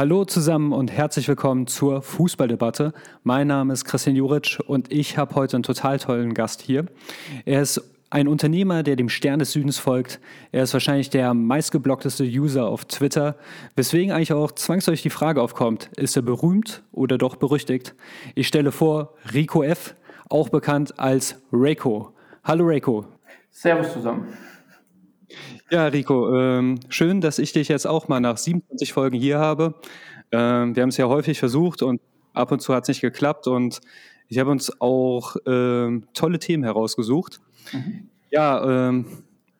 [0.00, 2.94] Hallo zusammen und herzlich willkommen zur Fußballdebatte.
[3.22, 6.86] Mein Name ist Christian Juric und ich habe heute einen total tollen Gast hier.
[7.44, 10.18] Er ist ein Unternehmer, der dem Stern des Südens folgt.
[10.52, 13.36] Er ist wahrscheinlich der meistgeblockteste User auf Twitter,
[13.76, 17.94] weswegen eigentlich auch zwangsläufig die Frage aufkommt, ist er berühmt oder doch berüchtigt?
[18.34, 19.94] Ich stelle vor, Rico F.,
[20.30, 22.14] auch bekannt als Reiko.
[22.42, 23.04] Hallo Reiko.
[23.50, 24.28] Servus zusammen.
[25.70, 29.74] Ja, Rico, ähm, schön, dass ich dich jetzt auch mal nach 27 Folgen hier habe.
[30.32, 32.00] Ähm, wir haben es ja häufig versucht und
[32.32, 33.80] ab und zu hat es nicht geklappt und
[34.28, 37.40] ich habe uns auch ähm, tolle Themen herausgesucht.
[37.72, 38.08] Mhm.
[38.30, 39.06] Ja, ähm,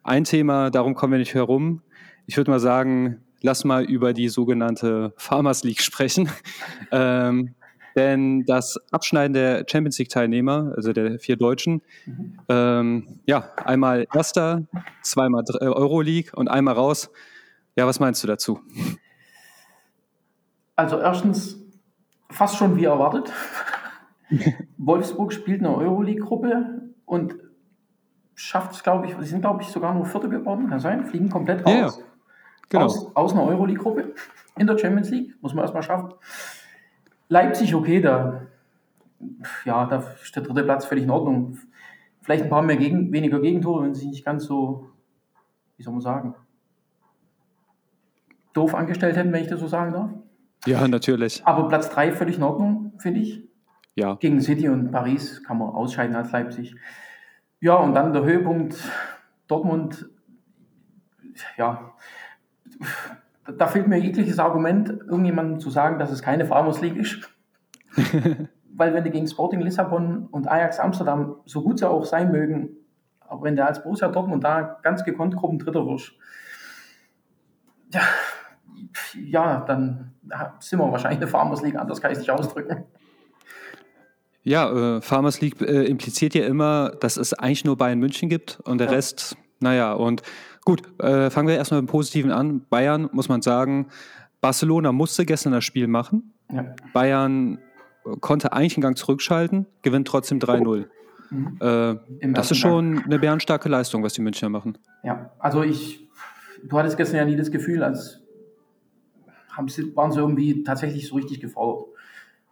[0.03, 1.83] ein Thema, darum kommen wir nicht herum.
[2.27, 6.31] Ich würde mal sagen, lass mal über die sogenannte Farmers League sprechen.
[6.93, 7.55] ähm,
[7.97, 12.39] denn das Abschneiden der Champions League-Teilnehmer, also der vier Deutschen, mhm.
[12.49, 14.63] ähm, ja, einmal Erster,
[15.03, 17.11] zweimal äh, Euroleague und einmal raus.
[17.77, 18.61] Ja, was meinst du dazu?
[20.77, 21.59] Also erstens
[22.31, 23.33] fast schon wie erwartet.
[24.79, 27.37] Wolfsburg spielt eine Euroleague-Gruppe und
[28.35, 31.29] schafft es, glaube ich, sie sind, glaube ich, sogar nur Vierte geworden, kann sein, fliegen
[31.29, 31.99] komplett raus.
[31.99, 32.05] Ja,
[32.69, 32.85] genau.
[32.87, 34.15] aus, aus einer Euroleague-Gruppe
[34.57, 36.15] in der Champions League, muss man erstmal schaffen.
[37.31, 38.43] Leipzig, okay, da,
[39.65, 41.59] ja, da ist der dritte Platz völlig in Ordnung.
[42.23, 44.91] Vielleicht ein paar mehr gegen, weniger Gegentore, wenn sie nicht ganz so,
[45.77, 46.35] wie soll man sagen,
[48.53, 50.11] doof angestellt hätten, wenn ich das so sagen darf.
[50.67, 51.41] Ja, natürlich.
[51.47, 53.45] Aber Platz 3 völlig in Ordnung, finde ich.
[53.95, 54.15] Ja.
[54.17, 56.75] Gegen City und Paris kann man ausscheiden als Leipzig.
[57.61, 58.77] Ja, und dann der Höhepunkt
[59.47, 60.11] Dortmund.
[61.57, 61.95] Ja,
[63.59, 67.29] da fehlt mir jegliches Argument, irgendjemandem zu sagen, dass es keine Farmers League ist.
[68.73, 72.71] Weil wenn die gegen Sporting Lissabon und Ajax Amsterdam, so gut sie auch sein mögen,
[73.21, 76.13] aber wenn der als Borussia Dortmund da ganz gekonnt Gruppendritter wirst,
[77.93, 78.01] ja,
[79.15, 80.15] ja, dann
[80.61, 82.85] sind wir wahrscheinlich eine Farmers League, anders kann ich es nicht ausdrücken.
[84.43, 88.59] Ja, äh, Farmers League äh, impliziert ja immer, dass es eigentlich nur Bayern München gibt
[88.65, 88.95] und der ja.
[88.95, 90.23] Rest, naja, und
[90.71, 92.65] Gut, äh, fangen wir erstmal mit dem Positiven an.
[92.71, 93.89] Bayern, muss man sagen,
[94.41, 96.33] Barcelona musste gestern das Spiel machen.
[96.49, 96.77] Ja.
[96.93, 97.59] Bayern
[98.21, 100.87] konnte eigentlich einen Gang zurückschalten, gewinnt trotzdem 3-0.
[101.31, 101.59] Mhm.
[101.61, 103.07] Äh, das ist schon Gang.
[103.07, 104.79] eine bärenstarke Leistung, was die Münchner machen.
[105.03, 106.09] Ja, also ich,
[106.63, 108.23] du hattest gestern ja nie das Gefühl, als
[109.51, 109.67] haben
[109.97, 111.89] waren sie irgendwie tatsächlich so richtig gefordert.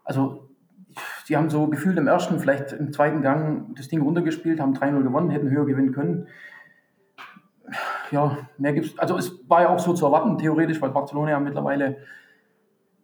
[0.03, 0.49] Also
[1.29, 5.05] die haben so gefühlt im ersten, vielleicht im zweiten Gang das Ding runtergespielt, haben 3-0
[5.05, 6.27] gewonnen, hätten höher gewinnen können
[8.11, 8.99] ja, mehr gibt's.
[8.99, 11.99] Also es war ja auch so zu erwarten, theoretisch, weil Barcelona ja mittlerweile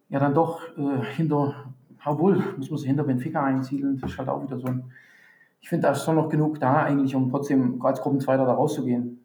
[0.09, 1.73] ja dann doch äh, hinter,
[2.05, 4.85] obwohl, muss man sich hinter Benfica einsiedeln, das ist halt auch wieder so ein.
[5.61, 9.19] Ich finde, da ist schon noch genug da eigentlich, um trotzdem als Gruppenzweiter da rauszugehen.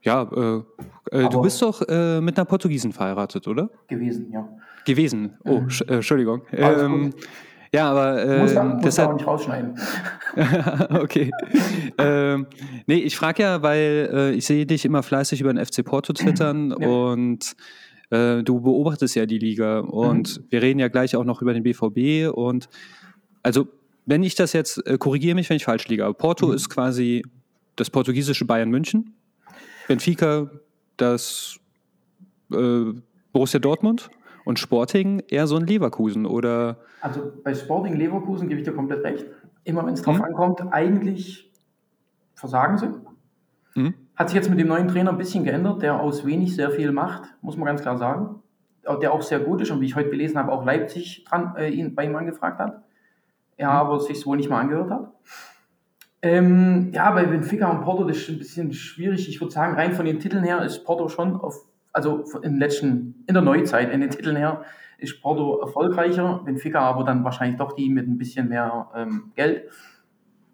[0.00, 0.62] Ja, äh,
[1.10, 3.70] äh, du bist doch äh, mit einer Portugiesin verheiratet, oder?
[3.88, 4.48] Gewesen, ja.
[4.86, 5.68] Gewesen, oh, mhm.
[5.88, 6.42] Äh, Entschuldigung.
[6.52, 7.14] Ähm,
[7.74, 9.74] ja, aber äh, muss, man, muss deshalb, auch nicht rausschneiden.
[10.90, 11.32] okay.
[11.98, 12.46] ähm,
[12.86, 16.12] nee, ich frage ja, weil äh, ich sehe dich immer fleißig über den FC Porto
[16.12, 16.86] twittern ja.
[16.86, 17.56] und
[18.10, 20.44] äh, du beobachtest ja die Liga und mhm.
[20.50, 22.68] wir reden ja gleich auch noch über den BVB und
[23.42, 23.66] also
[24.06, 26.54] wenn ich das jetzt, äh, korrigiere mich, wenn ich falsch liege, aber Porto mhm.
[26.54, 27.24] ist quasi
[27.74, 29.14] das portugiesische Bayern München,
[29.88, 30.48] Benfica
[30.96, 31.58] das
[32.52, 32.92] äh,
[33.32, 34.10] Borussia Dortmund
[34.44, 36.78] und Sporting eher so ein Leverkusen oder?
[37.00, 39.26] Also bei Sporting Leverkusen gebe ich dir komplett recht.
[39.64, 40.24] Immer wenn es drauf mhm.
[40.24, 41.50] ankommt, eigentlich
[42.34, 42.90] versagen sie.
[43.74, 43.94] Mhm.
[44.16, 46.92] Hat sich jetzt mit dem neuen Trainer ein bisschen geändert, der aus wenig sehr viel
[46.92, 48.42] macht, muss man ganz klar sagen.
[49.00, 51.70] Der auch sehr gut ist und wie ich heute gelesen habe, auch Leipzig dran, äh,
[51.70, 52.82] ihn, bei ihm angefragt hat.
[53.56, 53.76] Er mhm.
[53.76, 55.12] aber sich wohl nicht mal angehört hat.
[56.20, 59.28] Ähm, ja, bei Benfica und Porto das ist ein bisschen schwierig.
[59.28, 63.24] Ich würde sagen, rein von den Titeln her ist Porto schon auf also im letzten,
[63.26, 64.64] in der Neuzeit, in den Titeln her,
[64.98, 69.70] ist Porto erfolgreicher, Benfica aber dann wahrscheinlich doch die mit ein bisschen mehr ähm, Geld.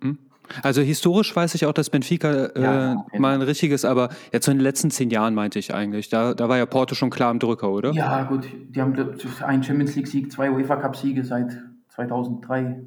[0.03, 0.19] Hm.
[0.62, 4.53] Also historisch weiß ich auch, dass Benfica äh, ja, mal ein richtiges, aber jetzt so
[4.53, 6.09] in den letzten zehn Jahren meinte ich eigentlich.
[6.09, 7.93] Da, da war ja Porto schon klar im Drücker, oder?
[7.93, 8.49] Ja, gut.
[8.69, 8.94] Die haben
[9.43, 11.56] einen Champions League-Sieg, zwei UEFA Cup-Siege seit
[11.88, 12.82] 2003.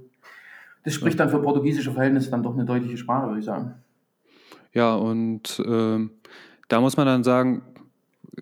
[0.83, 1.25] Das spricht ja.
[1.25, 3.75] dann für portugiesische Verhältnisse dann doch eine deutliche Sprache, würde ich sagen.
[4.73, 6.09] Ja, und äh,
[6.67, 7.61] da muss man dann sagen,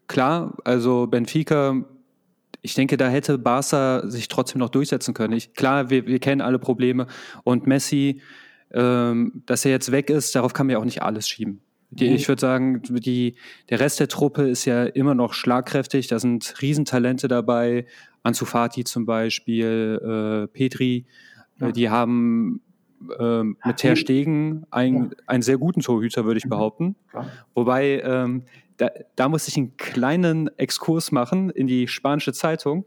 [0.07, 1.83] klar, also Benfica,
[2.61, 5.33] ich denke, da hätte Barca sich trotzdem noch durchsetzen können.
[5.33, 7.07] Ich, klar, wir, wir kennen alle Probleme
[7.43, 8.21] und Messi,
[8.71, 11.61] ähm, dass er jetzt weg ist, darauf kann man ja auch nicht alles schieben.
[11.91, 12.15] Die, mhm.
[12.15, 13.35] Ich würde sagen, die,
[13.69, 16.07] der Rest der Truppe ist ja immer noch schlagkräftig.
[16.07, 17.85] Da sind Riesentalente dabei.
[18.23, 21.05] Ansu Fati zum Beispiel, äh, Petri.
[21.59, 21.71] Ja.
[21.71, 22.61] Die haben
[23.19, 26.49] ähm, mit Ter Stegen einen, einen sehr guten Torhüter, würde ich mhm.
[26.49, 26.95] behaupten.
[27.09, 27.27] Klar.
[27.53, 28.43] Wobei ähm,
[28.77, 32.85] da, da muss ich einen kleinen Exkurs machen in die spanische Zeitung.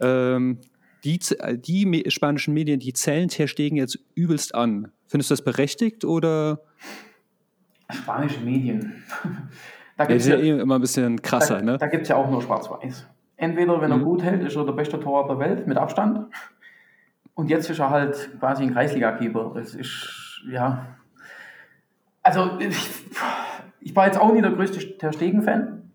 [0.00, 0.58] Ähm,
[1.04, 4.90] die, die spanischen Medien, die zählen Ter Stegen jetzt übelst an.
[5.06, 6.60] Findest du das berechtigt oder?
[7.90, 9.04] Spanische Medien.
[9.96, 11.78] da gibt's ja, ja eh immer ein bisschen krasser, da, ne?
[11.78, 13.06] Da gibt es ja auch nur Schwarz-Weiß.
[13.36, 14.04] Entweder, wenn er mhm.
[14.04, 16.26] gut hält, ist er der beste Torwart der Welt mit Abstand.
[17.38, 19.52] Und jetzt ist er halt quasi ein Kreisliga-Keeper.
[19.54, 20.96] Das ist, ja.
[22.20, 23.04] Also, ich,
[23.78, 25.88] ich, war jetzt auch nie der größte Ter Stegen-Fan.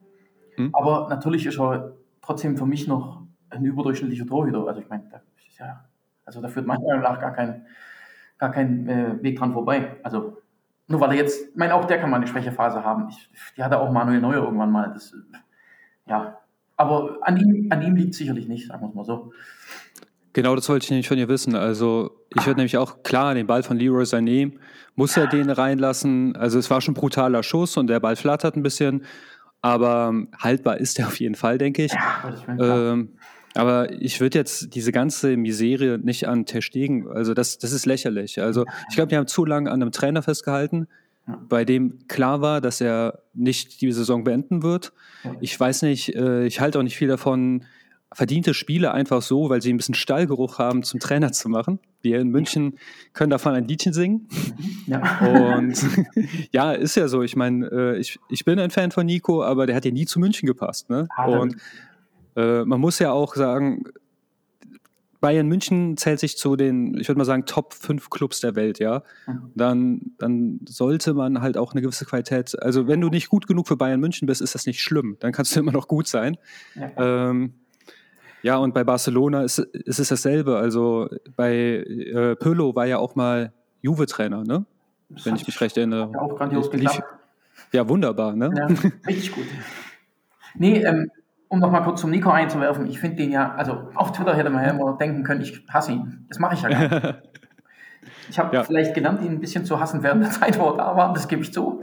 [0.56, 0.70] Mhm.
[0.72, 4.66] Aber natürlich ist er trotzdem für mich noch ein überdurchschnittlicher Torhüter.
[4.66, 5.20] Also, ich meine, da,
[5.60, 5.84] ja,
[6.24, 7.66] also da führt meiner Meinung nach gar kein,
[8.38, 9.98] gar kein äh, Weg dran vorbei.
[10.02, 10.38] Also,
[10.88, 13.10] nur weil er jetzt, ich meine, auch der kann mal eine Schwächephase haben.
[13.10, 14.94] Ich, die hatte auch Manuel Neuer irgendwann mal.
[14.94, 15.14] Das,
[16.06, 16.38] ja,
[16.78, 19.34] aber an ihm, an ihm liegt sicherlich nicht, sagen wir es mal so.
[20.34, 21.56] Genau, das wollte ich nämlich von dir wissen.
[21.56, 24.52] Also, ich würde nämlich auch klar den Ball von Leroy Sané,
[24.96, 26.36] muss er den reinlassen.
[26.36, 29.06] Also, es war schon ein brutaler Schuss und der Ball flattert ein bisschen,
[29.62, 31.94] aber haltbar ist er auf jeden Fall, denke ich.
[31.94, 33.10] Ja, ähm,
[33.54, 37.86] aber ich würde jetzt diese ganze Miserie nicht an Ter Stegen, also das, das ist
[37.86, 38.42] lächerlich.
[38.42, 40.88] Also, ich glaube, die haben zu lange an einem Trainer festgehalten
[41.26, 44.92] bei dem klar war, dass er nicht die Saison beenden wird.
[45.40, 47.64] Ich weiß nicht, äh, ich halte auch nicht viel davon,
[48.14, 51.80] verdiente Spiele einfach so, weil sie ein bisschen Stallgeruch haben, zum Trainer zu machen.
[52.02, 52.78] Wir in München
[53.14, 54.28] können davon ein Liedchen singen.
[54.88, 55.20] Ja.
[55.56, 55.78] Und
[56.52, 57.24] ja, ist ja so.
[57.24, 60.06] Ich meine, äh, ich, ich bin ein Fan von Nico, aber der hat ja nie
[60.06, 60.90] zu München gepasst.
[60.90, 61.08] Ne?
[61.26, 61.56] Und
[62.36, 63.84] äh, man muss ja auch sagen,
[65.24, 68.80] Bayern München zählt sich zu den, ich würde mal sagen, Top 5 Clubs der Welt,
[68.80, 69.04] ja.
[69.26, 69.52] Mhm.
[69.56, 73.70] Dann, dann sollte man halt auch eine gewisse Qualität, also wenn du nicht gut genug
[73.70, 75.16] für Bayern München bist, ist das nicht schlimm.
[75.22, 76.36] Dann kannst du immer noch gut sein.
[76.76, 77.54] Ja, ähm,
[78.44, 80.58] ja und bei Barcelona ist, ist es dasselbe.
[80.58, 83.52] Also bei äh, Pirlo war ja auch mal
[83.82, 84.66] Juve-Trainer, ne?
[85.10, 86.12] Das wenn ich mich recht erinnere.
[86.14, 87.04] Ja, auch grandios geklappt.
[87.72, 88.52] Ja, wunderbar, ne?
[88.56, 88.68] Ja,
[89.08, 89.46] richtig gut.
[90.56, 91.10] Nee, ähm,
[91.48, 94.50] um noch mal kurz zum Nico einzuwerfen, ich finde den ja, also auf Twitter hätte
[94.50, 96.26] man ja immer denken können, ich hasse ihn.
[96.30, 97.22] Das mache ich ja gar nicht.
[98.30, 98.64] Ich habe ja.
[98.64, 101.28] vielleicht gelernt, ihn ein bisschen zu hassen während der Zeit, wo er da war, das
[101.28, 101.82] gebe ich zu.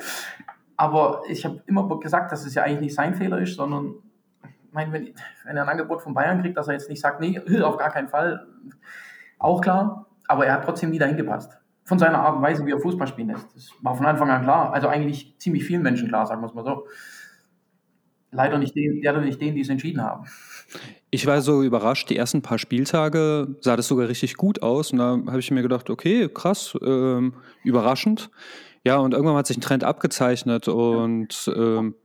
[0.77, 3.95] Aber ich habe immer gesagt, dass es ja eigentlich nicht sein Fehler ist, sondern
[4.73, 5.15] mein, wenn,
[5.45, 7.91] wenn er ein Angebot von Bayern kriegt, dass er jetzt nicht sagt, nee, auf gar
[7.91, 8.47] keinen Fall,
[9.39, 11.59] auch klar, aber er hat trotzdem nie dahin gepasst.
[11.85, 13.55] Von seiner Art und Weise, wie er Fußball spielen lässt.
[13.55, 14.73] Das war von Anfang an klar.
[14.73, 16.87] Also eigentlich ziemlich vielen Menschen klar, sagen wir es mal so
[18.33, 20.27] leider nicht den, leider nicht denen, die es entschieden haben.
[21.11, 24.93] Ich war so überrascht, die ersten paar Spieltage sah das sogar richtig gut aus.
[24.93, 27.35] Und da habe ich mir gedacht, okay, krass, ähm,
[27.65, 28.31] überraschend.
[28.85, 30.69] Ja, und irgendwann hat sich ein Trend abgezeichnet.
[30.69, 31.97] Und ähm,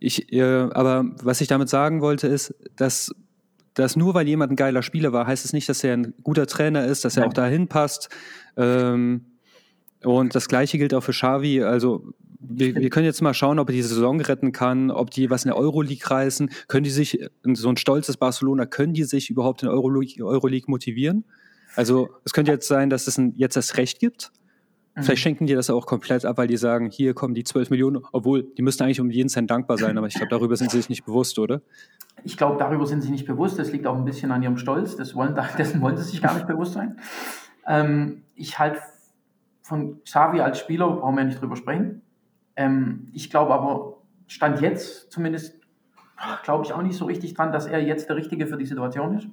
[0.00, 3.14] ich, äh, aber was ich damit sagen wollte, ist, dass,
[3.74, 6.46] dass nur weil jemand ein geiler Spieler war, heißt es nicht, dass er ein guter
[6.46, 8.08] Trainer ist, dass er auch dahin passt.
[8.56, 9.26] Ähm,
[10.02, 11.62] und das gleiche gilt auch für Xavi.
[11.62, 15.28] Also wir, wir, können jetzt mal schauen, ob er die Saison retten kann, ob die
[15.28, 16.50] was in der Euroleague reißen.
[16.68, 20.70] Können die sich, so ein stolzes Barcelona, können die sich überhaupt in der Euroleague, Euroleague
[20.70, 21.24] motivieren?
[21.76, 24.32] Also es könnte jetzt sein, dass es ein, jetzt das Recht gibt.
[25.00, 25.04] Mhm.
[25.04, 28.04] Vielleicht schenken die das auch komplett ab, weil die sagen, hier kommen die 12 Millionen,
[28.12, 30.78] obwohl die müssten eigentlich um jeden Cent dankbar sein, aber ich glaube, darüber sind sie
[30.78, 31.62] sich nicht bewusst, oder?
[32.24, 33.58] Ich glaube, darüber sind sie nicht bewusst.
[33.58, 34.96] Das liegt auch ein bisschen an ihrem Stolz.
[34.96, 36.98] Das wollen, dessen wollen sie sich gar nicht bewusst sein.
[37.66, 38.80] Ähm, ich halte
[39.62, 42.02] von Xavi als Spieler, brauchen wir ja nicht drüber sprechen.
[42.56, 45.58] Ähm, ich glaube aber, Stand jetzt zumindest,
[46.44, 49.16] glaube ich auch nicht so richtig dran, dass er jetzt der Richtige für die Situation
[49.16, 49.28] ist.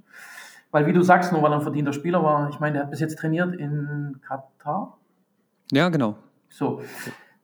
[0.71, 2.91] Weil, wie du sagst, nur weil er ein verdienter Spieler war, ich meine, der hat
[2.91, 4.97] bis jetzt trainiert in Katar.
[5.71, 6.15] Ja, genau.
[6.49, 6.81] So.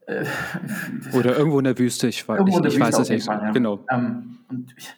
[0.06, 0.25] Äh,
[1.13, 3.25] Oder irgendwo in der Wüste, ich, weiß, ich, ich weiß es nicht.
[3.25, 3.51] Fall, ja.
[3.51, 3.80] Genau.
[3.89, 4.89] Ähm, und ich,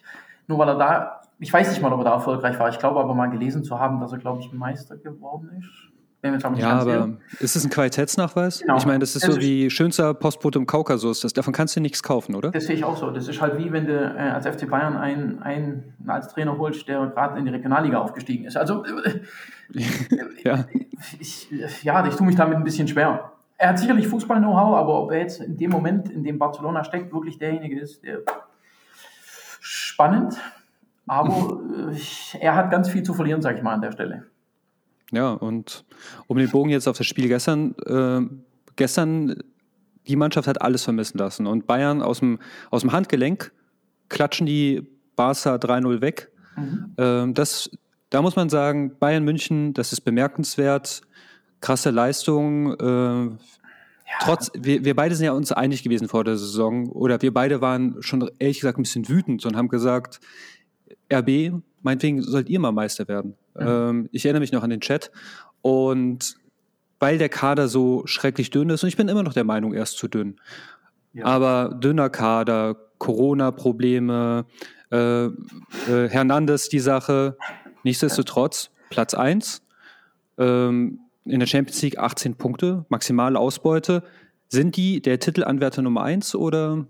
[0.46, 2.68] nur weil er da, ich weiß nicht mal, ob er da erfolgreich war.
[2.68, 5.85] Ich glaube aber mal gelesen zu haben, dass er, glaube ich, Meister geworden ist
[6.56, 8.60] ja, aber ist es ein Qualitätsnachweis?
[8.60, 8.76] Genau.
[8.76, 11.20] Ich meine, das ist das so ist wie schönster Postbote im Kaukasus.
[11.20, 12.50] Das, davon kannst du nichts kaufen, oder?
[12.50, 13.10] Das sehe ich auch so.
[13.10, 16.88] Das ist halt wie wenn du äh, als FC Bayern einen, einen als Trainer holst,
[16.88, 18.56] der gerade in die Regionalliga aufgestiegen ist.
[18.56, 19.20] Also, äh,
[20.44, 20.64] ja.
[21.18, 21.48] Ich,
[21.82, 23.32] ja, ich tue mich damit ein bisschen schwer.
[23.58, 27.12] Er hat sicherlich Fußball-Know-how, aber ob er jetzt in dem Moment, in dem Barcelona steckt,
[27.12, 28.18] wirklich derjenige ist, der
[29.60, 30.36] spannend.
[31.06, 31.60] Aber
[31.92, 34.24] äh, er hat ganz viel zu verlieren, sage ich mal an der Stelle.
[35.12, 35.84] Ja, und
[36.26, 38.22] um den Bogen jetzt auf das Spiel gestern, äh,
[38.74, 39.36] gestern,
[40.06, 41.46] die Mannschaft hat alles vermissen lassen.
[41.46, 42.38] Und Bayern aus dem,
[42.70, 43.52] aus dem Handgelenk
[44.08, 46.30] klatschen die Barca 3-0 weg.
[46.56, 46.94] Mhm.
[46.98, 47.70] Ähm, das,
[48.10, 51.02] da muss man sagen, Bayern München, das ist bemerkenswert.
[51.60, 52.74] Krasse Leistung.
[52.78, 53.36] Äh,
[54.06, 54.18] ja.
[54.22, 57.60] Trotz, wir, wir beide sind ja uns einig gewesen vor der Saison, oder wir beide
[57.60, 60.20] waren schon ehrlich gesagt ein bisschen wütend und haben gesagt,
[61.12, 63.34] RB, meinetwegen sollt ihr mal Meister werden.
[63.58, 63.66] Mhm.
[63.66, 65.10] Ähm, ich erinnere mich noch an den Chat.
[65.62, 66.36] Und
[66.98, 69.82] weil der Kader so schrecklich dünn ist, und ich bin immer noch der Meinung, er
[69.82, 70.40] ist zu dünn,
[71.12, 71.26] Ja.
[71.26, 74.46] Aber dünner Kader, Corona-Probleme,
[74.90, 75.30] äh, äh,
[76.08, 77.36] Hernandez die Sache.
[77.82, 79.62] Nichtsdestotrotz, Platz 1.
[80.38, 84.02] Ähm, in der Champions League 18 Punkte, maximale Ausbeute.
[84.48, 86.86] Sind die der Titelanwärter Nummer 1 oder?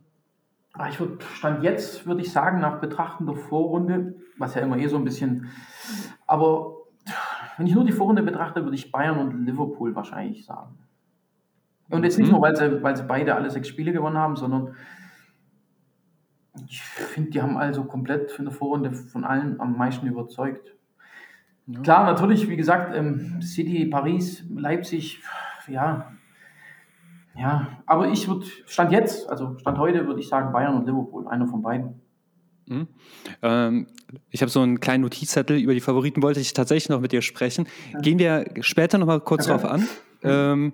[0.78, 4.76] Ah, ich würd, stand jetzt, würde ich sagen, nach Betrachten der Vorrunde, was ja immer
[4.76, 5.49] eh so ein bisschen,
[6.26, 6.75] aber
[7.56, 10.76] wenn ich nur die Vorrunde betrachte, würde ich Bayern und Liverpool wahrscheinlich sagen.
[11.88, 12.35] Und jetzt nicht mhm.
[12.35, 14.75] nur, weil sie, weil sie beide alle sechs Spiele gewonnen haben, sondern
[16.68, 20.75] ich finde, die haben also komplett für eine Vorrunde von allen am meisten überzeugt.
[21.66, 21.80] Ja.
[21.80, 25.23] Klar, natürlich, wie gesagt, ähm, City, Paris, Leipzig,
[25.68, 26.12] ja,
[27.38, 31.26] ja, aber ich würde, Stand jetzt, also Stand heute, würde ich sagen Bayern und Liverpool,
[31.28, 32.00] einer von beiden.
[32.66, 32.88] Mhm.
[33.43, 33.87] Ähm,
[34.31, 37.23] ich habe so einen kleinen Notizzettel über die Favoriten, wollte ich tatsächlich noch mit dir
[37.23, 37.66] sprechen.
[38.00, 39.61] Gehen wir später nochmal kurz okay.
[39.61, 39.88] drauf an.
[40.23, 40.73] Ähm,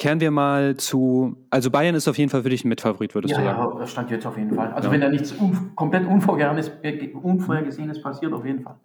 [0.00, 3.34] kehren wir mal zu, also Bayern ist auf jeden Fall für dich ein Mitfavorit, würdest
[3.34, 3.78] ja, du sagen?
[3.78, 4.72] Ja, stand jetzt auf jeden Fall.
[4.72, 4.92] Also ja.
[4.92, 8.76] wenn da nichts un komplett äh, Unvorhergesehenes passiert, auf jeden Fall.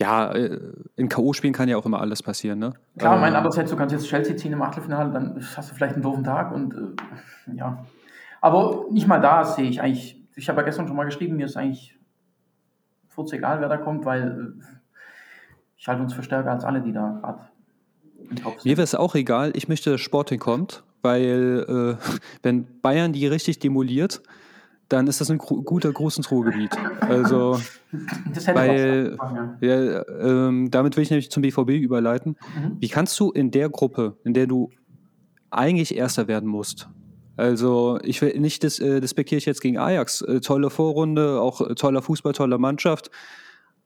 [0.00, 0.58] Ja, äh,
[0.96, 2.72] in K.O.-Spielen kann ja auch immer alles passieren, ne?
[2.96, 5.94] Klar, mein äh, andererseits, du kannst jetzt Chelsea ziehen im Achtelfinale, dann hast du vielleicht
[5.94, 7.84] einen doofen Tag und äh, ja.
[8.40, 11.46] Aber nicht mal da sehe ich eigentlich ich habe ja gestern schon mal geschrieben, mir
[11.46, 11.96] ist eigentlich
[13.08, 14.64] furz egal, wer da kommt, weil äh,
[15.76, 19.52] ich halte uns für stärker als alle, die da gerade Mir wäre es auch egal,
[19.54, 22.04] ich möchte, dass Sporting kommt, weil äh,
[22.42, 24.22] wenn Bayern die richtig demoliert,
[24.90, 26.76] dann ist das ein guter großes Ruhrgebiet.
[27.00, 27.58] Also,
[28.52, 29.16] weil,
[29.60, 32.36] ja, ähm, damit will ich nämlich zum BVB überleiten.
[32.54, 32.76] Mhm.
[32.80, 34.70] Wie kannst du in der Gruppe, in der du
[35.50, 36.88] eigentlich Erster werden musst,
[37.36, 40.20] also ich will nicht, das äh, despektiere ich jetzt gegen Ajax.
[40.20, 43.10] Äh, tolle Vorrunde, auch äh, toller Fußball, tolle Mannschaft.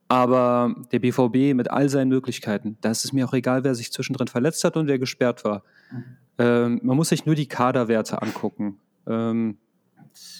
[0.09, 3.93] Aber der BVB mit all seinen Möglichkeiten, da ist es mir auch egal, wer sich
[3.93, 5.63] zwischendrin verletzt hat und wer gesperrt war.
[5.91, 6.03] Mhm.
[6.37, 8.79] Ähm, man muss sich nur die Kaderwerte angucken.
[9.07, 9.57] Ähm,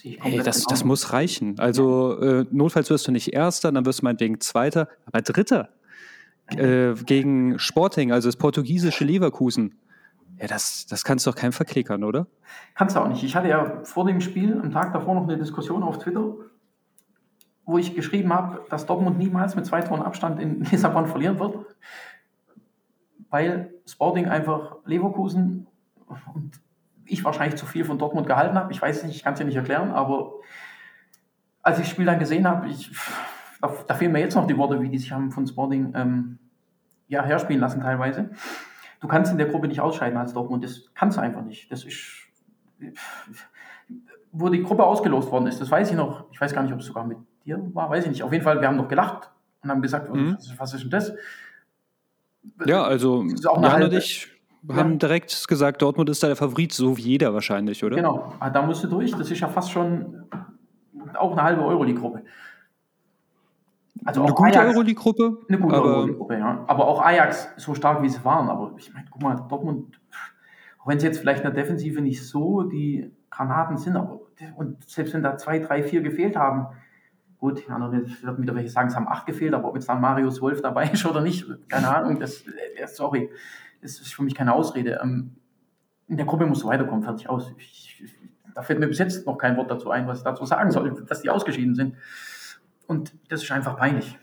[0.03, 1.59] hey, das, das muss reichen.
[1.59, 5.69] Also äh, notfalls wirst du nicht Erster, dann wirst du meinetwegen Zweiter, aber Dritter.
[6.47, 9.79] Äh, gegen Sporting, also das portugiesische Leverkusen.
[10.39, 12.27] Ja, das, das kannst du doch keinem verklickern, oder?
[12.75, 13.23] Kannst du auch nicht.
[13.23, 16.35] Ich hatte ja vor dem Spiel, am Tag davor, noch eine Diskussion auf Twitter,
[17.65, 21.57] wo ich geschrieben habe, dass Dortmund niemals mit zwei Toren Abstand in Lissabon verlieren wird,
[23.29, 25.67] weil Sporting einfach Leverkusen
[26.33, 26.59] und
[27.05, 28.71] ich wahrscheinlich zu viel von Dortmund gehalten habe.
[28.71, 30.33] Ich weiß nicht, ich kann es dir nicht erklären, aber
[31.61, 32.91] als ich das Spiel dann gesehen habe, ich,
[33.61, 36.39] da, da, fehlen mir jetzt noch die Worte, wie die sich haben von Sporting ähm,
[37.07, 38.31] ja, herspielen lassen teilweise
[39.05, 40.63] du kannst in der Gruppe nicht ausscheiden als Dortmund.
[40.63, 41.71] Das kannst du einfach nicht.
[41.71, 42.27] Das ist,
[44.31, 46.25] wo die Gruppe ausgelost worden ist, das weiß ich noch.
[46.31, 48.23] Ich weiß gar nicht, ob es sogar mit dir war, weiß ich nicht.
[48.23, 49.29] Auf jeden Fall, wir haben noch gelacht
[49.61, 50.35] und haben gesagt, mhm.
[50.35, 51.13] was, was, ist denn das?
[52.65, 54.34] Ja, also Jan und ich
[54.69, 54.97] haben ja.
[54.97, 57.95] direkt gesagt, Dortmund ist da der Favorit, so wie jeder wahrscheinlich, oder?
[57.95, 59.11] Genau, ah, da musst du durch.
[59.11, 60.23] Das ist ja fast schon
[61.13, 62.23] auch eine halbe Euro-die-Gruppe.
[64.03, 65.37] Also eine gute Euroleague-Gruppe?
[65.47, 66.63] Eine gute Euroleague-Gruppe, ja.
[66.67, 68.49] Aber auch Ajax, so stark wie sie waren.
[68.49, 69.99] Aber ich meine, guck mal, Dortmund,
[70.79, 74.19] auch wenn sie jetzt vielleicht in der Defensive nicht so die Granaten sind, aber
[74.57, 76.67] und selbst wenn da zwei, drei, vier gefehlt haben,
[77.39, 80.41] gut, andere werden wieder welche sagen, es haben acht gefehlt, aber ob jetzt dann Marius
[80.41, 83.29] Wolf dabei ist oder nicht, keine Ahnung, das, äh, sorry,
[83.85, 84.99] ist für mich keine Ausrede.
[85.01, 85.35] Ähm,
[86.07, 87.51] in der Gruppe musst du weiterkommen, fertig aus.
[87.57, 88.03] Ich,
[88.53, 91.05] da fällt mir bis jetzt noch kein Wort dazu ein, was ich dazu sagen soll,
[91.07, 91.95] dass die ausgeschieden sind.
[92.87, 94.17] Und das ist einfach peinlich.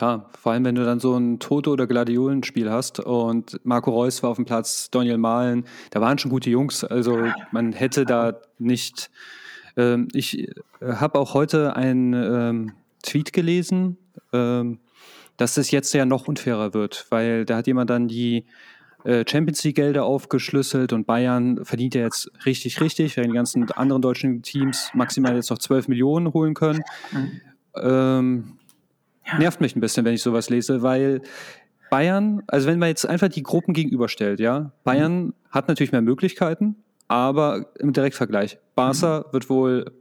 [0.00, 4.22] Ja, vor allem, wenn du dann so ein Toto- oder Gladiolenspiel hast und Marco Reus
[4.24, 6.82] war auf dem Platz, Daniel Mahlen, da waren schon gute Jungs.
[6.82, 9.10] Also man hätte da nicht.
[9.76, 12.72] Ähm, ich äh, habe auch heute einen ähm,
[13.02, 13.96] Tweet gelesen,
[14.32, 14.80] ähm,
[15.36, 18.44] dass es jetzt ja noch unfairer wird, weil da hat jemand dann die
[19.04, 24.02] äh, Champions League-Gelder aufgeschlüsselt und Bayern verdient ja jetzt richtig, richtig, während die ganzen anderen
[24.02, 26.82] deutschen Teams maximal jetzt noch 12 Millionen holen können.
[27.12, 27.40] Mhm.
[27.76, 28.58] Ähm,
[29.26, 29.38] ja.
[29.38, 31.22] Nervt mich ein bisschen, wenn ich sowas lese, weil
[31.90, 35.34] Bayern, also wenn man jetzt einfach die Gruppen gegenüberstellt, ja, Bayern mhm.
[35.50, 36.76] hat natürlich mehr Möglichkeiten,
[37.08, 39.32] aber im Direktvergleich, Barca mhm.
[39.32, 39.92] wird wohl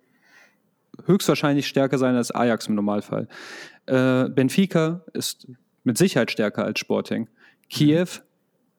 [1.06, 3.28] höchstwahrscheinlich stärker sein als Ajax im Normalfall.
[3.86, 5.48] Äh, Benfica ist
[5.84, 7.28] mit Sicherheit stärker als Sporting.
[7.70, 8.08] Kiew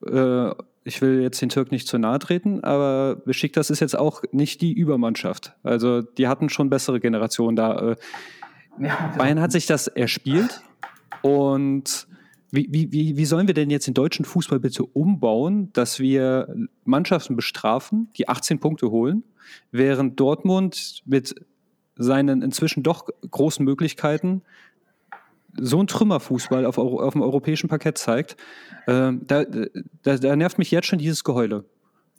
[0.06, 0.50] äh,
[0.84, 4.60] ich will jetzt den Türk nicht zu nahe treten, aber Besiktas ist jetzt auch nicht
[4.60, 5.54] die Übermannschaft.
[5.62, 7.92] Also die hatten schon bessere Generationen da.
[7.92, 7.96] Äh,
[8.80, 10.62] ja, Bayern hat sich das erspielt
[11.22, 12.06] und
[12.50, 17.34] wie, wie, wie sollen wir denn jetzt den deutschen Fußball bitte umbauen, dass wir Mannschaften
[17.34, 19.24] bestrafen, die 18 Punkte holen,
[19.72, 21.34] während Dortmund mit
[21.96, 24.42] seinen inzwischen doch großen Möglichkeiten
[25.58, 28.36] so ein Trümmerfußball auf, auf dem europäischen Parkett zeigt,
[28.86, 31.64] äh, da, da, da, nervt mich jetzt schon dieses Geheule.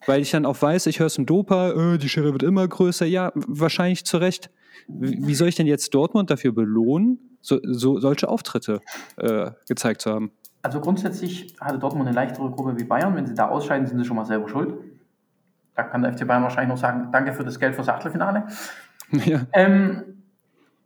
[0.06, 2.68] weil ich dann auch weiß, ich höre es im Dopa, äh, die Schere wird immer
[2.68, 3.06] größer.
[3.06, 4.50] Ja, wahrscheinlich zu Recht.
[4.88, 8.82] Wie soll ich denn jetzt Dortmund dafür belohnen, so, so solche Auftritte
[9.18, 10.32] äh, gezeigt zu haben?
[10.62, 13.16] Also grundsätzlich hatte Dortmund eine leichtere Gruppe wie Bayern.
[13.16, 14.74] Wenn sie da ausscheiden, sind sie schon mal selber schuld.
[15.76, 18.48] Da kann der FC Bayern wahrscheinlich noch sagen, danke für das Geld fürs Achtelfinale.
[19.12, 19.42] Ja.
[19.54, 20.25] Ähm,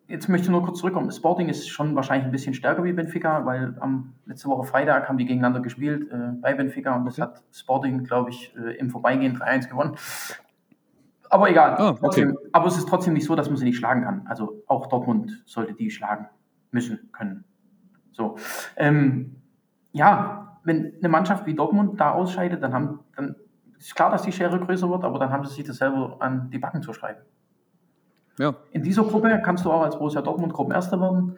[0.09, 1.11] jetzt möchte ich nur kurz zurückkommen.
[1.11, 5.17] Sporting ist schon wahrscheinlich ein bisschen stärker wie Benfica, weil am letzte Woche Freitag haben
[5.17, 7.21] die gegeneinander gespielt äh, bei Benfica und das okay.
[7.21, 9.95] hat Sporting, glaube ich, äh, im Vorbeigehen 3-1 gewonnen.
[11.29, 11.77] Aber egal.
[11.79, 11.99] Oh, okay.
[12.01, 14.25] trotzdem, aber es ist trotzdem nicht so, dass man sie nicht schlagen kann.
[14.27, 16.27] Also auch Dortmund sollte die schlagen
[16.71, 17.45] müssen können.
[18.11, 18.35] So.
[18.75, 19.35] Ähm,
[19.91, 23.35] ja, wenn eine Mannschaft wie Dortmund da ausscheidet, dann, haben, dann
[23.77, 26.49] ist klar, dass die Schere größer wird, aber dann haben sie sich das selber an
[26.49, 27.21] die Backen zu schreiben.
[28.39, 28.55] Ja.
[28.71, 31.37] In dieser Gruppe kannst du auch als Borussia Dortmund Gruppenerster werden,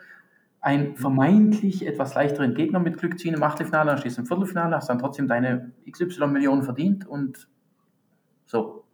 [0.61, 4.75] einen vermeintlich etwas leichteren Gegner mit Glück ziehen im Achtelfinale, dann stehst du im Viertelfinale,
[4.75, 7.49] hast dann trotzdem deine XY-Millionen verdient und
[8.45, 8.85] so.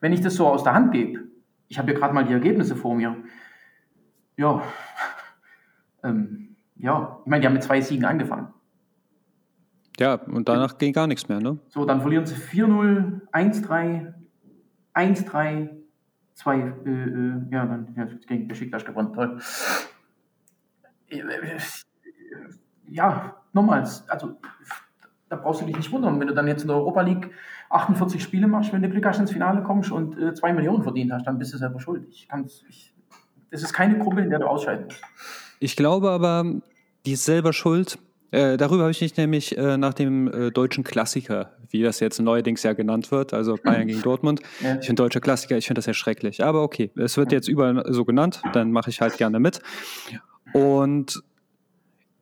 [0.00, 1.24] Wenn ich das so aus der Hand gebe,
[1.68, 3.14] ich habe hier gerade mal die Ergebnisse vor mir,
[4.38, 4.62] ja,
[6.02, 8.48] ähm, ja, ich meine, die haben mit zwei Siegen angefangen.
[9.98, 11.58] Ja, und danach ging gar nichts mehr, ne?
[11.68, 14.14] So, dann verlieren sie 4-0, 1-3,
[14.94, 15.75] 1-3,
[16.36, 19.40] zwei, äh, äh, ja, dann ja, gegen Besiktas gewonnen, toll.
[22.88, 24.38] Ja, nochmals, also
[25.28, 27.30] da brauchst du dich nicht wundern, wenn du dann jetzt in der Europa League
[27.70, 31.12] 48 Spiele machst, wenn du Glück hast ins Finale kommst und äh, zwei Millionen verdient
[31.12, 32.06] hast, dann bist du selber schuld.
[32.10, 32.94] Ich kann's, ich,
[33.50, 35.02] das ist keine Gruppe, in der du ausscheiden musst.
[35.58, 36.44] Ich glaube aber,
[37.06, 37.98] die ist selber schuld,
[38.30, 42.20] äh, darüber habe ich mich nämlich äh, nach dem äh, deutschen Klassiker, wie das jetzt
[42.20, 44.40] neuerdings ja genannt wird, also Bayern gegen Dortmund.
[44.62, 44.78] Ja.
[44.78, 46.44] Ich finde deutsche Klassiker, ich finde das ja schrecklich.
[46.44, 49.60] Aber okay, es wird jetzt überall so genannt, dann mache ich halt gerne mit.
[50.52, 51.22] Und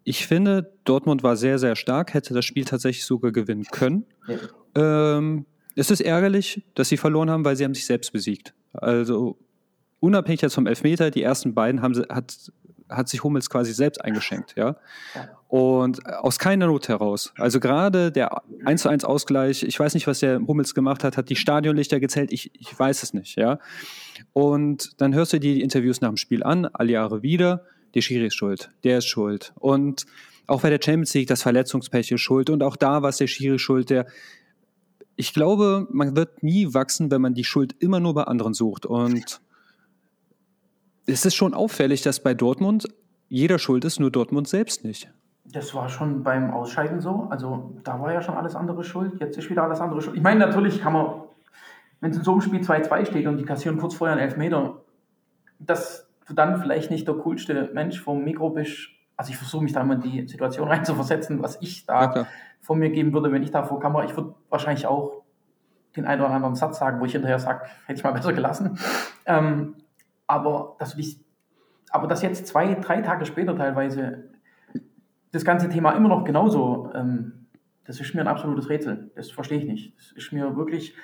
[0.04, 4.04] ich finde, Dortmund war sehr, sehr stark, hätte das Spiel tatsächlich sogar gewinnen können.
[4.28, 5.16] Ja.
[5.16, 8.54] Ähm, es ist ärgerlich, dass sie verloren haben, weil sie haben sich selbst besiegt.
[8.74, 9.38] Also
[10.00, 12.52] unabhängig jetzt vom Elfmeter, die ersten beiden haben sie, hat
[12.96, 14.76] hat sich Hummels quasi selbst eingeschenkt, ja.
[15.48, 17.32] Und aus keiner Not heraus.
[17.38, 21.16] Also gerade der 1 zu 1 Ausgleich, ich weiß nicht, was der Hummels gemacht hat,
[21.16, 23.58] hat die Stadionlichter gezählt, ich, ich weiß es nicht, ja.
[24.32, 28.00] Und dann hörst du dir die Interviews nach dem Spiel an, alle Jahre wieder, der
[28.00, 29.52] Schiri ist schuld, der ist schuld.
[29.56, 30.06] Und
[30.46, 33.28] auch bei der Champions League das Verletzungspech ist schuld und auch da war es der
[33.28, 34.06] Schiri schuld, der
[35.16, 38.86] ich glaube, man wird nie wachsen, wenn man die Schuld immer nur bei anderen sucht.
[38.86, 39.40] Und
[41.06, 42.86] es ist schon auffällig, dass bei Dortmund
[43.28, 45.10] jeder schuld ist, nur Dortmund selbst nicht.
[45.44, 47.26] Das war schon beim Ausscheiden so.
[47.30, 49.20] Also da war ja schon alles andere schuld.
[49.20, 50.16] Jetzt ist wieder alles andere schuld.
[50.16, 51.22] Ich meine, natürlich kann man,
[52.00, 54.82] wenn es in so einem Spiel 2-2 steht und die kassieren kurz vorher einen Elfmeter,
[55.58, 58.88] dass du dann vielleicht nicht der coolste Mensch vom Mikro bist.
[59.16, 62.26] Also ich versuche mich da mal in die Situation reinzuversetzen, was ich da ja,
[62.60, 65.22] von mir geben würde, wenn ich da vor Kamera, ich würde wahrscheinlich auch
[65.96, 68.78] den einen oder anderen Satz sagen, wo ich hinterher sage, hätte ich mal besser gelassen.
[69.26, 69.76] Ähm,
[70.26, 71.20] aber dass dich,
[71.90, 74.30] aber dass jetzt zwei, drei Tage später teilweise
[75.32, 77.46] das ganze Thema immer noch genauso, ähm,
[77.84, 79.10] das ist mir ein absolutes Rätsel.
[79.14, 79.96] Das verstehe ich nicht.
[79.98, 80.94] Das ist mir wirklich,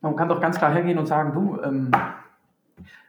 [0.00, 1.90] man kann doch ganz klar hergehen und sagen, du, ähm,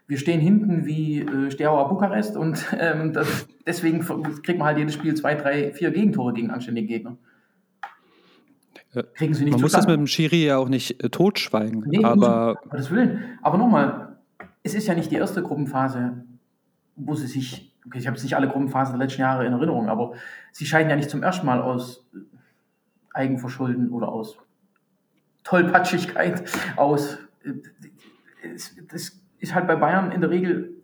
[0.07, 3.99] wir stehen hinten wie äh, Steaua Bukarest und ähm, das, deswegen
[4.41, 7.17] kriegt man halt jedes Spiel zwei, drei, vier Gegentore gegen anständige Gegner.
[9.13, 11.83] Kriegen sie nicht Man muss das mit dem Schiri ja auch nicht äh, totschweigen.
[11.87, 13.37] Nee, aber, um Willen.
[13.43, 14.08] Aber nochmal,
[14.63, 16.23] es ist ja nicht die erste Gruppenphase,
[16.95, 19.89] wo sie sich, okay, ich habe jetzt nicht alle Gruppenphasen der letzten Jahre in Erinnerung,
[19.89, 20.13] aber
[20.51, 22.05] sie scheiden ja nicht zum ersten Mal aus
[23.13, 24.37] Eigenverschulden oder aus
[25.43, 26.43] Tollpatschigkeit
[26.75, 27.17] aus.
[28.91, 30.79] Das ist halt bei Bayern in der Regel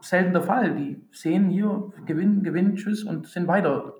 [0.00, 0.74] selten der Fall.
[0.74, 3.94] Die sehen hier, gewinnen, gewinnen, tschüss und sind weiter.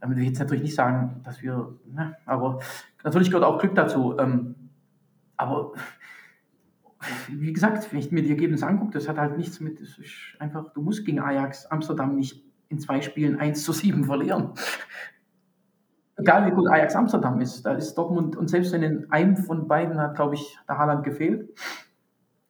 [0.00, 2.60] Damit will ich jetzt natürlich nicht sagen, dass wir, ne, aber
[3.02, 4.18] natürlich gehört auch Glück dazu.
[4.18, 4.54] Ähm,
[5.36, 5.72] aber
[7.28, 10.12] wie gesagt, wenn ich mir die Ergebnisse angucke, das hat halt nichts mit, das ist
[10.38, 14.50] einfach, du musst gegen Ajax Amsterdam nicht in zwei Spielen 1 zu 7 verlieren.
[16.16, 19.68] Egal wie gut Ajax Amsterdam ist, da ist Dortmund, und selbst wenn in einem von
[19.68, 21.50] beiden hat, glaube ich, der Haaland gefehlt.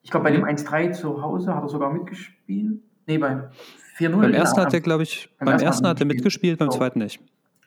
[0.01, 2.81] Ich glaube, bei dem 1-3 zu Hause hat er sogar mitgespielt.
[3.07, 3.49] Nee, beim
[3.97, 4.21] 4-0.
[4.21, 6.77] Beim ersten hat er, glaube ich, beim, beim ersten hat er mitgespielt, beim so.
[6.77, 7.19] zweiten nicht.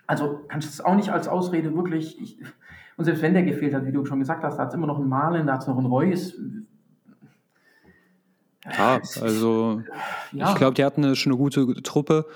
[0.07, 2.21] Also kannst du es auch nicht als Ausrede wirklich.
[2.21, 2.39] Ich,
[2.97, 4.87] und selbst wenn der gefehlt hat, wie du schon gesagt hast, da hat es immer
[4.87, 6.35] noch einen Malen, da hat es noch einen Reus.
[8.65, 9.83] Ja, also
[10.33, 10.51] ja.
[10.51, 12.27] ich glaube, die hatten schon eine gute Truppe.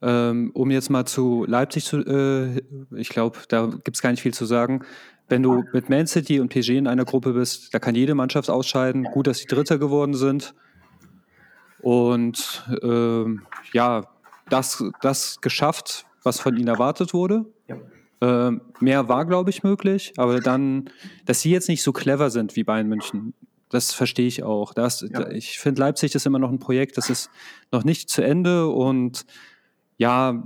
[0.00, 2.62] Ähm, um jetzt mal zu Leipzig zu, äh,
[2.96, 4.84] ich glaube, da gibt es gar nicht viel zu sagen.
[5.28, 8.48] Wenn du mit Man City und PSG in einer Gruppe bist, da kann jede Mannschaft
[8.48, 9.04] ausscheiden.
[9.04, 10.54] Gut, dass sie Dritter geworden sind.
[11.80, 14.06] Und ähm, ja,
[14.48, 17.44] das, das geschafft, was von ihnen erwartet wurde.
[17.66, 18.48] Ja.
[18.48, 20.90] Äh, mehr war, glaube ich, möglich, aber dann,
[21.24, 23.34] dass sie jetzt nicht so clever sind wie Bayern München,
[23.70, 24.74] das verstehe ich auch.
[24.74, 25.28] Das, ja.
[25.30, 27.30] Ich finde, Leipzig ist immer noch ein Projekt, das ist
[27.70, 29.26] noch nicht zu Ende und
[29.96, 30.42] ja,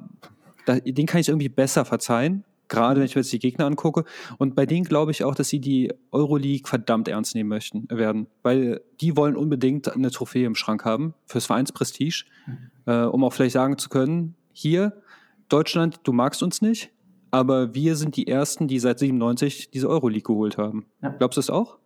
[0.66, 2.44] da, den kann ich irgendwie besser verzeihen.
[2.68, 4.04] Gerade wenn ich mir jetzt die Gegner angucke.
[4.38, 8.28] Und bei denen glaube ich auch, dass sie die Euroleague verdammt ernst nehmen möchten werden.
[8.42, 12.70] Weil die wollen unbedingt eine Trophäe im Schrank haben fürs Vereinsprestige, mhm.
[12.86, 15.02] äh, um auch vielleicht sagen zu können, hier,
[15.50, 16.90] Deutschland, du magst uns nicht,
[17.30, 20.86] aber wir sind die Ersten, die seit 97 diese Euroleague geholt haben.
[21.02, 21.10] Ja.
[21.10, 21.76] Glaubst du das auch?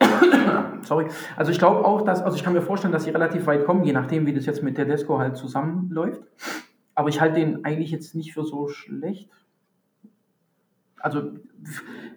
[0.82, 1.06] Sorry.
[1.36, 3.84] Also ich glaube auch, dass, also ich kann mir vorstellen, dass sie relativ weit kommen,
[3.84, 6.22] je nachdem, wie das jetzt mit Tedesco halt zusammenläuft.
[6.94, 9.30] Aber ich halte den eigentlich jetzt nicht für so schlecht.
[11.00, 11.32] Also,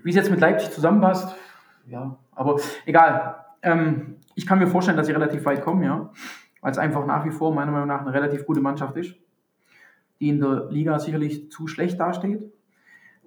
[0.03, 1.35] wie es jetzt mit Leipzig zusammenpasst,
[1.87, 3.45] ja, aber egal.
[3.61, 6.11] Ähm, ich kann mir vorstellen, dass sie relativ weit kommen, ja.
[6.61, 9.15] Weil es einfach nach wie vor meiner Meinung nach eine relativ gute Mannschaft ist,
[10.19, 12.41] die in der Liga sicherlich zu schlecht dasteht.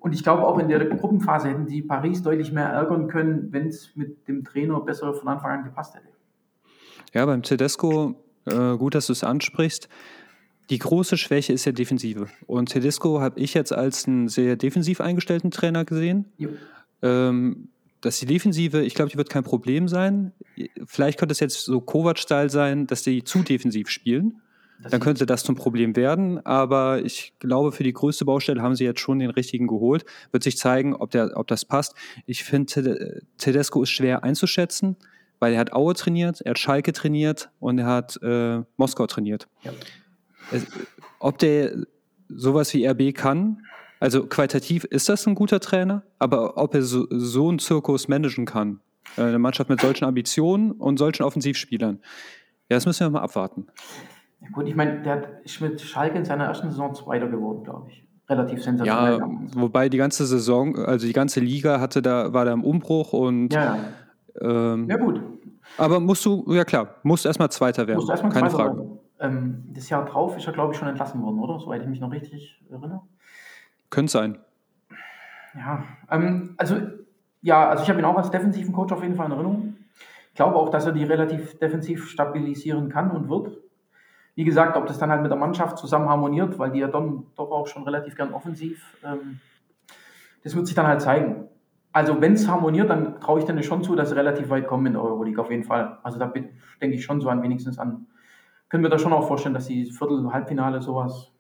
[0.04, 3.68] Und ich glaube, auch in der Gruppenphase hätten die Paris deutlich mehr ärgern können, wenn
[3.68, 6.08] es mit dem Trainer besser von Anfang an gepasst hätte.
[7.14, 8.14] Ja, beim Tedesco,
[8.44, 9.88] äh, gut, dass du es ansprichst.
[10.68, 12.26] Die große Schwäche ist ja Defensive.
[12.46, 16.26] Und Tedesco habe ich jetzt als einen sehr defensiv eingestellten Trainer gesehen.
[17.00, 17.68] Ähm,
[18.02, 20.32] dass die Defensive, ich glaube, die wird kein Problem sein.
[20.84, 24.42] Vielleicht könnte es jetzt so Kovac-Style sein, dass die zu defensiv spielen
[24.90, 26.44] dann könnte das zum Problem werden.
[26.44, 30.04] Aber ich glaube, für die größte Baustelle haben sie jetzt schon den richtigen geholt.
[30.32, 31.94] Wird sich zeigen, ob, der, ob das passt.
[32.26, 34.96] Ich finde, Tedesco ist schwer einzuschätzen,
[35.38, 39.48] weil er hat Aue trainiert, er hat Schalke trainiert und er hat äh, Moskau trainiert.
[39.62, 39.72] Ja.
[40.52, 40.66] Es,
[41.18, 41.86] ob der
[42.28, 43.64] sowas wie RB kann,
[44.00, 48.44] also qualitativ ist das ein guter Trainer, aber ob er so, so einen Zirkus managen
[48.44, 48.80] kann,
[49.16, 52.00] äh, eine Mannschaft mit solchen Ambitionen und solchen Offensivspielern,
[52.68, 53.66] ja, das müssen wir mal abwarten.
[54.44, 57.90] Ja, gut, ich meine, der ist mit Schalke in seiner ersten Saison Zweiter geworden, glaube
[57.90, 58.04] ich.
[58.28, 59.18] Relativ sensationell.
[59.18, 63.12] Ja, wobei die ganze Saison, also die ganze Liga hatte da, war da im Umbruch
[63.12, 63.52] und.
[63.52, 64.72] Ja, ja.
[64.72, 65.20] Ähm, ja gut.
[65.76, 67.98] Aber musst du, ja klar, musst erstmal Zweiter werden.
[67.98, 68.78] Musst erstmal Keine Zweiter Frage.
[68.78, 68.98] Werden.
[69.20, 71.58] Ähm, das Jahr drauf ist er, glaube ich, schon entlassen worden, oder?
[71.58, 73.02] Soweit ich mich noch richtig erinnere.
[73.90, 74.38] Könnte sein.
[75.54, 76.76] Ja, ähm, also,
[77.42, 79.76] ja, also ich habe ihn auch als defensiven Coach auf jeden Fall in Erinnerung.
[80.30, 83.56] Ich glaube auch, dass er die relativ defensiv stabilisieren kann und wird.
[84.34, 87.26] Wie gesagt, ob das dann halt mit der Mannschaft zusammen harmoniert, weil die ja dann
[87.36, 89.40] doch auch schon relativ gern offensiv, ähm,
[90.42, 91.48] das wird sich dann halt zeigen.
[91.92, 94.86] Also wenn es harmoniert, dann traue ich denen schon zu, dass sie relativ weit kommen
[94.86, 95.98] in der Euroleague, auf jeden Fall.
[96.02, 98.06] Also da denke ich schon so an wenigstens an.
[98.68, 101.32] Können wir da schon auch vorstellen, dass die Viertel, Halbfinale, sowas,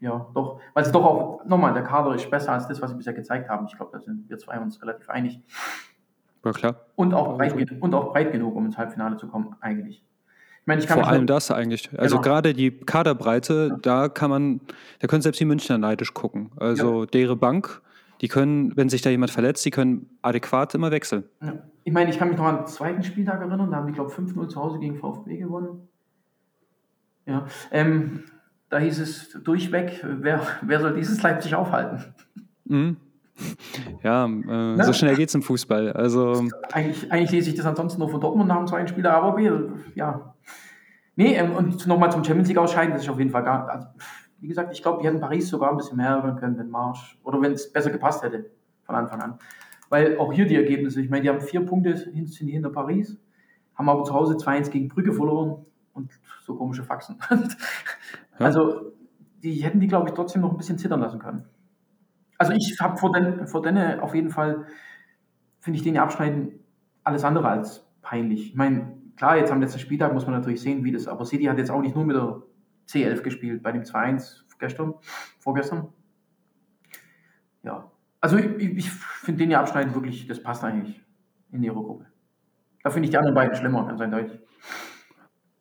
[0.00, 2.96] ja, doch, weil sie doch auch, nochmal, der Kader ist besser als das, was sie
[2.96, 3.66] bisher gezeigt haben.
[3.66, 5.40] Ich glaube, da sind wir zwei uns relativ einig.
[6.44, 6.76] Ja, klar.
[6.96, 10.04] Und auch, breit, und auch breit genug, um ins Halbfinale zu kommen, eigentlich.
[10.66, 11.88] Ich meine, ich Vor allem das eigentlich.
[11.96, 12.22] Also genau.
[12.22, 13.76] gerade die Kaderbreite, ja.
[13.82, 14.60] da kann man,
[14.98, 16.50] da können selbst die Münchner neidisch gucken.
[16.56, 17.06] Also ja.
[17.06, 17.82] deren Bank,
[18.20, 21.22] die können, wenn sich da jemand verletzt, die können adäquat immer wechseln.
[21.40, 21.52] Ja.
[21.84, 24.10] Ich meine, ich kann mich noch an den zweiten Spieltag erinnern, da haben die, glaube
[24.10, 25.86] ich, 5-0 zu Hause gegen VfB gewonnen.
[27.26, 27.46] Ja.
[27.70, 28.24] Ähm,
[28.68, 32.12] da hieß es durchweg, wer, wer soll dieses Leipzig aufhalten?
[32.64, 32.96] Mhm.
[34.02, 35.92] Ja, äh, so schnell geht es im Fußball.
[35.92, 39.28] Also, eigentlich, eigentlich lese ich das ansonsten nur von Dortmund nach dem zweiten Spieler, aber
[39.28, 39.52] okay,
[39.94, 40.32] ja.
[41.16, 43.68] Nee, ähm, und nochmal zum Champions League ausscheiden, das ist auf jeden Fall gar.
[43.68, 43.88] Also,
[44.38, 47.18] wie gesagt, ich glaube, die hätten Paris sogar ein bisschen mehr ärgern können, wenn Marsch.
[47.24, 48.50] Oder wenn es besser gepasst hätte
[48.84, 49.38] von Anfang an.
[49.88, 53.18] Weil auch hier die Ergebnisse, ich meine, die haben vier Punkte sind hinter Paris,
[53.74, 56.12] haben aber zu Hause 2-1 gegen Brügge verloren und
[56.44, 57.18] so komische Faxen.
[58.38, 58.92] also,
[59.42, 61.44] die hätten die, glaube ich, trotzdem noch ein bisschen zittern lassen können.
[62.38, 64.66] Also ich habe vor, den, vor denen auf jeden Fall,
[65.60, 66.60] finde ich den abschneiden
[67.04, 68.50] alles andere als peinlich.
[68.50, 71.44] Ich meine, klar, jetzt am letzten Spieltag muss man natürlich sehen, wie das, aber City
[71.44, 72.42] hat jetzt auch nicht nur mit der
[72.88, 74.94] C11 gespielt, bei dem 2-1 gestern,
[75.38, 75.88] vorgestern.
[77.62, 81.00] Ja, also ich, ich finde den ja abschneiden wirklich, das passt eigentlich
[81.52, 82.06] in ihre Gruppe.
[82.82, 84.38] Da finde ich die anderen beiden schlimmer, ganz eindeutig.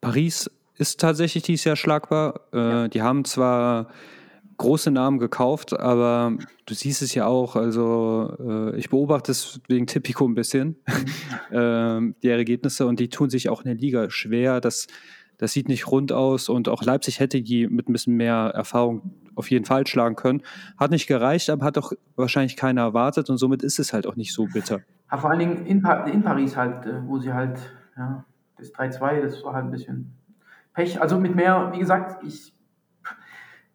[0.01, 2.41] Paris ist tatsächlich dieses Jahr schlagbar.
[2.53, 2.87] Äh, ja.
[2.87, 3.87] Die haben zwar
[4.57, 9.87] große Namen gekauft, aber du siehst es ja auch, also äh, ich beobachte es wegen
[9.87, 10.77] Tipico ein bisschen,
[11.51, 14.61] äh, die Ergebnisse und die tun sich auch in der Liga schwer.
[14.61, 14.87] Das,
[15.37, 19.13] das sieht nicht rund aus und auch Leipzig hätte die mit ein bisschen mehr Erfahrung
[19.35, 20.41] auf jeden Fall schlagen können.
[20.77, 24.15] Hat nicht gereicht, aber hat doch wahrscheinlich keiner erwartet und somit ist es halt auch
[24.15, 24.81] nicht so bitter.
[25.11, 27.59] Ja, vor allen Dingen in, pa in Paris halt, äh, wo sie halt,
[27.97, 28.23] ja,
[28.57, 30.13] das 3-2, das war halt ein bisschen
[30.73, 31.01] Pech.
[31.01, 32.54] Also mit mehr, wie gesagt, ich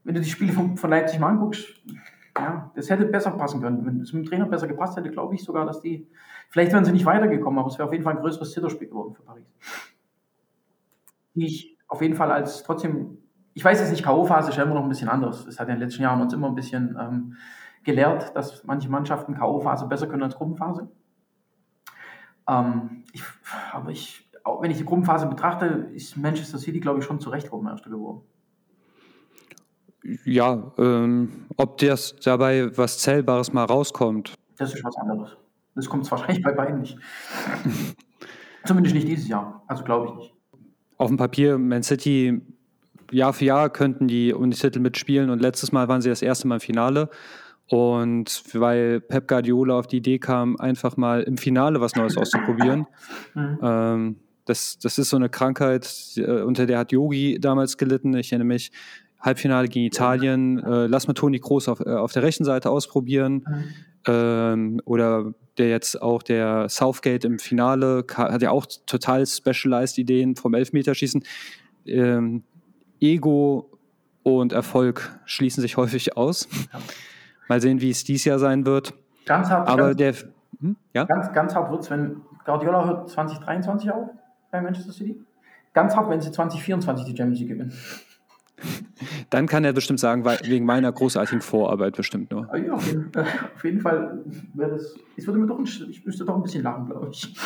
[0.04, 1.66] wenn du die Spiele von, von Leipzig mal anguckst,
[2.36, 3.84] ja, das hätte besser passen können.
[3.84, 6.08] Wenn es mit dem Trainer besser gepasst hätte, glaube ich sogar, dass die,
[6.48, 9.14] vielleicht wären sie nicht weitergekommen, aber es wäre auf jeden Fall ein größeres Zitterspiel geworden
[9.14, 9.46] für Paris.
[11.34, 13.18] Die ich auf jeden Fall als trotzdem
[13.54, 15.46] ich weiß es nicht, K.O.-Phase stellen wir noch ein bisschen anders.
[15.46, 17.36] Es hat in den letzten Jahren uns immer ein bisschen ähm,
[17.84, 20.88] gelehrt, dass manche Mannschaften K.O.-Phase besser können als Gruppenphase.
[22.48, 23.22] Ähm, ich,
[23.72, 27.30] aber ich, auch wenn ich die Gruppenphase betrachte, ist Manchester City, glaube ich, schon zu
[27.30, 28.22] Recht Gruppenmeister geworden.
[30.24, 34.34] Ja, ähm, ob das dabei was Zählbares mal rauskommt.
[34.56, 35.36] Das ist was anderes.
[35.74, 36.98] Das kommt wahrscheinlich bei beiden nicht.
[38.64, 39.62] Zumindest nicht dieses Jahr.
[39.66, 40.34] Also glaube ich nicht.
[40.96, 42.40] Auf dem Papier, Man City,
[43.10, 46.22] Jahr für Jahr könnten die um die Titel mitspielen und letztes Mal waren sie das
[46.22, 47.08] erste Mal im Finale.
[47.68, 52.86] Und weil Pep Guardiola auf die Idee kam, einfach mal im Finale was Neues auszuprobieren.
[53.34, 53.58] Mhm.
[53.62, 58.16] Ähm, das, das ist so eine Krankheit, äh, unter der hat Yogi damals gelitten.
[58.16, 58.72] Ich erinnere mich,
[59.20, 63.44] Halbfinale gegen Italien, äh, lass mal Toni Kroos auf, äh, auf der rechten Seite ausprobieren.
[63.46, 63.64] Mhm.
[64.06, 70.36] Ähm, oder der jetzt auch der Southgate im Finale hat ja auch total specialized Ideen
[70.36, 71.22] vom Elfmeterschießen.
[71.86, 72.44] Ähm,
[72.98, 73.70] Ego
[74.22, 76.48] und Erfolg schließen sich häufig aus.
[77.48, 78.94] Mal sehen, wie es dieses Jahr sein wird.
[79.26, 80.14] Ganz hart, Aber ganz, der,
[80.60, 81.04] hm, ja?
[81.04, 84.08] ganz, ganz hart wird es, wenn Guardiola hört 2023 auf
[84.50, 85.20] bei Manchester City.
[85.72, 87.72] Ganz hart, wenn sie 2024 die Champions League gewinnen.
[89.30, 92.48] Dann kann er bestimmt sagen, wegen meiner großartigen Vorarbeit bestimmt nur.
[92.52, 94.94] Ah ja, auf jeden, äh, auf jeden Fall wäre das.
[95.16, 97.34] Ich würde mir doch ein, ich müsste doch ein bisschen lachen, glaube ich.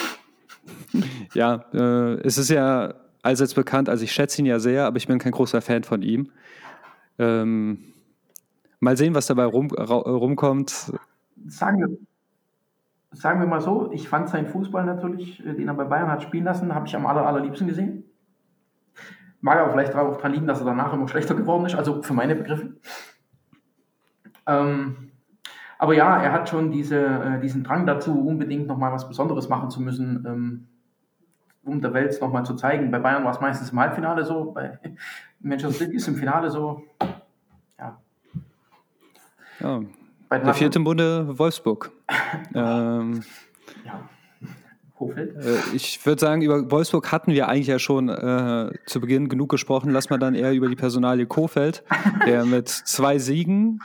[1.35, 5.07] Ja, äh, es ist ja allseits bekannt, also ich schätze ihn ja sehr, aber ich
[5.07, 6.31] bin kein großer Fan von ihm.
[7.19, 7.79] Ähm,
[8.81, 10.93] mal sehen, was dabei rum, rumkommt.
[11.47, 11.99] Sagen wir,
[13.13, 16.23] sagen wir mal so, ich fand seinen Fußball natürlich, äh, den er bei Bayern hat
[16.23, 18.05] spielen lassen, habe ich am aller, allerliebsten gesehen.
[19.45, 22.15] Mag aber vielleicht auch daran liegen, dass er danach immer schlechter geworden ist, also für
[22.15, 22.77] meine Begriffe.
[24.47, 25.11] Ähm,
[25.79, 29.69] aber ja, er hat schon diese, äh, diesen Drang dazu, unbedingt nochmal was Besonderes machen
[29.69, 30.69] zu müssen, ähm,
[31.63, 32.91] um der Welt nochmal zu zeigen.
[32.91, 34.79] Bei Bayern war es meistens im Halbfinale so, bei
[35.41, 36.83] Manchester City ist im Finale so.
[37.79, 38.01] Ja.
[39.61, 39.81] ja.
[40.31, 41.93] Der vierte Bunde Wolfsburg.
[42.55, 43.23] ähm,
[43.85, 44.09] ja.
[44.99, 45.37] Hofeld?
[45.37, 49.51] Äh, ich würde sagen, über Wolfsburg hatten wir eigentlich ja schon äh, zu Beginn genug
[49.51, 49.91] gesprochen.
[49.91, 51.83] Lass mal dann eher über die Personalie Kofeld,
[52.27, 53.81] der mit zwei Siegen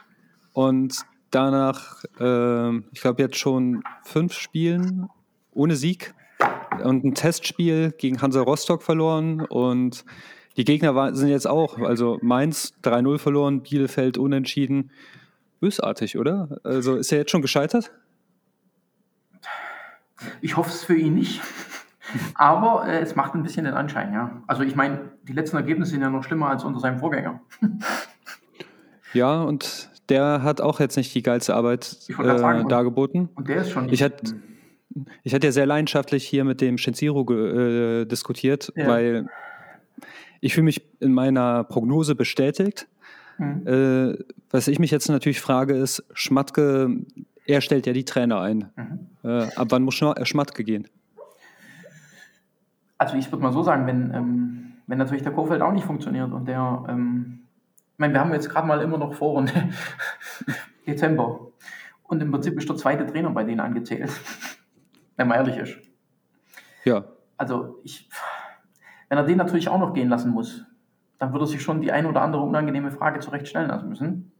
[0.53, 5.09] und danach, äh, ich glaube, jetzt schon fünf Spielen
[5.53, 6.13] ohne Sieg
[6.83, 10.05] und ein Testspiel gegen Hansa Rostock verloren und
[10.57, 14.91] die Gegner war, sind jetzt auch, also Mainz 3-0 verloren, Bielefeld unentschieden.
[15.59, 16.59] Bösartig, oder?
[16.63, 17.91] Also ist er jetzt schon gescheitert?
[20.41, 21.41] Ich hoffe es für ihn nicht.
[22.33, 24.41] Aber äh, es macht ein bisschen den Anschein, ja.
[24.47, 27.41] Also ich meine, die letzten Ergebnisse sind ja noch schlimmer als unter seinem Vorgänger.
[29.13, 33.29] ja, und der hat auch jetzt nicht die geilste Arbeit äh, sagen, dargeboten.
[33.35, 33.89] Und der ist schon.
[33.89, 34.35] Ich hatte
[35.23, 38.87] ich hatte ja sehr leidenschaftlich hier mit dem Shenziro äh, diskutiert, ja.
[38.87, 39.27] weil
[40.41, 42.87] ich fühle mich in meiner Prognose bestätigt.
[43.37, 43.67] Mhm.
[43.67, 44.17] Äh,
[44.49, 46.97] was ich mich jetzt natürlich frage, ist, Schmatke
[47.49, 48.69] er stellt ja die Trainer ein.
[48.75, 49.07] Mhm.
[49.23, 50.87] Äh, ab wann muss Schmatke gehen?
[52.97, 56.31] Also ich würde mal so sagen, wenn, ähm, wenn natürlich der Kofeld auch nicht funktioniert
[56.31, 57.39] und der, ähm,
[57.93, 59.51] ich meine, wir haben jetzt gerade mal immer noch Vorrunde
[60.87, 61.47] Dezember
[62.03, 64.11] und im Prinzip ist der zweite Trainer bei denen angezählt,
[65.17, 65.77] wenn man ehrlich ist.
[66.83, 67.05] Ja.
[67.37, 68.09] Also ich,
[69.07, 70.65] wenn er den natürlich auch noch gehen lassen muss,
[71.17, 74.31] dann würde er sich schon die ein oder andere unangenehme Frage zurecht stellen lassen müssen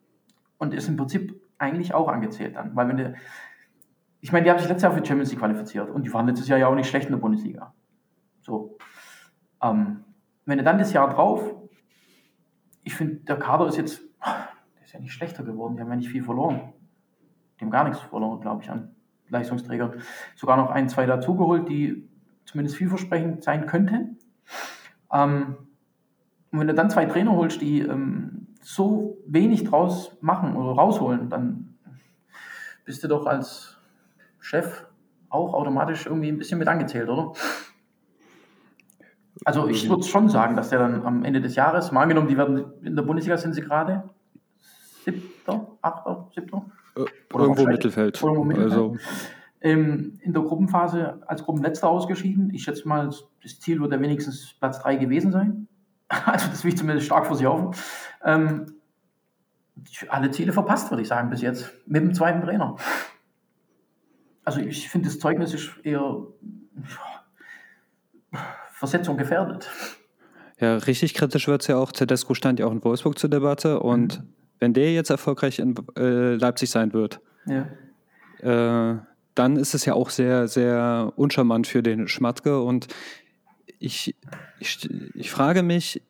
[0.59, 2.75] und ist im Prinzip eigentlich auch angezählt dann.
[2.75, 3.13] Weil wenn du,
[4.21, 6.47] ich meine, die haben sich letztes Jahr für Champions League qualifiziert und die waren letztes
[6.47, 7.73] Jahr ja auch nicht schlecht in der Bundesliga.
[8.41, 8.77] So.
[9.61, 10.03] Ähm,
[10.45, 11.55] wenn du dann das Jahr drauf,
[12.83, 15.95] ich finde, der Kader ist jetzt, der ist ja nicht schlechter geworden, die haben ja
[15.95, 16.73] nicht viel verloren.
[17.59, 18.95] Die haben gar nichts verloren, glaube ich, an
[19.27, 20.01] Leistungsträgern.
[20.35, 22.09] Sogar noch ein, zwei dazugeholt, die
[22.45, 24.17] zumindest vielversprechend sein könnten.
[25.11, 25.55] Ähm,
[26.51, 31.29] und wenn du dann zwei Trainer holst, die ähm, so wenig draus machen oder rausholen,
[31.29, 31.77] dann
[32.85, 33.77] bist du doch als
[34.39, 34.85] Chef
[35.29, 37.33] auch automatisch irgendwie ein bisschen mit angezählt, oder?
[39.45, 42.37] Also ich würde schon sagen, dass der dann am Ende des Jahres, mal angenommen, die
[42.37, 44.09] werden in der Bundesliga sind sie gerade
[45.05, 46.65] siebter, achter, siebter?
[46.95, 48.21] Äh, irgendwo Mittelfeld.
[48.21, 48.73] Irgendwo Mittelfeld.
[48.73, 48.97] Also.
[49.61, 52.53] Ähm, in der Gruppenphase als Gruppenletzter ausgeschieden.
[52.53, 53.09] Ich schätze mal,
[53.43, 55.67] das Ziel wird ja wenigstens Platz 3 gewesen sein.
[56.25, 57.79] Also das will ich zumindest stark vor sich hoffen.
[58.23, 58.79] Ähm,
[60.09, 61.71] alle Ziele verpasst, würde ich sagen, bis jetzt.
[61.85, 62.75] Mit dem zweiten Trainer.
[64.43, 66.25] Also ich finde, das Zeugnis ist eher
[68.71, 69.69] Versetzung gefährdet.
[70.59, 71.91] Ja, richtig kritisch wird es ja auch.
[71.91, 74.33] Tedesco stand ja auch in Wolfsburg zur Debatte und mhm.
[74.59, 77.67] wenn der jetzt erfolgreich in äh, Leipzig sein wird, ja.
[78.41, 78.99] äh,
[79.35, 82.87] dann ist es ja auch sehr, sehr uncharmant für den Schmatke und
[83.79, 84.15] ich,
[84.59, 86.01] ich, ich frage mich,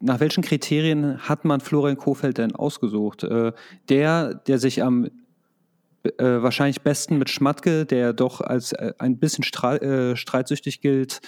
[0.00, 3.24] nach welchen Kriterien hat man Florian Kofeld denn ausgesucht?
[3.24, 3.52] Äh,
[3.88, 5.10] der, der sich am
[6.18, 11.20] äh, wahrscheinlich besten mit Schmatke, der doch als äh, ein bisschen äh, streitsüchtig gilt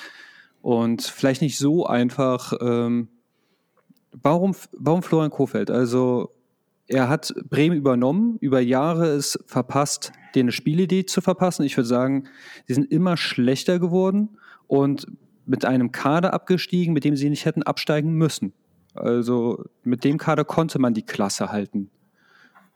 [0.63, 2.53] und vielleicht nicht so einfach.
[2.61, 3.09] Ähm,
[4.13, 5.71] warum, warum Florian Kofeld?
[5.71, 6.35] Also
[6.87, 11.65] er hat Bremen übernommen, über Jahre es verpasst, denen eine Spielidee zu verpassen.
[11.65, 12.25] Ich würde sagen,
[12.67, 15.07] sie sind immer schlechter geworden und
[15.49, 18.53] mit einem Kader abgestiegen, mit dem sie nicht hätten absteigen müssen.
[18.95, 21.91] Also mit dem Kader konnte man die Klasse halten.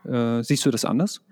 [0.04, 1.22] Äh, siehst du das anders?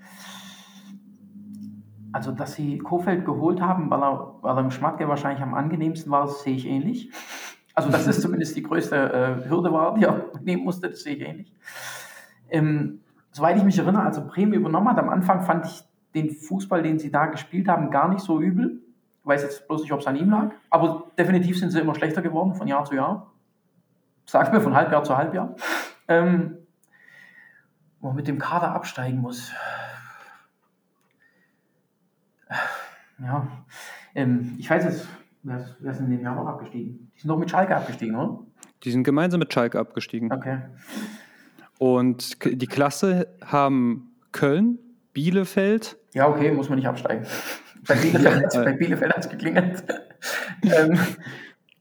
[2.12, 6.10] Also, dass sie Kofeld geholt haben, weil er, weil er im Schmatke wahrscheinlich am angenehmsten
[6.10, 7.10] war, das sehe ich ähnlich.
[7.74, 11.16] Also, dass das zumindest die größte äh, Hürde war, die er nehmen musste, das sehe
[11.16, 11.54] ich ähnlich.
[12.50, 13.00] Ähm,
[13.30, 16.82] soweit ich mich erinnere, als er Bremen übernommen hat, am Anfang fand ich den Fußball,
[16.82, 18.82] den sie da gespielt haben, gar nicht so übel.
[19.30, 21.94] Ich weiß jetzt bloß nicht, ob es an ihm lag, aber definitiv sind sie immer
[21.94, 23.32] schlechter geworden von Jahr zu Jahr.
[24.26, 25.54] Sagen wir von Halbjahr zu Halbjahr.
[26.08, 26.58] Ähm,
[28.00, 29.52] wo man mit dem Kader absteigen muss.
[33.20, 33.46] Ja,
[34.16, 35.06] ähm, ich weiß jetzt,
[35.44, 37.12] wer ist, wer ist in dem Jahr noch abgestiegen?
[37.14, 38.40] Die sind doch mit Schalke abgestiegen, oder?
[38.82, 40.32] Die sind gemeinsam mit Schalke abgestiegen.
[40.32, 40.58] Okay.
[41.78, 44.80] Und die Klasse haben Köln,
[45.12, 45.98] Bielefeld.
[46.14, 47.24] Ja, okay, muss man nicht absteigen.
[47.86, 49.84] Bei Bielefeld, ja, bei Bielefeld hat es geklingelt.
[50.62, 50.98] ähm,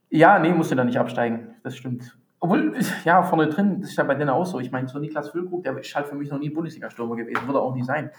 [0.08, 1.54] ja, nee, musste da nicht absteigen.
[1.62, 2.16] Das stimmt.
[2.40, 4.60] Obwohl, ja, vorne drin, das ist ja bei denen auch so.
[4.60, 7.60] Ich meine, so Niklas Füllkrug, der ist halt für mich noch nie Bundesliga-Stürmer gewesen, würde
[7.60, 8.10] auch nie sein.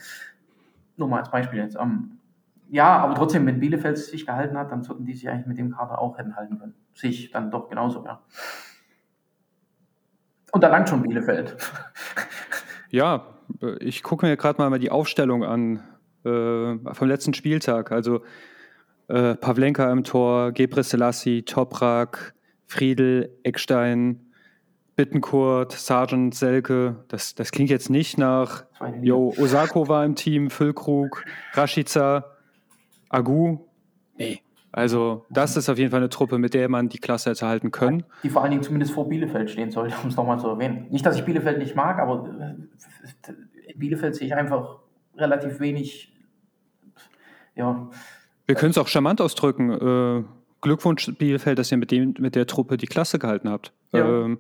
[0.96, 1.76] Nur mal als Beispiel jetzt.
[1.76, 2.17] Um, ähm,
[2.70, 5.72] ja, aber trotzdem, wenn Bielefeld sich gehalten hat, dann sollten die sich eigentlich mit dem
[5.72, 6.76] Kader auch hätten halten können.
[6.94, 8.22] Sich dann doch genauso, ja.
[10.54, 11.58] Und da langt schon Bielefeld.
[12.89, 13.26] Ja,
[13.80, 15.80] ich gucke mir gerade mal die Aufstellung an äh,
[16.24, 17.92] vom letzten Spieltag.
[17.92, 18.22] Also
[19.08, 22.34] äh, Pavlenka im Tor, Gebre Selassie, Toprak,
[22.68, 24.32] Friedel, Eckstein,
[24.96, 27.04] Bittenkurt, Sargent, Selke.
[27.08, 28.66] Das, das klingt jetzt nicht nach,
[29.02, 32.26] jo, Osako war im Team, Füllkrug, Rashica,
[33.10, 33.60] Agu.
[34.18, 34.42] Nee.
[34.72, 37.72] Also, das ist auf jeden Fall eine Truppe, mit der man die Klasse hätte halten
[37.72, 38.06] können.
[38.24, 40.88] Die vor allen Dingen zumindest vor Bielefeld stehen sollte, um es nochmal zu erwähnen.
[40.90, 42.30] Nicht, dass ich Bielefeld nicht mag, aber
[43.68, 44.80] in Bielefeld sehe ich einfach
[45.18, 46.11] relativ wenig.
[47.56, 47.90] Ja.
[48.46, 49.72] Wir können es auch charmant ausdrücken.
[49.72, 50.24] Äh,
[50.62, 53.72] Glückwunsch, Bielefeld, dass ihr mit, dem, mit der Truppe die Klasse gehalten habt.
[53.92, 54.24] Ja.
[54.24, 54.40] Ähm,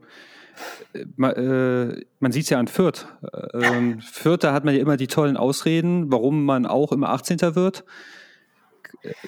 [1.15, 3.07] man, äh, man sieht es ja an Fürth.
[3.53, 7.39] Ähm, Fürth, da hat man ja immer die tollen Ausreden, warum man auch immer 18.
[7.55, 7.83] wird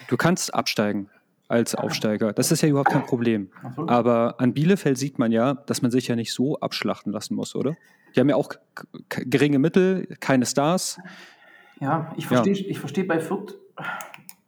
[0.08, 1.10] du kannst absteigen
[1.48, 2.34] als Aufsteiger.
[2.34, 3.50] Das ist ja überhaupt kein Problem.
[3.88, 7.56] Aber an Bielefeld sieht man ja, dass man sich ja nicht so abschlachten lassen muss,
[7.56, 7.76] oder?
[8.16, 8.54] Die haben ja auch
[9.10, 11.00] geringe Mittel, keine Stars.
[11.80, 12.80] Ja, ich verstehe ja.
[12.80, 13.56] versteh bei Fürth,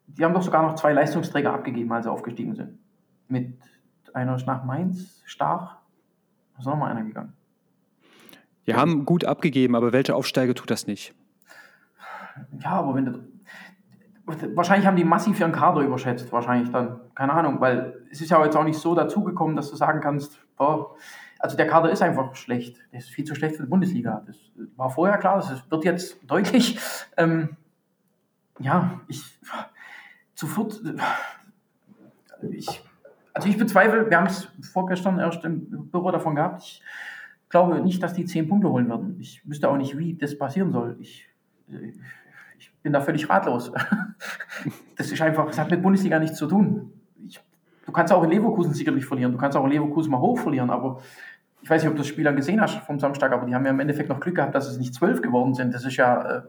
[0.08, 2.80] die haben doch sogar noch zwei Leistungsträger abgegeben, als sie aufgestiegen sind.
[3.28, 3.58] Mit
[4.14, 5.78] einer ist nach Mainz, Stach,
[6.58, 7.34] ist noch mal einer gegangen.
[8.68, 11.14] Die haben gut abgegeben, aber welche Aufsteiger tut das nicht?
[12.60, 13.20] Ja, aber wenn du
[14.28, 17.00] Wahrscheinlich haben die massiv ihren Kader überschätzt, wahrscheinlich dann.
[17.14, 20.40] Keine Ahnung, weil es ist ja jetzt auch nicht so dazugekommen, dass du sagen kannst,
[20.58, 20.96] boah,
[21.38, 22.78] also der Kader ist einfach schlecht.
[22.92, 24.24] Der ist viel zu schlecht für die Bundesliga.
[24.26, 24.36] Das
[24.78, 26.80] war vorher klar, das wird jetzt deutlich.
[27.18, 27.56] Ähm,
[28.60, 29.24] ja, ich
[30.34, 30.82] sofort.
[32.52, 32.84] Ich,
[33.34, 36.62] also ich bezweifle, wir haben es vorgestern erst im Büro davon gehabt.
[36.62, 36.82] Ich
[37.50, 39.18] glaube nicht, dass die zehn Punkte holen werden.
[39.20, 40.98] Ich wüsste auch nicht, wie das passieren soll.
[41.00, 41.28] Ich,
[42.58, 43.72] ich bin da völlig ratlos.
[44.96, 46.94] Das ist einfach, das hat mit Bundesliga nichts zu tun.
[47.28, 47.40] Ich,
[47.86, 50.70] du kannst auch in Leverkusen sicherlich verlieren, du kannst auch in Leverkusen mal hoch verlieren,
[50.70, 51.02] aber
[51.62, 53.66] ich weiß nicht, ob du das Spiel dann gesehen hast vom Samstag, aber die haben
[53.66, 55.74] ja im Endeffekt noch Glück gehabt, dass es nicht zwölf geworden sind.
[55.74, 56.42] Das ist ja, äh,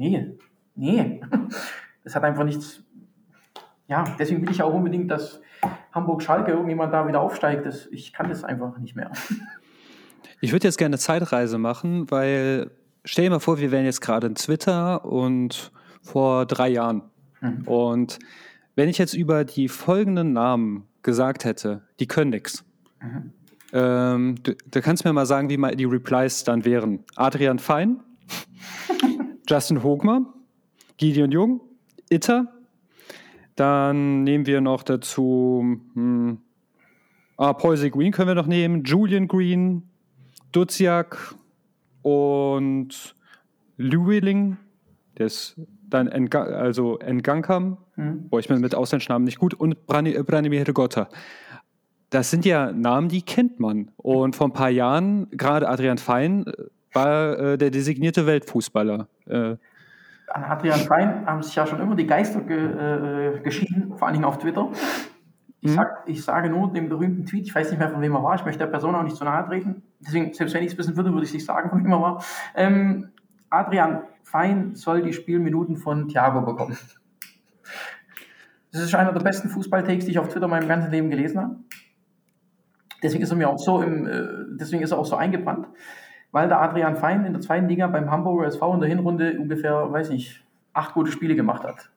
[0.00, 0.38] nee,
[0.74, 1.20] nee.
[2.02, 2.82] Das hat einfach nichts,
[3.86, 5.42] ja, deswegen will ich auch unbedingt, dass
[5.92, 7.66] Hamburg-Schalke irgendjemand da wieder aufsteigt.
[7.66, 9.12] Das, ich kann das einfach nicht mehr.
[10.42, 12.70] Ich würde jetzt gerne eine Zeitreise machen, weil
[13.04, 15.70] stell dir mal vor, wir wären jetzt gerade in Twitter und
[16.00, 17.02] vor drei Jahren.
[17.42, 17.68] Mhm.
[17.68, 18.18] Und
[18.76, 22.64] wenn ich jetzt über die folgenden Namen gesagt hätte, die können nichts.
[23.02, 23.32] Mhm.
[23.74, 27.04] Ähm, du, du, kannst mir mal sagen, wie mal die Replies dann wären.
[27.16, 28.00] Adrian Fein,
[29.50, 30.32] Justin Hogmer,
[30.96, 31.60] Gideon Jung,
[32.08, 32.46] Itter.
[33.56, 36.38] Dann nehmen wir noch dazu hm,
[37.36, 39.82] ah, Poise Green können wir noch nehmen, Julian Green,
[40.52, 41.34] Duziak,
[42.02, 43.14] und
[43.76, 44.56] Llewellyn,
[45.18, 48.28] der ist dann entga also Ngankam, mhm.
[48.28, 51.08] boah, ich bin mit Ausländischen nicht gut, und Branimir Rigotta.
[52.10, 53.90] Das sind ja Namen, die kennt man.
[53.96, 56.52] Und vor ein paar Jahren, gerade Adrian Fein, äh,
[56.92, 59.08] war äh, der designierte Weltfußballer.
[59.26, 59.56] Äh,
[60.28, 64.14] An Adrian Fein haben sich ja schon immer die Geister ge äh, geschieden, vor allen
[64.14, 64.70] Dingen auf Twitter.
[65.62, 65.74] Ich, mhm.
[65.74, 68.34] sag, ich sage nur den berühmten Tweet, ich weiß nicht mehr, von wem er war,
[68.34, 69.82] ich möchte der Person auch nicht zu nahe treten.
[70.00, 72.24] Deswegen, selbst wenn ich es wissen würde, würde ich nicht sagen, von wem er war.
[72.54, 73.10] Ähm,
[73.50, 76.78] Adrian Fein soll die Spielminuten von Thiago bekommen.
[78.72, 81.40] Das ist einer der besten Fußballtakes, die ich auf Twitter in meinem ganzen Leben gelesen
[81.40, 81.56] habe.
[83.02, 85.66] Deswegen ist er mir auch so im, äh, deswegen ist er auch so eingebrannt,
[86.32, 89.90] weil der Adrian Fein in der zweiten Liga beim Hamburger SV in der Hinrunde ungefähr,
[89.90, 91.90] weiß nicht, acht gute Spiele gemacht hat.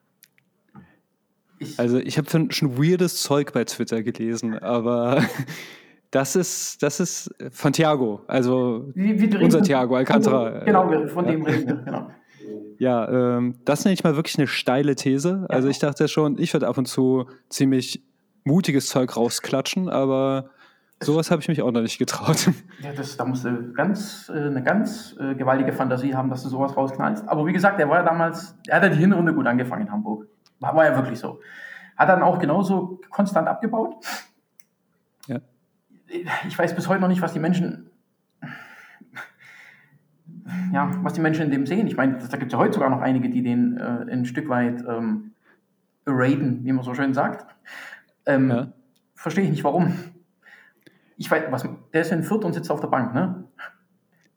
[1.60, 5.24] Ich also ich habe schon weirdes Zeug bei Twitter gelesen, aber
[6.12, 10.64] das ist, das ist von Thiago, also wie, wie unser Thiago Alcantara.
[10.66, 12.10] Genau, von dem reden wir, genau.
[12.80, 15.46] Ja, ähm, das nenne ich mal wirklich eine steile These.
[15.48, 18.04] Also ich dachte schon, ich würde ab und zu ziemlich
[18.44, 20.50] mutiges Zeug rausklatschen, aber
[21.06, 22.50] sowas habe ich mich auch noch nicht getraut.
[22.82, 26.50] Ja, das, da musst du ganz, äh, eine ganz äh, gewaltige Fantasie haben, dass du
[26.50, 27.28] sowas rausknallst.
[27.30, 29.92] Aber wie gesagt, er war ja damals, er hat ja die Hinrunde gut angefangen in
[29.92, 30.28] Hamburg.
[30.60, 31.40] War, war ja wirklich so.
[31.96, 33.96] Hat dann auch genauso konstant abgebaut.
[35.28, 35.40] Ja.
[36.48, 37.90] Ich weiß bis heute noch nicht, was die Menschen
[40.74, 41.88] ja, was die Menschen in dem sehen.
[41.88, 44.50] Ich meine, da gibt es ja heute sogar noch einige, die den äh, ein Stück
[44.50, 45.32] weit ähm,
[46.06, 47.46] raiden, wie man so schön sagt.
[48.26, 48.68] Ähm, ja.
[49.16, 49.94] Verstehe ich nicht, warum.
[51.18, 53.44] Ich weiß, was, der ist in Fürth und sitzt auf der Bank, ne?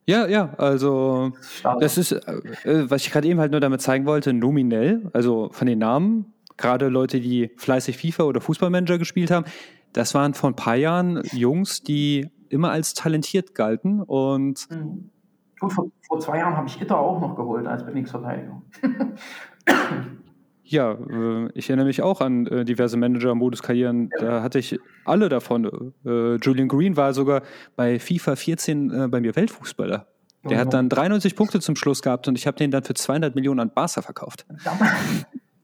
[0.09, 1.81] Ja, ja, also Starter.
[1.81, 5.67] das ist, äh, was ich gerade eben halt nur damit zeigen wollte, nominell, also von
[5.67, 9.47] den Namen, gerade Leute, die fleißig FIFA oder Fußballmanager gespielt haben,
[9.93, 15.11] das waren vor ein paar Jahren Jungs, die immer als talentiert galten und mhm.
[15.59, 18.63] Gut, vor, vor zwei Jahren habe ich Itter auch noch geholt als Linksverteidiger.
[20.69, 24.11] Ja, äh, ich erinnere mich auch an äh, diverse Manager-Modus-Karrieren.
[24.19, 25.95] Da hatte ich alle davon.
[26.05, 27.43] Äh, Julian Green war sogar
[27.77, 30.07] bei FIFA 14 bei mir Weltfußballer.
[30.45, 33.35] Der hat dann 93 Punkte zum Schluss gehabt und ich habe den dann für 200
[33.35, 34.47] Millionen an Barca verkauft.
[34.65, 34.79] Da,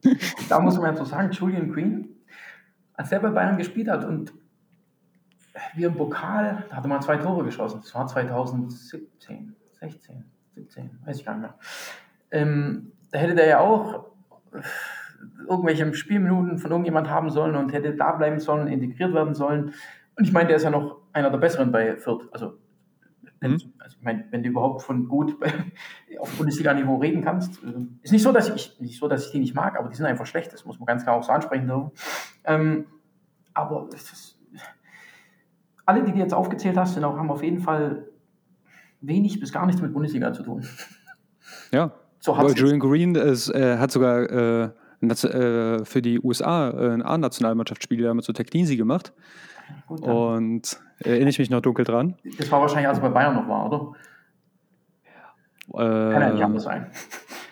[0.49, 2.09] da muss man ja so sagen, Julian Green,
[2.93, 4.33] als er bei Bayern gespielt hat und
[5.75, 7.79] wir im Pokal, da hatte man zwei Tore geschossen.
[7.81, 9.55] Das war 2017.
[9.79, 10.23] 16,
[10.55, 11.55] 17, weiß ich gar nicht mehr.
[12.31, 14.12] Ähm, da hätte der ja auch
[15.47, 19.73] irgendwelche Spielminuten von irgendjemand haben sollen und hätte da bleiben sollen, integriert werden sollen.
[20.15, 22.27] Und ich meine, der ist ja noch einer der Besseren bei Fürth.
[22.31, 22.57] Also,
[23.41, 23.57] mhm.
[23.79, 25.51] also ich meine, wenn du überhaupt von gut bei,
[26.19, 29.39] auf Bundesliga-Niveau reden kannst, äh, ist nicht so, dass ich nicht so, dass ich die
[29.39, 30.53] nicht mag, aber die sind einfach schlecht.
[30.53, 31.91] Das muss man ganz klar auch so ansprechen.
[32.43, 32.85] Ähm,
[33.53, 34.39] aber ist,
[35.85, 38.07] alle, die du jetzt aufgezählt hast, auch, haben auf jeden Fall
[39.01, 40.65] wenig bis gar nichts mit Bundesliga zu tun.
[41.71, 41.91] Ja.
[42.23, 44.69] So Aber Julian Green ist, äh, hat sogar äh,
[45.01, 49.11] äh, für die USA äh, ein A-Nationalmannschaftsspiel mit so Teklinsi gemacht.
[49.87, 52.15] Gut, Und erinnere ich mich noch dunkel dran.
[52.37, 53.91] Das war wahrscheinlich, als er bei Bayern noch war, oder?
[55.73, 56.87] Kann ja nicht anders sein.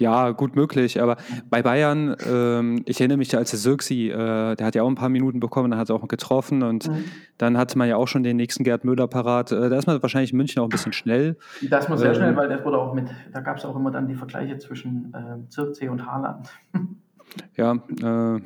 [0.02, 1.00] Ja, gut möglich.
[1.00, 1.18] Aber
[1.52, 4.88] bei Bayern, ähm, ich erinnere mich da, als der Sirksi, äh, der hat ja auch
[4.88, 7.04] ein paar Minuten bekommen, dann hat er auch getroffen und mhm.
[7.38, 9.52] dann hatte man ja auch schon den nächsten Gerd Müller parat.
[9.52, 11.38] Äh, da ist man wahrscheinlich in München auch ein bisschen schnell.
[11.70, 13.76] Da ist man sehr ähm, schnell, weil das wurde auch mit, da gab es auch
[13.76, 16.50] immer dann die Vergleiche zwischen äh, Zirkzee und Haaland.
[17.56, 18.42] ja, äh,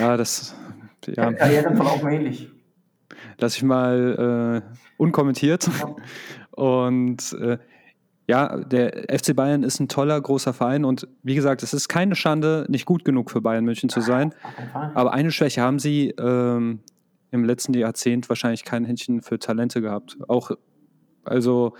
[0.00, 0.56] ja, das.
[1.06, 1.32] Ja.
[1.32, 2.50] Karrierenverlauf ähnlich.
[3.38, 5.68] Lass ich mal äh, unkommentiert.
[5.78, 5.94] Ja.
[6.50, 7.58] Und äh,
[8.26, 12.14] ja, der FC Bayern ist ein toller, großer Verein und wie gesagt, es ist keine
[12.14, 14.34] Schande, nicht gut genug für Bayern München zu sein.
[14.94, 16.80] Aber eine Schwäche haben sie ähm,
[17.30, 20.16] im letzten Jahrzehnt wahrscheinlich kein Händchen für Talente gehabt.
[20.26, 20.52] Auch,
[21.24, 21.74] also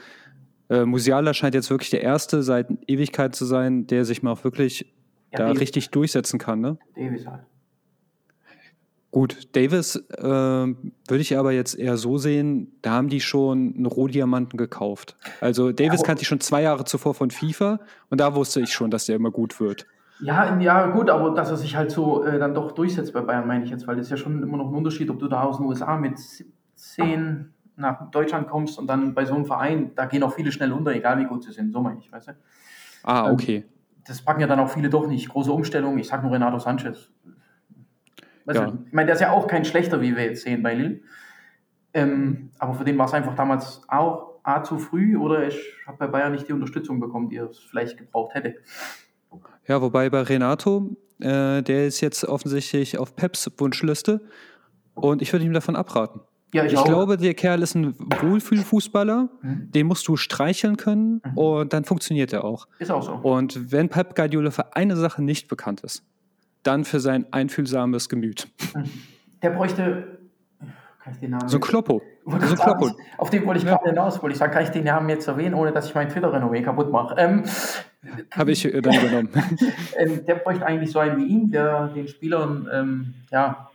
[0.69, 4.45] äh, Musiala scheint jetzt wirklich der Erste seit Ewigkeit zu sein, der sich mal auch
[4.45, 4.93] wirklich
[5.33, 5.61] ja, da Davis.
[5.61, 6.61] richtig durchsetzen kann.
[6.61, 6.79] Ne?
[6.95, 7.43] Davis halt.
[9.15, 13.87] Gut, Davis äh, würde ich aber jetzt eher so sehen, da haben die schon einen
[13.87, 15.17] Rohdiamanten gekauft.
[15.41, 17.79] Also Davis ja, kannte ich schon zwei Jahre zuvor von FIFA
[18.11, 19.87] und da wusste ich schon, dass der immer gut wird.
[20.19, 23.47] Ja, ja, gut, aber dass er sich halt so äh, dann doch durchsetzt bei Bayern,
[23.47, 25.45] meine ich jetzt, weil das ist ja schon immer noch ein Unterschied, ob du da
[25.45, 30.07] aus den USA mit 17 nach Deutschland kommst und dann bei so einem Verein, da
[30.07, 32.33] gehen auch viele schnell unter, egal wie gut sie sind, so meine ich, weißt du?
[33.05, 33.57] Ah, ähm, okay.
[33.59, 33.65] Ähm,
[34.09, 35.29] das packen ja dann auch viele doch nicht.
[35.29, 37.13] Große Umstellung, ich sag nur Renato Sanchez
[38.47, 38.67] ja.
[38.67, 41.01] du, ich meine, der ist ja auch kein schlechter, wie wir jetzt sehen bei Lille.
[41.95, 45.99] Ähm, aber für den war es einfach damals auch A zu früh oder ich habe
[45.99, 48.57] bei Bayern nicht die Unterstützung bekommen, die er vielleicht gebraucht hätte.
[49.67, 54.21] Ja, wobei bei Renato, äh, der ist jetzt offensichtlich auf Peps Wunschliste
[54.95, 56.21] und ich würde ihm davon abraten.
[56.53, 59.71] Ja, ich, ich glaube, der Kerl ist ein Wohlfühlfußballer, mhm.
[59.73, 61.39] den musst du streicheln können mhm.
[61.39, 62.69] und dann funktioniert er auch.
[62.79, 63.13] Ist auch so.
[63.15, 66.05] Und wenn Pep Guardiola für eine Sache nicht bekannt ist,
[66.67, 68.49] dann für sein einfühlsames Gemüt.
[69.43, 70.19] Der bräuchte.
[71.03, 72.01] Kann ich den Namen so ein Kloppo.
[72.25, 72.91] So Kloppo.
[73.19, 73.77] Auf den wollte ich ja.
[73.77, 74.23] gerade hinaus.
[74.23, 76.91] Wollte ich sagen, kann ich den Namen jetzt erwähnen, ohne dass ich mein Twitter-Renommee kaputt
[76.91, 77.15] mache?
[77.19, 77.45] Ähm,
[78.31, 79.29] Habe ich äh, dann übernommen.
[79.99, 83.69] ähm, der bräuchte eigentlich so einen wie ihn, der den Spielern, ähm, ja,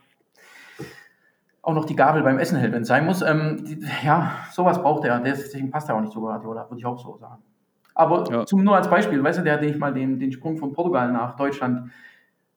[1.62, 3.22] auch noch die Gabel beim Essen hält, wenn es sein muss.
[3.22, 5.20] Ähm, die, ja, sowas braucht er.
[5.20, 7.42] Deswegen passt er auch nicht zu Guardiola, würde ich auch so sagen.
[7.94, 8.46] Aber ja.
[8.46, 11.12] zum, nur als Beispiel, weißt du, der hatte ich mal den, den Sprung von Portugal
[11.12, 11.90] nach Deutschland,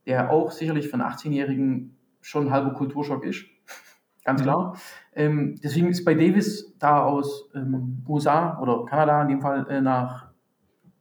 [0.06, 3.46] der auch sicherlich für einen 18-Jährigen schon ein halber Kulturschock ist.
[4.24, 4.44] Ganz mhm.
[4.44, 4.78] klar.
[5.14, 9.82] Ähm, deswegen ist bei Davis da aus ähm, USA oder Kanada in dem Fall äh,
[9.82, 10.32] nach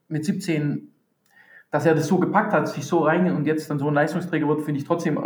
[0.09, 0.92] mit 17,
[1.70, 4.46] dass er das so gepackt hat, sich so rein und jetzt dann so ein Leistungsträger
[4.46, 5.18] wird, finde ich trotzdem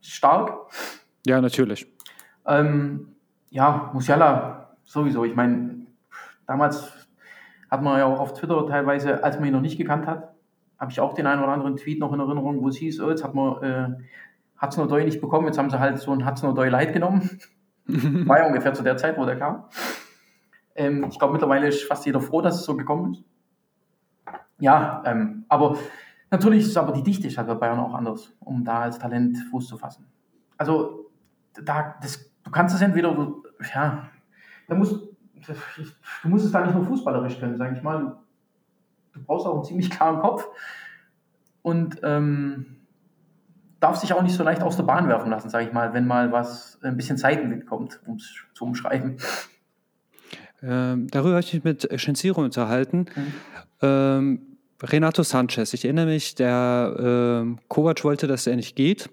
[0.00, 0.70] stark.
[1.26, 1.86] Ja, natürlich.
[2.46, 3.16] Ähm,
[3.50, 5.24] ja, Musiala sowieso.
[5.24, 5.86] Ich meine,
[6.46, 6.90] damals
[7.70, 10.34] hat man ja auch auf Twitter teilweise, als man ihn noch nicht gekannt hat,
[10.78, 13.10] habe ich auch den einen oder anderen Tweet noch in Erinnerung, wo es hieß, oh,
[13.10, 13.88] jetzt hat man äh,
[14.60, 17.38] Hudson nicht bekommen, jetzt haben sie halt so ein Hudson O'Doy Light genommen.
[17.86, 19.64] War ja ungefähr zu der Zeit, wo der kam.
[20.74, 23.24] Ähm, ich glaube, mittlerweile ist fast jeder froh, dass es so gekommen ist.
[24.60, 25.76] Ja, ähm, aber
[26.30, 29.68] natürlich ist aber die Dichte halt bei Bayern auch anders, um da als Talent Fuß
[29.68, 30.06] zu fassen.
[30.56, 31.10] Also,
[31.64, 33.16] da, das, du kannst es entweder,
[33.74, 34.08] ja,
[34.66, 35.08] da musst,
[36.22, 38.18] du musst es da nicht nur fußballerisch können, sage ich mal.
[39.18, 40.48] Du brauchst auch einen ziemlich klaren Kopf
[41.62, 42.76] und ähm,
[43.80, 46.06] darfst dich auch nicht so leicht aus der Bahn werfen lassen, sage ich mal, wenn
[46.06, 49.18] mal was ein bisschen Seitenwind kommt, um es zu umschreiben.
[50.62, 53.06] Ähm, darüber habe ich mich mit Shenziro unterhalten.
[53.14, 53.32] Mhm.
[53.82, 54.40] Ähm,
[54.82, 59.10] Renato Sanchez, ich erinnere mich, der äh, Kovac wollte, dass er nicht geht.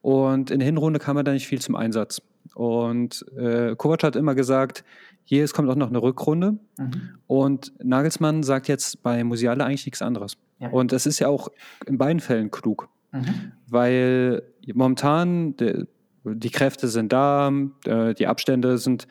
[0.00, 2.22] Und in der Hinrunde kam er da nicht viel zum Einsatz.
[2.56, 4.82] Und äh, Kovac hat immer gesagt,
[5.24, 6.56] hier, es kommt auch noch eine Rückrunde.
[6.78, 7.18] Mhm.
[7.26, 10.38] Und Nagelsmann sagt jetzt bei Musiala eigentlich nichts anderes.
[10.58, 10.70] Ja.
[10.70, 11.48] Und das ist ja auch
[11.86, 12.88] in beiden Fällen klug.
[13.12, 13.52] Mhm.
[13.68, 14.42] Weil
[14.72, 15.84] momentan de,
[16.24, 17.52] die Kräfte sind da,
[17.84, 19.06] äh, die Abstände sind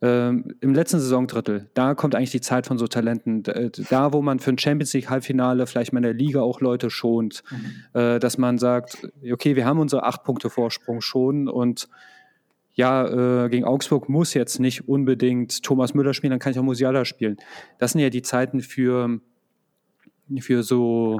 [0.00, 3.44] ähm, im letzten Saisondrittel, da kommt eigentlich die Zeit von so Talenten.
[3.44, 6.60] Äh, da, wo man für ein Champions League Halbfinale vielleicht mal in der Liga auch
[6.60, 8.00] Leute schont, mhm.
[8.00, 11.88] äh, dass man sagt, okay, wir haben unsere acht Punkte Vorsprung schon und
[12.74, 16.64] ja, äh, gegen Augsburg muss jetzt nicht unbedingt Thomas Müller spielen, dann kann ich auch
[16.64, 17.36] Musiala spielen.
[17.78, 19.20] Das sind ja die Zeiten für,
[20.40, 21.18] für so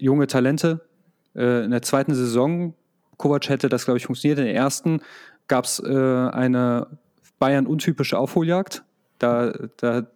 [0.00, 0.86] junge Talente.
[1.34, 2.74] Äh, in der zweiten Saison,
[3.16, 4.38] Kovac hätte das, glaube ich, funktioniert.
[4.38, 5.00] In der ersten
[5.46, 6.98] gab es äh, eine
[7.38, 8.84] Bayern untypische Aufholjagd.
[9.18, 10.06] Da, da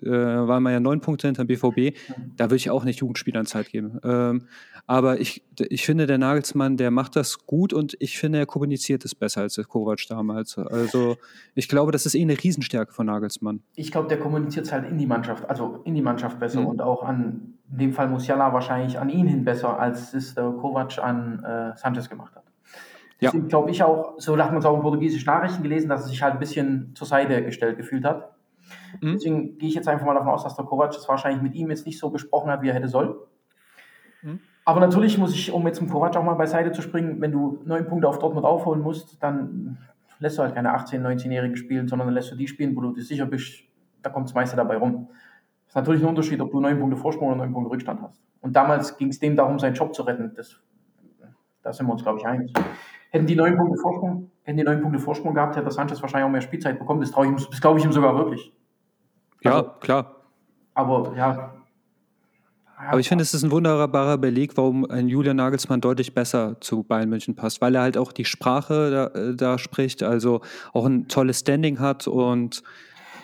[0.00, 1.96] äh, waren wir ja neun Punkte hinter BVB.
[2.36, 4.00] Da würde ich auch nicht Jugendspielern Zeit geben.
[4.04, 4.48] Ähm,
[4.86, 9.04] aber ich, ich finde, der Nagelsmann, der macht das gut und ich finde, er kommuniziert
[9.04, 10.58] es besser als der Kovac damals.
[10.58, 11.16] Also
[11.54, 13.62] ich glaube, das ist eh eine Riesenstärke von Nagelsmann.
[13.76, 16.66] Ich glaube, der kommuniziert es halt in die Mannschaft, also in die Mannschaft besser mhm.
[16.66, 20.50] und auch an, in dem Fall Musiala wahrscheinlich an ihn hin besser, als es der
[20.50, 22.44] Kovac an äh, Sanchez gemacht hat.
[23.20, 23.48] Deswegen ja.
[23.48, 26.22] glaube ich auch, so hat man es auch in portugiesischen Nachrichten gelesen, dass er sich
[26.22, 28.34] halt ein bisschen zur Seite gestellt gefühlt hat.
[29.00, 29.12] Mhm.
[29.12, 31.70] Deswegen gehe ich jetzt einfach mal davon aus, dass der Kovac es wahrscheinlich mit ihm
[31.70, 33.14] jetzt nicht so gesprochen hat, wie er hätte sollen.
[34.22, 34.40] Mhm.
[34.64, 37.60] Aber natürlich muss ich, um jetzt zum Kovac auch mal beiseite zu springen, wenn du
[37.64, 39.78] neun Punkte auf Dortmund aufholen musst, dann
[40.20, 42.92] lässt du halt keine 18-, 19-Jährigen spielen, sondern dann lässt du die spielen, wo du
[42.92, 43.64] dir sicher bist,
[44.02, 45.08] da kommt das meiste dabei rum.
[45.64, 48.20] Das ist natürlich ein Unterschied, ob du neun Punkte Vorsprung oder neun Punkte Rückstand hast.
[48.40, 50.32] Und damals ging es dem darum, seinen Job zu retten.
[50.36, 50.60] Das,
[51.62, 52.52] da sind wir uns, glaube ich, einig.
[53.10, 56.32] Hätten die neun Punkte Vorsprung, hätten die neun Punkte Vorsprung gehabt, hätte Sanchez wahrscheinlich auch
[56.32, 57.00] mehr Spielzeit bekommen.
[57.00, 58.52] Das traue ich, das glaube ich ihm sogar wirklich.
[59.42, 60.16] Ja, also, klar.
[60.74, 61.54] Aber ja.
[62.88, 66.82] Aber ich finde, es ist ein wunderbarer Beleg, warum ein Julian Nagelsmann deutlich besser zu
[66.82, 70.40] Bayern München passt, weil er halt auch die Sprache da, äh, da spricht, also
[70.72, 72.62] auch ein tolles Standing hat und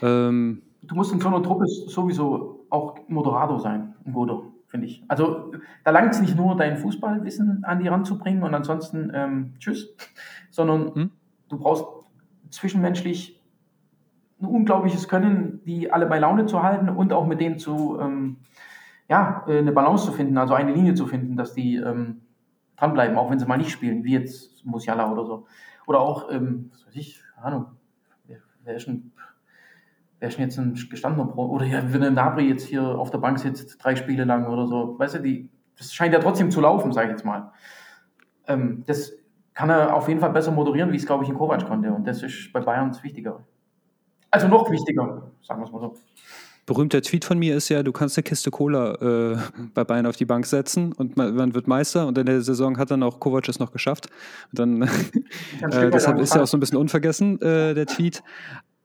[0.02, 5.02] ähm, Du musst in so einer Truppe sowieso auch Moderator sein, ein guter finde ich.
[5.08, 5.52] Also
[5.84, 9.94] da langt es nicht nur, dein Fußballwissen an die ranzubringen und ansonsten ähm, tschüss,
[10.50, 11.10] sondern hm?
[11.48, 11.84] du brauchst
[12.50, 13.42] zwischenmenschlich
[14.40, 18.36] ein unglaubliches Können, die alle bei Laune zu halten und auch mit denen zu, ähm,
[19.08, 22.22] ja, äh, eine Balance zu finden, also eine Linie zu finden, dass die ähm,
[22.76, 25.46] dranbleiben, auch wenn sie mal nicht spielen, wie jetzt Musiala oder so.
[25.86, 27.66] Oder auch, ähm, was weiß ich, keine Ahnung,
[28.26, 29.12] wer, wer ist ein
[30.20, 33.10] wer ist denn jetzt ein gestandener Pro oder ja, wenn ein Nabri jetzt hier auf
[33.10, 36.50] der Bank sitzt, drei Spiele lang oder so, weißt du, die, das scheint ja trotzdem
[36.50, 37.52] zu laufen, sage ich jetzt mal.
[38.46, 39.12] Ähm, das
[39.54, 41.92] kann er auf jeden Fall besser moderieren, wie es, glaube ich, in Kovac konnte.
[41.92, 43.44] Und das ist bei Bayern das Wichtigere.
[44.30, 45.94] Also noch wichtiger, sagen wir es mal so.
[46.68, 49.38] Berühmter Tweet von mir ist ja, du kannst eine Kiste Cola äh,
[49.72, 52.76] bei Bayern auf die Bank setzen und man, man, wird Meister und in der Saison
[52.76, 54.08] hat dann auch Kovac es noch geschafft.
[54.52, 54.82] Und dann,
[55.72, 58.22] äh, deshalb ist ja auch so ein bisschen unvergessen, äh, der Tweet.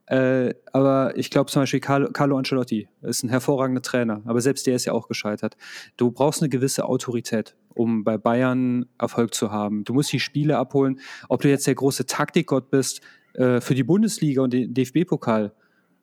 [0.06, 4.66] Äh, aber ich glaube zum Beispiel Carlo, Carlo, Ancelotti ist ein hervorragender Trainer, aber selbst
[4.66, 5.58] der ist ja auch gescheitert.
[5.98, 9.84] Du brauchst eine gewisse Autorität, um bei Bayern Erfolg zu haben.
[9.84, 11.02] Du musst die Spiele abholen.
[11.28, 13.02] Ob du jetzt der große Taktikgott bist
[13.34, 15.52] äh, für die Bundesliga und den DFB-Pokal,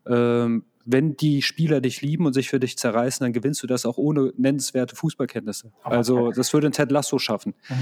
[0.07, 3.87] ähm, wenn die Spieler dich lieben und sich für dich zerreißen, dann gewinnst du das
[3.87, 5.73] auch ohne nennenswerte Fußballkenntnisse.
[5.83, 7.55] Also das würde ein Ted Lasso schaffen.
[7.69, 7.75] Mhm.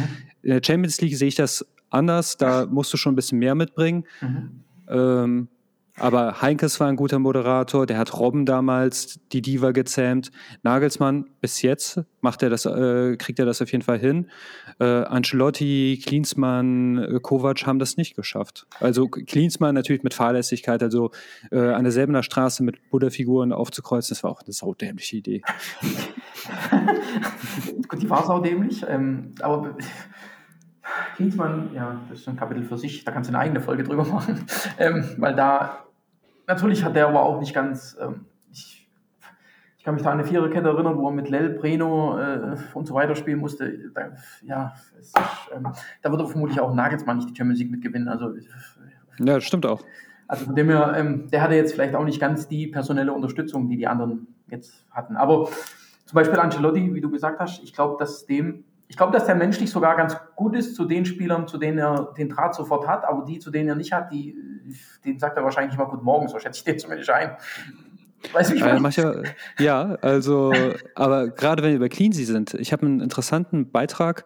[0.42, 3.54] In der Champions League sehe ich das anders, da musst du schon ein bisschen mehr
[3.54, 4.04] mitbringen.
[4.20, 4.64] Mhm.
[4.88, 5.48] Ähm,
[5.96, 10.30] aber Heinkes war ein guter Moderator, der hat Robben damals die Diva gezähmt.
[10.62, 14.30] Nagelsmann, bis jetzt macht er das, äh, kriegt er das auf jeden Fall hin.
[14.80, 18.66] Äh, Ancelotti, Klinsmann, äh, Kovac haben das nicht geschafft.
[18.80, 21.10] Also Klinsmann natürlich mit Fahrlässigkeit, also
[21.50, 25.42] äh, an derselben Straße mit Buddha-Figuren aufzukreuzen, das war auch eine saudämliche Idee.
[27.88, 29.76] Gut, die war saudämlich, ähm, aber
[31.16, 34.04] Klinsmann, ja, das ist ein Kapitel für sich, da kannst du eine eigene Folge drüber
[34.04, 34.46] machen,
[34.78, 35.84] ähm, weil da
[36.48, 37.96] Natürlich hat der aber auch nicht ganz.
[38.00, 38.24] Ähm,
[39.78, 42.86] ich, kann mich da an eine Viererkette erinnern, wo er mit Lel, Breno äh, und
[42.86, 43.90] so weiter spielen musste.
[43.94, 44.10] Da,
[44.42, 45.16] ja, ist,
[45.54, 45.68] ähm,
[46.02, 48.08] da wird er vermutlich auch Nagelsmann nicht die Champions League mitgewinnen.
[48.08, 48.34] Also,
[49.18, 49.82] ja, das stimmt auch.
[50.26, 53.68] Also von dem her, ähm, der hatte jetzt vielleicht auch nicht ganz die personelle Unterstützung,
[53.68, 55.16] die die anderen jetzt hatten.
[55.16, 55.46] Aber
[56.04, 59.34] zum Beispiel Ancelotti, wie du gesagt hast, ich glaube, dass dem ich glaube, dass der
[59.34, 63.04] menschlich sogar ganz gut ist zu den Spielern, zu denen er den Draht sofort hat,
[63.04, 64.34] aber die, zu denen er nicht hat, die,
[65.04, 67.36] den sagt er wahrscheinlich mal Guten Morgen, so schätze ich den zumindest ein.
[68.32, 69.22] Weißt du, ich äh, manche,
[69.58, 70.52] ja, also,
[70.94, 74.24] aber gerade wenn wir über Cleansy sind, ich habe einen interessanten Beitrag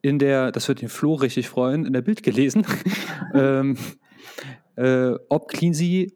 [0.00, 2.64] in der, das wird den Flo richtig freuen, in der Bild gelesen,
[3.34, 3.76] ähm,
[4.76, 6.12] äh, ob Cleansy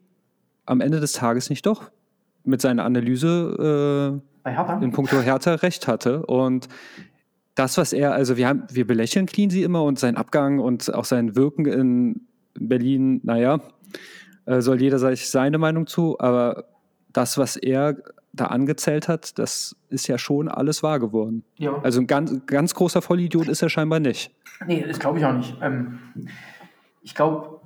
[0.65, 1.91] am Ende des Tages nicht doch
[2.43, 6.25] mit seiner Analyse äh, in puncto Hertha recht hatte.
[6.25, 6.67] Und
[7.55, 11.05] das, was er, also wir haben, wir belächeln Cleansy immer und seinen Abgang und auch
[11.05, 13.59] sein Wirken in Berlin, naja,
[14.45, 16.65] äh, soll jeder seine Meinung zu, aber
[17.17, 17.97] das, was er
[18.31, 21.43] da angezählt hat, das ist ja schon alles wahr geworden.
[21.57, 21.79] Ja.
[21.81, 24.33] Also ein ganz, ganz großer Vollidiot ist er scheinbar nicht.
[24.65, 25.57] Nee, das glaube ich auch nicht.
[25.61, 25.99] Ähm,
[27.01, 27.61] ich glaube,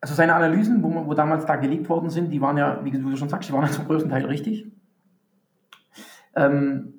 [0.00, 3.16] also seine Analysen, wo, wo damals da gelegt worden sind, die waren ja, wie du
[3.16, 4.66] schon sagst, die waren ja zum größten Teil richtig.
[6.34, 6.94] Ähm,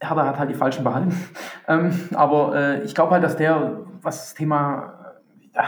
[0.00, 1.14] Hertha hat halt die falschen behalten.
[1.70, 5.18] Ähm, aber äh, ich glaube halt, dass der, was das Thema
[5.52, 5.62] äh,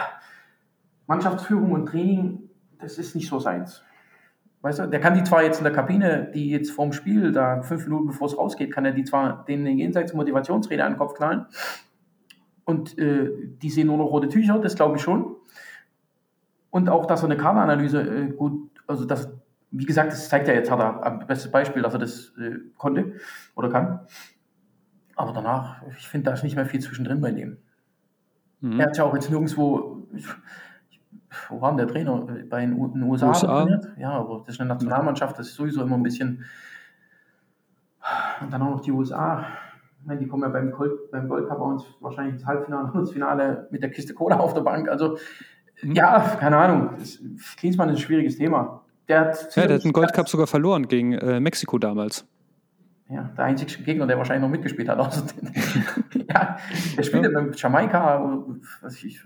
[1.07, 2.49] Mannschaftsführung und Training,
[2.79, 3.83] das ist nicht so seins.
[4.63, 7.63] Weißt du, der kann die zwar jetzt in der Kabine, die jetzt vorm Spiel, da
[7.63, 11.15] fünf Minuten bevor es rausgeht, kann er die zwar den jenseits Motivationsrede an den Kopf
[11.15, 11.47] knallen.
[12.65, 13.31] Und äh,
[13.63, 15.35] die sehen nur noch rote Tücher, das glaube ich schon.
[16.69, 19.33] Und auch, dass er eine Kaderanalyse äh, gut, also das,
[19.71, 22.59] wie gesagt, das zeigt ja jetzt, hat er am bestes Beispiel, dass er das äh,
[22.77, 23.15] konnte
[23.55, 24.01] oder kann.
[25.17, 27.59] Aber danach, ich finde, da ist nicht mehr viel zwischendrin bei dem.
[28.61, 28.79] Mhm.
[28.79, 30.07] Er hat ja auch jetzt nirgendwo,
[31.49, 32.27] wo war der Trainer?
[32.49, 33.47] Bei den, USA, USA?
[33.47, 33.89] trainiert?
[33.99, 36.45] Ja, aber das ist eine Nationalmannschaft, das ist sowieso immer ein bisschen.
[38.41, 39.47] Und dann auch noch die USA.
[40.01, 43.01] Ich meine, die kommen ja beim, Gold, beim Gold Cup uns wahrscheinlich ins Halbfinale und
[43.01, 44.89] ins Finale mit der Kiste Cola auf der Bank.
[44.89, 45.19] Also,
[45.83, 45.93] mhm.
[45.93, 46.91] ja, keine Ahnung.
[47.59, 48.83] Klinsmann ist ein schwieriges Thema.
[49.09, 52.27] Der hat, ja, der hat den Gold Cup sogar verloren gegen äh, Mexiko damals.
[53.11, 54.99] Ja, der einzige Gegner, der wahrscheinlich noch mitgespielt hat.
[55.05, 55.25] Also,
[56.29, 56.57] ja,
[56.97, 57.31] der spielt ja.
[57.33, 58.45] beim Jamaika.
[58.83, 59.21] Was ich,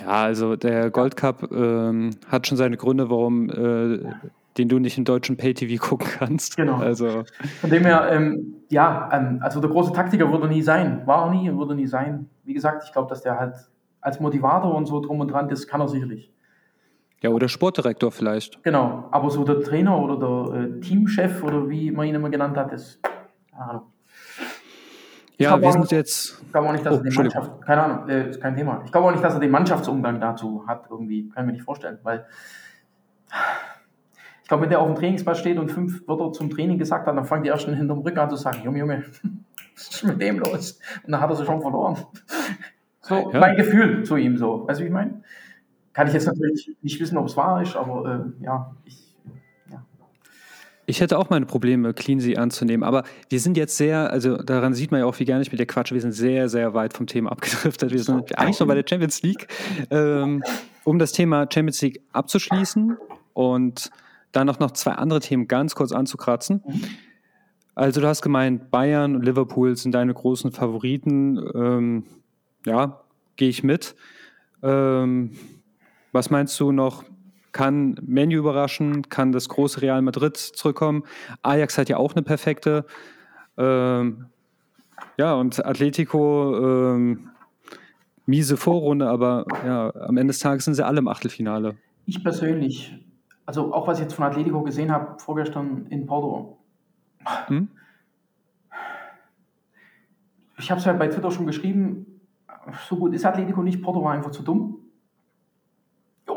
[0.00, 3.98] ja, also der Gold Cup ähm, hat schon seine Gründe, warum äh,
[4.58, 6.56] den du nicht im deutschen Pay-TV gucken kannst.
[6.56, 6.76] Genau.
[6.76, 7.24] Also.
[7.60, 11.06] Von dem her, ähm, ja, ähm, also der große Taktiker würde nie sein.
[11.06, 12.28] War er nie und würde nie sein.
[12.44, 13.54] Wie gesagt, ich glaube, dass der halt
[14.00, 16.32] als Motivator und so drum und dran, das kann er sicherlich.
[17.22, 18.62] Ja, oder Sportdirektor vielleicht.
[18.62, 22.56] Genau, aber so der Trainer oder der äh, Teamchef oder wie man ihn immer genannt
[22.56, 23.02] hat, ist,
[23.50, 23.82] keine Ahnung.
[25.38, 26.42] Ja, wir sind nicht, jetzt.
[26.42, 28.82] Ich glaube auch nicht, dass oh, er den Mannschaft, keine Ahnung, äh, ist kein Thema.
[28.84, 31.28] Ich glaube auch nicht, dass er den Mannschaftsumgang dazu hat, irgendwie.
[31.28, 32.26] Kann ich mir nicht vorstellen, weil
[34.42, 37.16] ich glaube, wenn der auf dem Trainingsplatz steht und fünf Wörter zum Training gesagt hat,
[37.16, 39.04] dann fangen die ersten hinterm Rücken an zu sagen: Junge, Junge,
[39.74, 40.78] was ist mit dem los?
[41.04, 41.96] Und dann hat er sie schon verloren.
[43.02, 43.38] So, ja.
[43.38, 44.66] mein Gefühl zu ihm so.
[44.66, 45.22] Weißt du, wie ich meine?
[45.92, 49.05] Kann ich jetzt natürlich nicht wissen, ob es wahr ist, aber äh, ja, ich, ja.
[50.88, 54.92] Ich hätte auch meine Probleme, Cleansy anzunehmen, aber wir sind jetzt sehr, also daran sieht
[54.92, 57.08] man ja auch, wie gerne ich mit der Quatsch, wir sind sehr, sehr weit vom
[57.08, 57.90] Thema abgedriftet.
[57.90, 59.48] Wir sind eigentlich noch bei der Champions League.
[59.90, 60.44] Ähm,
[60.84, 62.96] um das Thema Champions League abzuschließen
[63.34, 63.90] und
[64.30, 66.62] dann noch, noch zwei andere Themen ganz kurz anzukratzen.
[67.74, 71.38] Also du hast gemeint, Bayern und Liverpool sind deine großen Favoriten.
[71.54, 72.04] Ähm,
[72.64, 73.00] ja,
[73.34, 73.96] gehe ich mit.
[74.62, 75.32] Ähm,
[76.12, 77.04] was meinst du noch?
[77.56, 79.08] Kann Menu überraschen?
[79.08, 81.04] Kann das große Real Madrid zurückkommen?
[81.40, 82.84] Ajax hat ja auch eine perfekte.
[83.56, 84.26] Ähm,
[85.16, 87.30] ja, und Atletico, ähm,
[88.26, 91.78] miese Vorrunde, aber ja, am Ende des Tages sind sie alle im Achtelfinale.
[92.04, 92.94] Ich persönlich,
[93.46, 96.58] also auch was ich jetzt von Atletico gesehen habe, vorgestern in Porto.
[97.46, 97.68] Hm?
[100.58, 102.20] Ich habe es ja bei Twitter schon geschrieben,
[102.86, 104.85] so gut ist Atletico nicht, Porto war einfach zu dumm.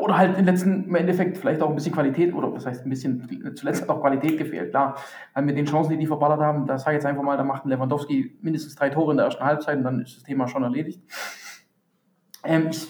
[0.00, 2.90] Oder halt im letzten im Endeffekt vielleicht auch ein bisschen Qualität, oder was heißt ein
[2.90, 4.96] bisschen, zuletzt hat auch Qualität gefehlt, klar.
[5.34, 7.44] Weil mit den Chancen, die die verballert haben, da sage ich jetzt einfach mal, da
[7.44, 10.48] macht ein Lewandowski mindestens drei Tore in der ersten Halbzeit und dann ist das Thema
[10.48, 11.00] schon erledigt.
[12.44, 12.88] Ähm, ich,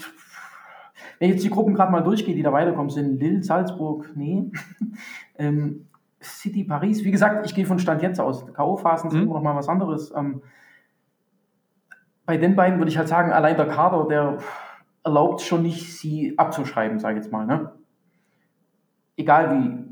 [1.18, 4.50] wenn ich jetzt die Gruppen gerade mal durchgehe, die da weiterkommen, sind Lille, Salzburg, nee.
[5.38, 5.86] ähm,
[6.22, 8.46] City, Paris, wie gesagt, ich gehe von Stand jetzt aus.
[8.52, 9.26] K.O.-Phasen sind mhm.
[9.26, 10.12] immer noch mal was anderes.
[10.14, 10.42] Ähm,
[12.26, 14.38] bei den beiden würde ich halt sagen, allein der Kader, der
[15.04, 17.46] erlaubt schon nicht, sie abzuschreiben, sage ich jetzt mal.
[17.46, 17.72] Ne?
[19.16, 19.90] Egal wie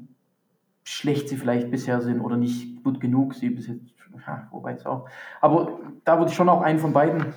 [0.85, 3.93] schlecht sie vielleicht bisher sind oder nicht gut genug sie bis jetzt,
[4.27, 5.09] ja, wobei es auch.
[5.41, 7.35] Aber da würde ich schon auch einen von beiden,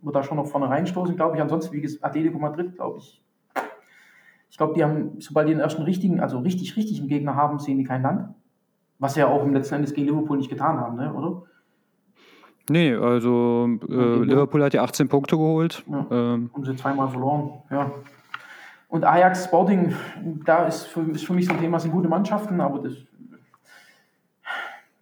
[0.00, 1.42] würde da schon noch vorne reinstoßen, glaube ich.
[1.42, 3.22] Ansonsten, wie gesagt, Atletico Madrid, glaube ich.
[4.50, 7.78] Ich glaube, die haben, sobald die den ersten richtigen, also richtig, richtigen Gegner haben, sehen
[7.78, 8.34] die kein Land.
[9.00, 11.12] Was sie ja auch im letzten Endes gegen Liverpool nicht getan haben, ne?
[11.12, 11.42] oder?
[12.68, 15.84] Nee, also äh, Liverpool hat ja 18 Punkte geholt.
[15.86, 16.06] Ja.
[16.10, 16.50] Ähm.
[16.52, 17.90] Haben sie zweimal verloren, ja.
[18.88, 19.94] Und Ajax Sporting,
[20.44, 22.94] da ist für, ist für mich so ein Thema, sind gute Mannschaften, aber das,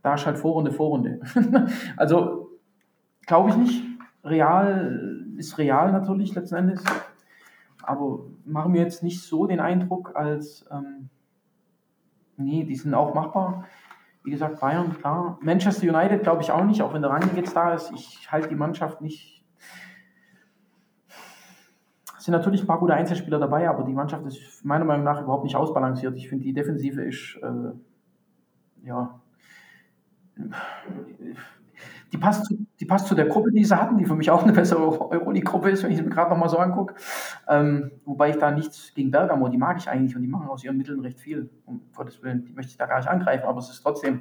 [0.03, 1.21] da ist halt Vorrunde, Vorrunde.
[1.97, 2.59] also
[3.27, 3.85] glaube ich nicht.
[4.25, 6.85] Real ist real natürlich letzten Endes.
[7.83, 11.09] Aber machen wir jetzt nicht so den Eindruck, als ähm,
[12.37, 13.67] nee, die sind auch machbar.
[14.25, 15.39] Wie gesagt, Bayern, klar.
[15.43, 17.91] Manchester United glaube ich auch nicht, auch wenn der Rangnick jetzt da ist.
[17.93, 19.45] Ich halte die Mannschaft nicht.
[22.17, 25.21] Es sind natürlich ein paar gute Einzelspieler dabei, aber die Mannschaft ist meiner Meinung nach
[25.21, 26.17] überhaupt nicht ausbalanciert.
[26.17, 29.21] Ich finde, die Defensive ist, äh, ja,
[32.13, 34.43] die passt, zu, die passt zu der Gruppe, die sie hatten, die für mich auch
[34.43, 36.95] eine bessere Euroleague-Gruppe ist, wenn ich sie mir gerade nochmal so angucke.
[37.49, 40.63] Ähm, wobei ich da nichts gegen Bergamo, die mag ich eigentlich und die machen aus
[40.63, 41.49] ihren Mitteln recht viel.
[41.65, 44.21] Um Gottes Willen, die möchte ich da gar nicht angreifen, aber es ist trotzdem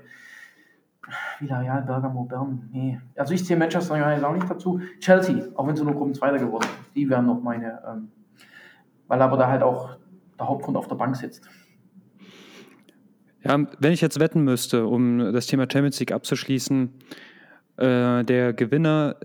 [1.40, 3.00] Villarreal, Bergamo, Bern, nee.
[3.16, 4.80] Also ich zähle Manchester United auch nicht dazu.
[5.00, 8.12] Chelsea, auch wenn sie nur Gruppenzweiter geworden sind, die wären noch meine, ähm,
[9.08, 9.98] weil aber da halt auch
[10.40, 11.50] der Hauptgrund auf der Bank sitzt.
[13.44, 16.94] Ja, wenn ich jetzt wetten müsste, um das Thema Champions League abzuschließen,
[17.78, 19.18] äh, der Gewinner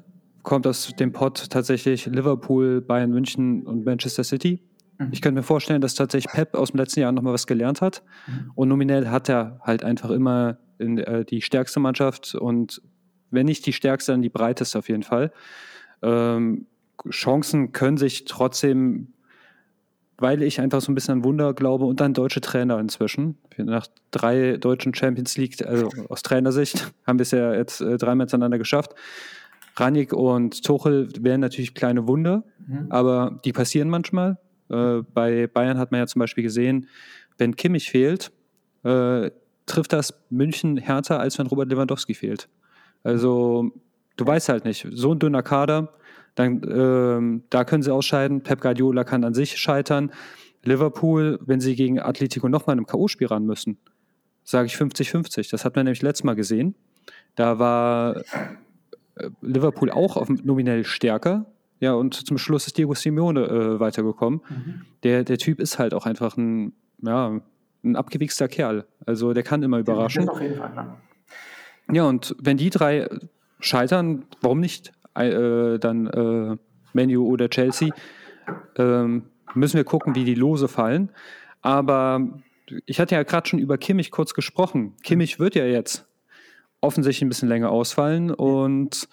[0.43, 4.63] kommt aus dem Pot tatsächlich Liverpool, Bayern München und Manchester City.
[4.99, 5.09] Mhm.
[5.13, 8.03] Ich könnte mir vorstellen, dass tatsächlich Pep aus dem letzten Jahr nochmal was gelernt hat.
[8.27, 8.53] Mhm.
[8.55, 12.81] Und nominell hat er halt einfach immer in, äh, die stärkste Mannschaft und
[13.31, 15.33] wenn nicht die stärkste, dann die breiteste auf jeden Fall.
[16.03, 16.67] Ähm,
[17.11, 19.13] Chancen können sich trotzdem
[20.19, 23.37] weil ich einfach so ein bisschen an Wunder glaube und an deutsche Trainer inzwischen.
[23.59, 28.27] Nach drei deutschen Champions League, also aus Trainersicht, haben wir es ja jetzt äh, dreimal
[28.27, 28.95] miteinander geschafft.
[29.77, 32.87] Ranik und Tuchel wären natürlich kleine Wunder, mhm.
[32.89, 34.39] aber die passieren manchmal.
[34.71, 36.89] Äh, bei Bayern hat man ja zum Beispiel gesehen,
[37.37, 38.33] wenn Kimmich fehlt,
[38.85, 39.31] äh,
[39.67, 42.49] trifft das München härter, als wenn Robert Lewandowski fehlt.
[43.03, 43.71] Also
[44.17, 45.93] du weißt halt nicht, so ein dünner Kader,
[46.37, 48.43] dann ähm, da können sie ausscheiden.
[48.43, 50.13] Pep Guardiola kann an sich scheitern.
[50.63, 53.79] Liverpool, wenn sie gegen Atletico nochmal in einem K.O.-Spiel ran müssen,
[54.45, 55.51] sage ich 50-50.
[55.51, 56.75] Das hat man nämlich letztes Mal gesehen.
[57.35, 58.17] Da war
[59.17, 61.47] äh, Liverpool auch auf, nominell stärker.
[61.81, 64.41] Ja, und zum Schluss ist Diego Simeone äh, weitergekommen.
[64.49, 64.83] Mhm.
[65.03, 66.73] Der, der Typ ist halt auch einfach ein,
[67.03, 67.41] ja,
[67.83, 68.87] ein abgewichster Kerl.
[69.07, 70.29] Also der kann immer überraschen.
[70.29, 71.01] auf jeden Fall, klar.
[71.93, 73.09] Ja, und wenn die drei
[73.61, 76.57] scheitern, warum nicht äh, dann äh,
[76.93, 77.91] Menu oder Chelsea,
[78.77, 81.11] ähm, müssen wir gucken, wie die Lose fallen.
[81.63, 82.21] Aber
[82.85, 84.95] ich hatte ja gerade schon über Kimmich kurz gesprochen.
[85.03, 86.07] Kimmich wird ja jetzt
[86.81, 89.09] offensichtlich ein bisschen länger ausfallen und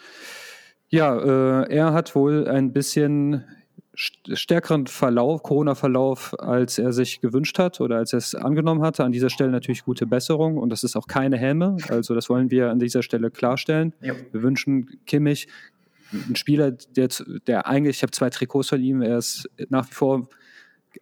[0.89, 3.45] ja, äh, er hat wohl ein bisschen
[3.95, 9.03] stärkeren Verlauf, Corona-Verlauf, als er sich gewünscht hat oder als er es angenommen hatte.
[9.03, 11.77] An dieser Stelle natürlich gute Besserung und das ist auch keine Helme.
[11.89, 13.93] Also das wollen wir an dieser Stelle klarstellen.
[14.01, 14.13] Ja.
[14.31, 15.47] Wir wünschen Kimmich
[16.13, 17.09] ein Spieler, der,
[17.47, 20.29] der eigentlich, ich habe zwei Trikots von ihm, er ist nach wie vor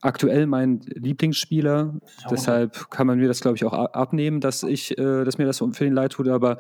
[0.02, 2.00] aktuell mein Lieblingsspieler.
[2.30, 5.64] Deshalb kann man mir das, glaube ich, auch abnehmen, dass ich, äh, dass mir das
[5.74, 6.60] für ihn leid tut, aber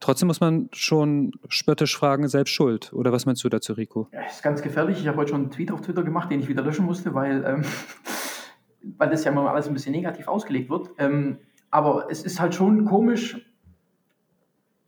[0.00, 2.92] trotzdem muss man schon spöttisch fragen, selbst schuld.
[2.92, 4.08] Oder was meinst du dazu, Rico?
[4.12, 5.00] Ja, ist ganz gefährlich.
[5.00, 7.44] Ich habe heute schon einen Tweet auf Twitter gemacht, den ich wieder löschen musste, weil,
[7.44, 7.64] ähm,
[8.98, 10.90] weil das ja immer alles ein bisschen negativ ausgelegt wird.
[10.98, 11.38] Ähm,
[11.70, 13.38] aber es ist halt schon komisch,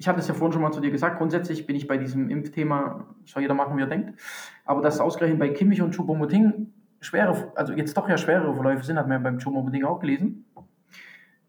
[0.01, 2.31] ich hatte es ja vorhin schon mal zu dir gesagt, grundsätzlich bin ich bei diesem
[2.31, 4.19] Impfthema, soll jeder machen, wie er denkt.
[4.65, 6.73] Aber dass ausgerechnet bei Kimmich und Choupo-Moting
[7.03, 10.47] schwere, also jetzt doch ja schwerere Verläufe sind, hat man ja beim Choupo-Moting auch gelesen.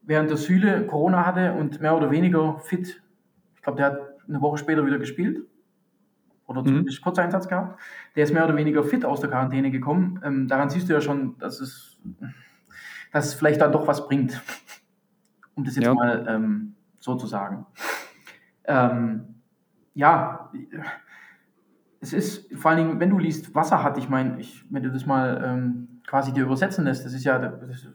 [0.02, 3.02] Während der Süle Corona hatte und mehr oder weniger fit,
[3.56, 5.48] ich glaube, der hat eine Woche später wieder gespielt
[6.46, 6.66] oder mhm.
[6.66, 7.04] zumindest mhm.
[7.04, 7.80] Kurzeinsatz gehabt.
[8.18, 10.20] Der ist mehr oder weniger fit aus der Quarantäne gekommen.
[10.26, 11.98] Ähm, daran siehst du ja schon, dass es,
[13.14, 14.42] dass es vielleicht dann doch was bringt,
[15.56, 15.94] um das jetzt ja.
[15.94, 17.66] mal ähm, so zu sagen
[18.66, 19.36] ähm,
[19.94, 20.52] ja,
[22.00, 24.90] es ist vor allen Dingen, wenn du liest, Wasser hat, ich meine, ich, wenn du
[24.90, 27.88] das mal ähm, quasi dir übersetzen lässt, das ist ja, das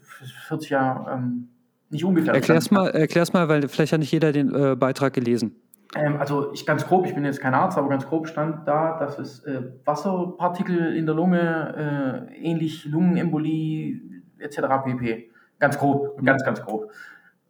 [0.46, 1.48] 40 Jahre ähm,
[1.90, 2.34] nicht ungefähr.
[2.34, 5.56] Erklär's mal, erklär's mal, weil vielleicht hat nicht jeder den äh, Beitrag gelesen.
[5.94, 8.98] Ähm, also ich ganz grob, ich bin jetzt kein Arzt, aber ganz grob stand da,
[8.98, 14.00] dass es äh, Wasserpartikel in der Lunge, äh, ähnlich Lungenembolie
[14.38, 14.60] etc.
[14.84, 15.30] pp.
[15.58, 16.90] Ganz grob, ganz, ganz grob.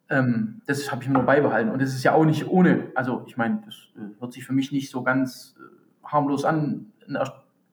[0.08, 1.70] Ähm, das habe ich mir nur beibehalten.
[1.70, 4.52] Und das ist ja auch nicht ohne, also ich meine, das äh, hört sich für
[4.52, 6.92] mich nicht so ganz äh, harmlos an.
[7.06, 7.24] Na,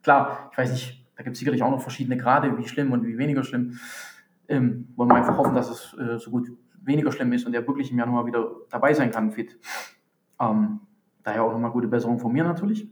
[0.01, 3.05] klar, ich weiß nicht, da gibt es sicherlich auch noch verschiedene Grade, wie schlimm und
[3.05, 3.79] wie weniger schlimm.
[4.47, 7.65] Ähm, wollen wir einfach hoffen, dass es äh, so gut weniger schlimm ist und er
[7.67, 9.57] wirklich im Januar wieder dabei sein kann, fit.
[10.39, 10.81] Ähm,
[11.23, 12.87] daher auch nochmal gute Besserung von mir natürlich.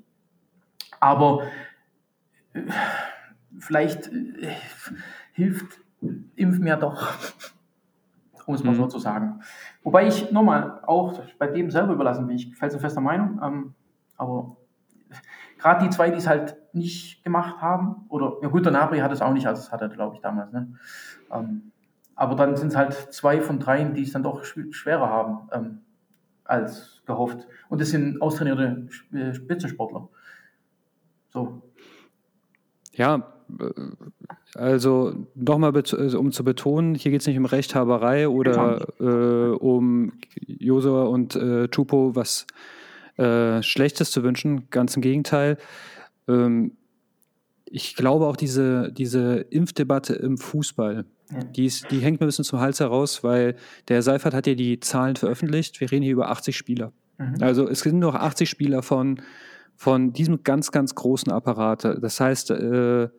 [1.00, 1.44] Aber
[2.54, 2.62] äh,
[3.60, 4.56] vielleicht äh,
[5.34, 5.82] hilft
[6.36, 7.14] Impfen ja doch,
[8.52, 8.78] um es mal mhm.
[8.78, 9.39] so zu sagen.
[9.82, 13.74] Wobei ich nochmal auch bei dem selber überlassen bin, ich felsenfester Meinung, ähm,
[14.18, 14.58] aber
[15.58, 19.12] gerade die zwei, die es halt nicht gemacht haben, oder ja gut, der Nabri hat
[19.14, 20.52] es auch nicht, also das hat er, glaube ich, damals.
[20.52, 20.74] Ne?
[21.32, 21.72] Ähm,
[22.16, 25.82] aber dann sind es halt zwei von dreien, die es dann doch schwerer haben ähm,
[26.43, 27.47] als gehofft.
[27.70, 30.10] Und das sind austrainierte äh, Spitzensportler.
[31.30, 31.62] So.
[32.91, 33.31] Ja,
[34.56, 40.14] also nochmal, also um zu betonen, hier geht es nicht um Rechthaberei oder äh, um
[40.45, 42.47] Josua und äh, Chupo was
[43.18, 44.70] äh, Schlechtes zu wünschen.
[44.70, 45.58] Ganz im Gegenteil.
[46.28, 46.78] Ähm,
[47.66, 51.06] ich glaube auch diese, diese Impfdebatte im Fußball,
[51.56, 53.56] die, ist, die hängt mir ein bisschen zum Hals heraus, weil
[53.88, 55.80] der Seifert hat ja die Zahlen veröffentlicht.
[55.80, 56.91] Wir reden hier über 80 Spieler.
[57.18, 57.38] Mhm.
[57.39, 59.22] Also es sind noch 80 Spieler von,
[59.76, 61.86] von diesem ganz, ganz großen Apparat.
[61.86, 63.10] Das heißt, äh,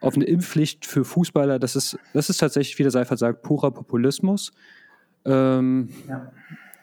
[0.00, 3.70] auf eine Impfpflicht für Fußballer, das ist, das ist tatsächlich, wie der Seifert sagt, purer
[3.70, 4.52] Populismus.
[5.24, 6.32] Ähm, ja.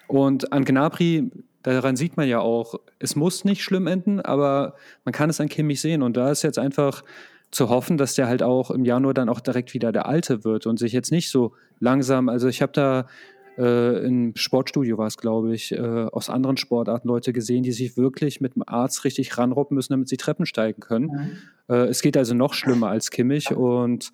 [0.07, 1.32] Und an Gnabry,
[1.63, 5.49] daran sieht man ja auch, es muss nicht schlimm enden, aber man kann es an
[5.49, 6.01] Kimmich sehen.
[6.01, 7.03] Und da ist jetzt einfach
[7.51, 10.68] zu hoffen, dass der halt auch im Januar dann auch direkt wieder der Alte wird
[10.68, 13.07] und sich jetzt nicht so langsam, also ich habe da
[13.58, 17.97] äh, im Sportstudio war es, glaube ich, äh, aus anderen Sportarten Leute gesehen, die sich
[17.97, 21.08] wirklich mit dem Arzt richtig ranroppen müssen, damit sie Treppen steigen können.
[21.68, 21.76] Mhm.
[21.76, 23.51] Äh, es geht also noch schlimmer als Kimmich.
[23.51, 24.12] Und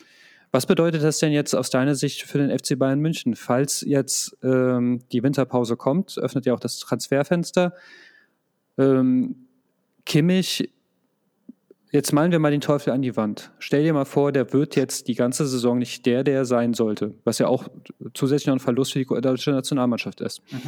[0.52, 3.36] was bedeutet das denn jetzt aus deiner Sicht für den FC Bayern München?
[3.36, 7.74] Falls jetzt ähm, die Winterpause kommt, öffnet ja auch das Transferfenster.
[8.78, 9.48] Ähm,
[10.06, 10.70] Kimmich
[11.94, 13.52] Jetzt malen wir mal den Teufel an die Wand.
[13.60, 17.14] Stell dir mal vor, der wird jetzt die ganze Saison nicht der, der sein sollte,
[17.24, 17.68] was ja auch
[18.16, 20.42] zusätzlich noch ein Verlust für die deutsche Nationalmannschaft ist.
[20.52, 20.62] Mhm.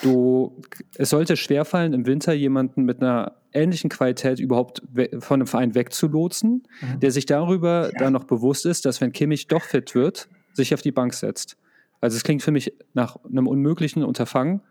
[0.00, 0.62] Du,
[0.94, 4.80] es sollte schwerfallen, im Winter jemanden mit einer ähnlichen Qualität überhaupt
[5.18, 7.00] von einem Verein wegzulotsen, mhm.
[7.00, 7.98] der sich darüber ja.
[7.98, 11.58] dann noch bewusst ist, dass wenn Kimmich doch fit wird, sich auf die Bank setzt.
[12.00, 14.62] Also es klingt für mich nach einem unmöglichen Unterfangen.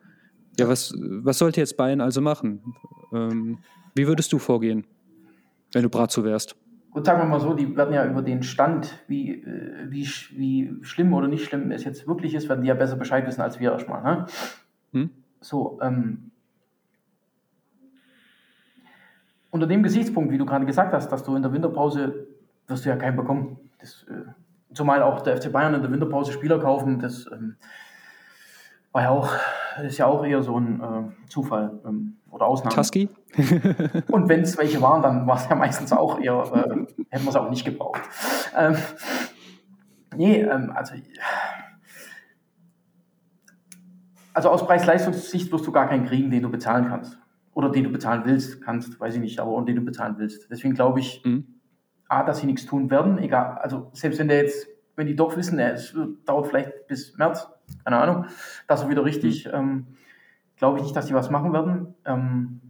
[0.58, 2.64] Ja, was, was sollte jetzt Bayern also machen?
[3.14, 3.60] Ähm,
[3.94, 4.88] wie würdest du vorgehen?
[5.74, 6.56] Wenn du Bratzo wärst?
[6.92, 10.84] Gut, sagen wir mal so, die werden ja über den Stand, wie, äh, wie, wie
[10.84, 13.60] schlimm oder nicht schlimm es jetzt wirklich ist, werden die ja besser Bescheid wissen als
[13.60, 14.02] wir erstmal.
[14.02, 14.26] Ne?
[14.94, 15.10] Hm?
[15.42, 16.32] So, ähm,
[19.52, 22.28] unter dem Gesichtspunkt, wie du gerade gesagt hast, dass du in der Winterpause
[22.68, 23.58] wirst du ja keinen bekommen.
[23.80, 27.56] Das, äh, zumal auch der FC Bayern in der Winterpause Spieler kaufen, das ähm,
[28.92, 29.30] war ja auch,
[29.86, 32.76] ist ja auch eher so ein äh, Zufall ähm, oder Ausnahme.
[32.76, 33.10] Tusky?
[34.12, 37.30] Und wenn es welche waren, dann war es ja meistens auch eher, äh, hätten wir
[37.30, 38.02] es auch nicht gebraucht.
[38.56, 38.76] Ähm,
[40.16, 40.96] nee, ähm, also,
[44.34, 47.18] also aus Preis-Leistungssicht wirst du gar keinen kriegen, den du bezahlen kannst.
[47.54, 50.50] Oder den du bezahlen willst, kannst, weiß ich nicht, aber und den du bezahlen willst.
[50.52, 51.58] Deswegen glaube ich, mhm.
[52.10, 55.36] A, dass sie nichts tun werden, egal, also selbst wenn der jetzt, wenn die doch
[55.36, 55.94] wissen, es
[56.26, 57.50] dauert vielleicht bis März,
[57.84, 58.26] keine Ahnung,
[58.68, 59.54] dass er wieder richtig, mhm.
[59.54, 59.88] ähm,
[60.58, 61.96] glaube ich nicht, dass die was machen werden.
[62.06, 62.62] Ähm,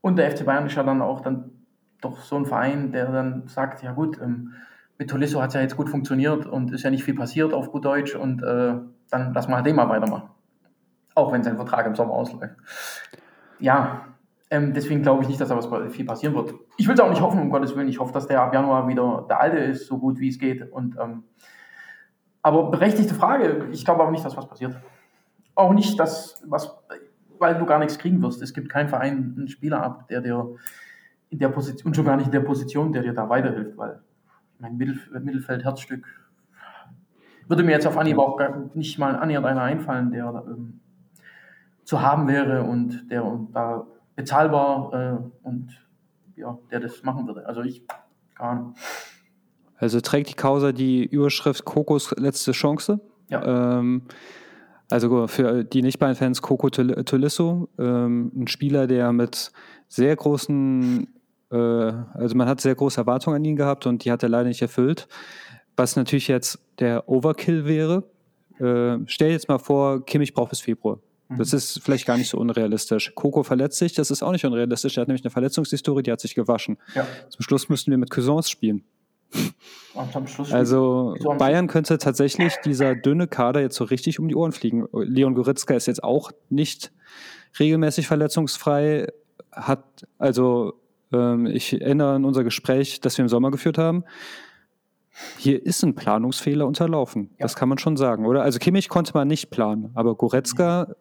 [0.00, 1.50] und der FC Bayern ist ja dann auch dann
[2.00, 4.54] doch so ein Verein, der dann sagt, ja gut, ähm,
[4.98, 7.70] mit Tolisso hat es ja jetzt gut funktioniert und ist ja nicht viel passiert auf
[7.70, 8.74] gut Deutsch und äh,
[9.10, 10.30] dann lassen wir halt den mal weitermachen.
[11.14, 12.56] Auch wenn sein Vertrag im Sommer ausläuft.
[13.58, 14.06] Ja,
[14.50, 16.54] ähm, deswegen glaube ich nicht, dass da was viel passieren wird.
[16.76, 17.88] Ich will es auch nicht hoffen, um Gottes Willen.
[17.88, 20.72] Ich hoffe, dass der ab Januar wieder der Alte ist, so gut wie es geht.
[20.72, 21.24] Und ähm,
[22.48, 23.68] aber berechtigte Frage.
[23.72, 24.74] Ich glaube aber nicht, dass was passiert.
[25.54, 26.74] Auch nicht, dass was,
[27.38, 28.40] weil du gar nichts kriegen wirst.
[28.40, 30.56] Es gibt keinen Verein, einen Spieler ab, der dir
[31.30, 34.00] in der Position, und schon gar nicht in der Position, der dir da weiterhilft, weil
[34.58, 36.06] mein Mittelf Mittelfeld, Herzstück,
[37.48, 38.40] würde mir jetzt auf Anhieb auch
[38.74, 40.80] nicht mal annähernd einer einfallen, der ähm,
[41.84, 43.86] zu haben wäre und der und da
[44.16, 45.86] bezahlbar äh, und
[46.36, 47.46] ja, der das machen würde.
[47.46, 47.84] Also ich,
[48.34, 48.78] gar nicht.
[49.78, 53.00] Also trägt die Causa die Überschrift Kokos letzte Chance.
[53.30, 53.78] Ja.
[53.78, 54.02] Ähm,
[54.90, 59.52] also für die Nicht-Bayern-Fans Coco Tolisso, ähm, ein Spieler, der mit
[59.88, 61.08] sehr großen
[61.50, 64.48] äh, also man hat sehr große Erwartungen an ihn gehabt und die hat er leider
[64.48, 65.08] nicht erfüllt.
[65.76, 68.04] Was natürlich jetzt der Overkill wäre.
[68.58, 70.98] Äh, stell jetzt mal vor, Kimmich braucht bis Februar.
[71.36, 71.58] Das mhm.
[71.58, 73.12] ist vielleicht gar nicht so unrealistisch.
[73.14, 74.96] Coco verletzt sich, das ist auch nicht unrealistisch.
[74.96, 76.78] Er hat nämlich eine Verletzungshistorie, die hat sich gewaschen.
[76.94, 77.06] Ja.
[77.28, 78.82] Zum Schluss müssten wir mit Cousins spielen.
[80.52, 84.86] Also Bayern könnte tatsächlich dieser dünne Kader jetzt so richtig um die Ohren fliegen.
[84.92, 86.92] Leon Goretzka ist jetzt auch nicht
[87.58, 89.08] regelmäßig verletzungsfrei.
[89.52, 90.74] Hat also
[91.12, 94.04] ähm, ich erinnere an unser Gespräch, das wir im Sommer geführt haben.
[95.36, 97.30] Hier ist ein Planungsfehler unterlaufen.
[97.32, 97.36] Ja.
[97.40, 98.42] Das kann man schon sagen, oder?
[98.42, 100.94] Also Kimmich konnte man nicht planen, aber Goretzka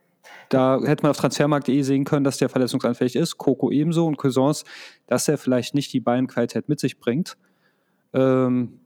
[0.49, 3.38] da hätte man auf transfermarkt.de sehen können, dass der verletzungsanfällig ist.
[3.38, 4.63] Coco ebenso und Cousins,
[5.05, 7.38] dass er vielleicht nicht die Beinqualität mit sich bringt.
[8.14, 8.80] Ähm,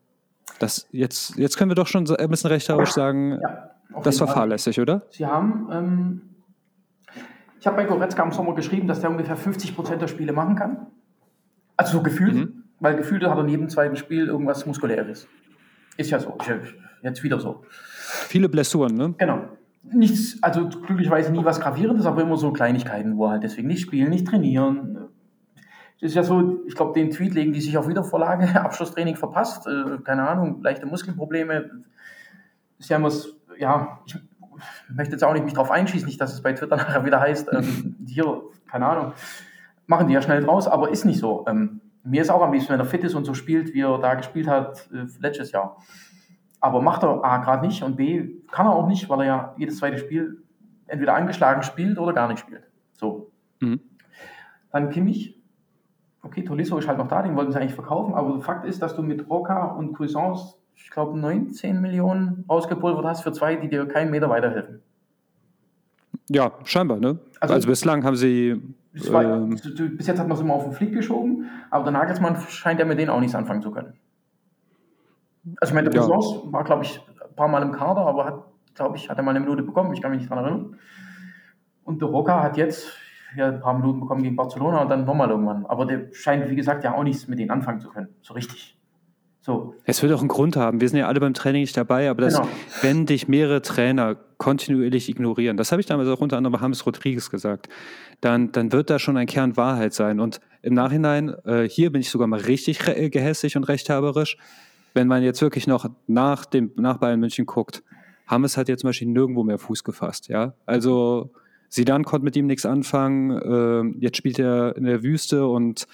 [0.59, 3.71] das, jetzt, jetzt können wir doch schon ein bisschen rechterisch sagen, ja,
[4.03, 4.35] das war Fall.
[4.35, 5.03] fahrlässig, oder?
[5.09, 6.21] Sie haben, ähm,
[7.59, 10.55] ich habe bei Goretzka im Sommer geschrieben, dass der ungefähr 50 Prozent der Spiele machen
[10.55, 10.87] kann.
[11.77, 12.63] Also so gefühlt, mhm.
[12.79, 15.27] weil gefühlt hat er in jedem zweiten Spiel irgendwas Muskuläres.
[15.97, 16.37] Ist ja so,
[17.01, 17.63] jetzt wieder so.
[17.69, 19.13] Viele Blessuren, ne?
[19.17, 19.47] Genau
[19.83, 24.09] nichts, also glücklicherweise nie was Gravierendes, aber immer so Kleinigkeiten, wo halt deswegen nicht spielen,
[24.09, 25.00] nicht trainieren.
[26.01, 29.99] Ist ja so, ich glaube, den Tweet legen die sich auf Wiedervorlage, Abschlusstraining verpasst, äh,
[30.03, 31.83] keine Ahnung, leichte Muskelprobleme.
[32.79, 33.11] Ist ja immer,
[33.59, 34.17] ja, ich
[34.89, 37.49] möchte jetzt auch nicht mich drauf einschießen, nicht, dass es bei Twitter nachher wieder heißt,
[37.53, 39.13] ähm, hier, keine Ahnung,
[39.85, 41.45] machen die ja schnell draus, aber ist nicht so.
[41.47, 43.99] Ähm, mir ist auch am liebsten, wenn er fit ist und so spielt, wie er
[43.99, 45.77] da gespielt hat äh, letztes Jahr.
[46.59, 49.55] Aber macht er A gerade nicht und B kann er auch nicht, weil er ja
[49.57, 50.41] jedes zweite Spiel
[50.87, 52.63] entweder angeschlagen spielt oder gar nicht spielt.
[52.93, 53.31] So.
[53.59, 53.81] Mhm.
[54.71, 55.40] Dann Kimmich.
[56.23, 58.95] Okay, Tolisso ist halt noch da, den wollten sie eigentlich verkaufen, aber Fakt ist, dass
[58.95, 63.87] du mit Roca und Cuisance, ich glaube, 19 Millionen rausgepulvert hast für zwei, die dir
[63.87, 64.81] keinen Meter weiterhelfen.
[66.29, 67.19] Ja, scheinbar, ne?
[67.39, 68.61] Also, also bislang haben sie.
[69.09, 72.35] War, ähm, bis jetzt hat man es immer auf den Flieg geschoben, aber der Nagelsmann
[72.49, 73.93] scheint ja mit denen auch nichts anfangen zu können.
[75.59, 76.07] Also ich meine, der ja.
[76.07, 78.43] war, glaube ich, ein paar Mal im Kader, aber hat,
[78.75, 80.75] glaube ich, hat er mal eine Minute bekommen, ich kann mich nicht daran erinnern.
[81.83, 82.93] Und der Roca hat jetzt
[83.35, 85.65] ja, ein paar Minuten bekommen gegen Barcelona und dann nochmal irgendwann.
[85.65, 88.09] Aber der scheint, wie gesagt, ja auch nichts mit denen anfangen zu können.
[88.21, 88.77] So richtig.
[89.41, 89.75] So.
[89.85, 90.81] Es wird auch einen Grund haben.
[90.81, 92.47] Wir sind ja alle beim Training nicht dabei, aber das, genau.
[92.81, 96.85] wenn dich mehrere Trainer kontinuierlich ignorieren, das habe ich damals auch unter anderem bei James
[96.85, 97.67] Rodriguez gesagt,
[98.21, 100.19] dann, dann wird da schon ein Kern Wahrheit sein.
[100.19, 102.79] Und im Nachhinein, äh, hier bin ich sogar mal richtig
[103.11, 104.37] gehässig und rechthaberisch
[104.93, 107.83] wenn man jetzt wirklich noch nach, dem, nach Bayern München guckt,
[108.27, 110.27] haben es halt jetzt zum Beispiel nirgendwo mehr Fuß gefasst.
[110.27, 110.53] Ja?
[110.65, 111.31] Also
[111.71, 113.31] Sidan konnte mit ihm nichts anfangen.
[113.43, 115.87] Ähm, jetzt spielt er in der Wüste und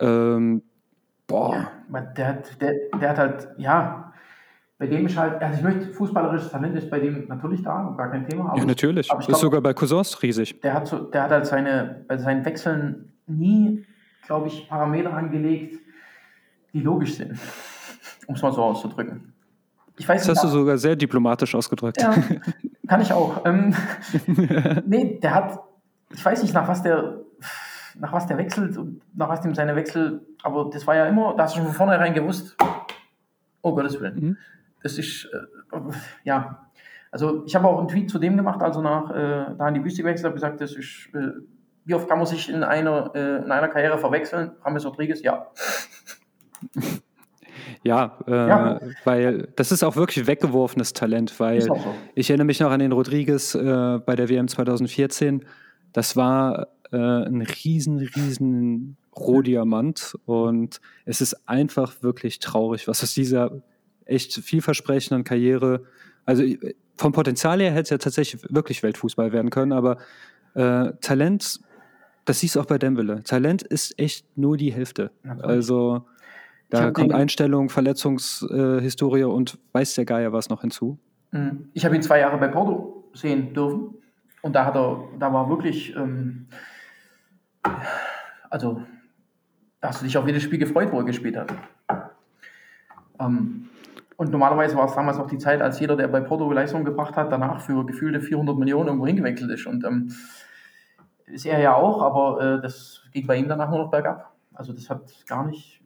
[0.00, 0.62] ähm,
[1.28, 1.70] boah.
[1.92, 4.12] Ja, der, hat, der, der hat halt, ja,
[4.76, 8.10] bei dem ist halt, also ich möchte, fußballerisches Talent ist bei dem natürlich da, gar
[8.10, 8.54] kein Thema.
[8.56, 9.08] ja, natürlich.
[9.08, 10.60] Aber ist glaub, sogar bei Cousins riesig.
[10.62, 13.86] Der hat, so, der hat halt seine, bei seinen Wechseln nie,
[14.26, 15.78] glaube ich, Parameter angelegt,
[16.72, 17.38] die logisch sind
[18.26, 19.32] um es mal so auszudrücken.
[19.96, 22.00] Ich weiß das nicht, hast du sogar sehr diplomatisch ausgedrückt.
[22.00, 22.16] Ja,
[22.86, 23.44] kann ich auch.
[23.44, 23.74] Ähm,
[24.86, 25.60] nee, der hat,
[26.10, 27.20] ich weiß nicht, nach was der,
[27.98, 31.34] nach was der wechselt und nach was dem seine Wechsel, aber das war ja immer,
[31.36, 32.56] da hast du schon von vornherein gewusst,
[33.62, 34.14] oh Gottes Willen.
[34.14, 34.36] Mhm.
[34.82, 35.78] Das ist, äh,
[36.24, 36.68] ja,
[37.10, 39.84] also ich habe auch einen Tweet zu dem gemacht, also nach äh, da in die
[39.84, 41.32] Wüste gewechselt, habe gesagt, das ist, äh,
[41.84, 44.52] wie oft kann man sich in einer, äh, in einer Karriere verwechseln?
[44.64, 45.46] James Rodriguez, ja.
[47.84, 51.78] Ja, äh, ja, weil das ist auch wirklich weggeworfenes Talent, weil so.
[52.14, 55.44] ich erinnere mich noch an den Rodriguez äh, bei der WM 2014.
[55.92, 63.12] Das war äh, ein riesen, riesen Rohdiamant und es ist einfach wirklich traurig, was aus
[63.12, 63.62] dieser
[64.06, 65.84] echt vielversprechenden Karriere,
[66.24, 66.42] also
[66.96, 69.98] vom Potenzial her hätte es ja tatsächlich wirklich Weltfußball werden können, aber
[70.54, 71.60] äh, Talent,
[72.24, 73.22] das siehst du auch bei Dembele.
[73.24, 75.10] Talent ist echt nur die Hälfte.
[75.42, 76.06] Also
[76.80, 80.98] da kommt Einstellung, Verletzungshistorie äh, und weiß der Geier was noch hinzu.
[81.30, 81.68] Mhm.
[81.72, 83.94] Ich habe ihn zwei Jahre bei Porto sehen dürfen
[84.42, 86.46] und da hat er, da war wirklich, ähm,
[88.50, 88.82] also
[89.80, 91.52] da hast du dich auf jedes Spiel gefreut, wo er gespielt hat.
[93.20, 93.68] Ähm,
[94.16, 97.16] und normalerweise war es damals noch die Zeit, als jeder, der bei Porto Leistung gebracht
[97.16, 99.66] hat, danach für gefühlte 400 Millionen irgendwo hingewechselt ist.
[99.66, 100.12] Und ähm,
[101.26, 104.32] ist er ja auch, aber äh, das ging bei ihm danach nur noch bergab.
[104.52, 105.82] Also das hat gar nicht,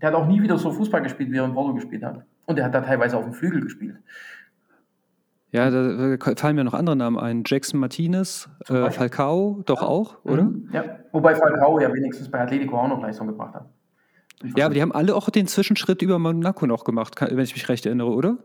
[0.00, 2.24] der hat auch nie wieder so Fußball gespielt, wie er in Porto gespielt hat.
[2.46, 3.96] Und er hat da teilweise auf dem Flügel gespielt.
[5.52, 7.42] Ja, da fallen mir noch andere Namen ein.
[7.44, 9.88] Jackson Martinez, äh, Falcao, doch ja.
[9.88, 10.44] auch, oder?
[10.44, 10.68] Mhm.
[10.72, 13.66] Ja, wobei Falcao ja wenigstens bei Atletico auch noch Leistung gebracht hat.
[14.56, 17.68] Ja, aber die haben alle auch den Zwischenschritt über Monaco noch gemacht, wenn ich mich
[17.68, 18.38] recht erinnere, oder?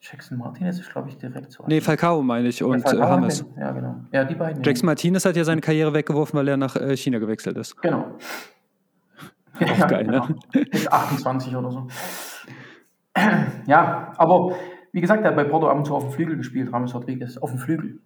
[0.00, 1.64] Jackson Martinez ist, glaube ich, direkt so.
[1.66, 3.44] Nee, Falcao meine ich und ja, Hammes.
[3.58, 3.96] Ja, genau.
[4.12, 4.62] Ja, die beiden.
[4.62, 4.90] Jackson ja.
[4.90, 7.80] Martinez hat ja seine Karriere weggeworfen, weil er nach äh, China gewechselt ist.
[7.80, 8.16] Genau.
[9.60, 10.26] Ja, auch geil, genau.
[10.26, 10.64] ne?
[10.70, 11.86] Bis 28 oder so.
[13.66, 14.56] ja, aber
[14.92, 17.36] wie gesagt, er hat bei Porto ab und zu auf dem Flügel gespielt, Ramos Rodriguez,
[17.38, 18.00] auf dem Flügel.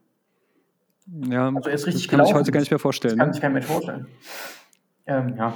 [1.28, 3.16] Ja, also er ist richtig das kann ich heute gar nicht mehr vorstellen.
[3.16, 4.06] Das kann sich kein Mensch vorstellen.
[5.06, 5.54] Ähm, ja.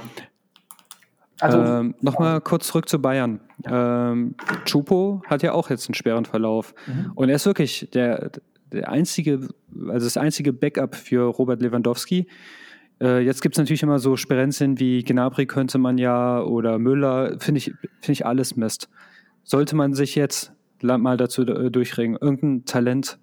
[1.39, 3.39] Also, ähm, Nochmal kurz zurück zu Bayern.
[3.65, 4.11] Ja.
[4.11, 4.35] Ähm,
[4.65, 6.73] Chupo hat ja auch jetzt einen schweren Verlauf.
[6.87, 7.11] Mhm.
[7.15, 8.31] Und er ist wirklich der,
[8.71, 9.49] der einzige,
[9.89, 12.27] also das einzige Backup für Robert Lewandowski.
[13.03, 17.37] Äh, jetzt gibt es natürlich immer so Sperenzien wie Gnabry könnte man ja oder Müller,
[17.39, 18.89] finde ich, find ich alles Mist.
[19.43, 23.19] Sollte man sich jetzt mal dazu äh, durchringen, irgendein Talent,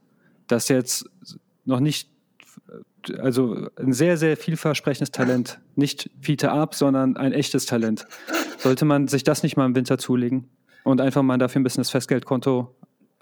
[0.49, 1.09] das jetzt
[1.65, 2.11] noch nicht,
[3.19, 8.07] also ein sehr, sehr vielversprechendes Talent, nicht Fiete Ab, sondern ein echtes Talent.
[8.59, 10.49] Sollte man sich das nicht mal im Winter zulegen
[10.85, 12.75] und einfach mal dafür ein bisschen das Festgeldkonto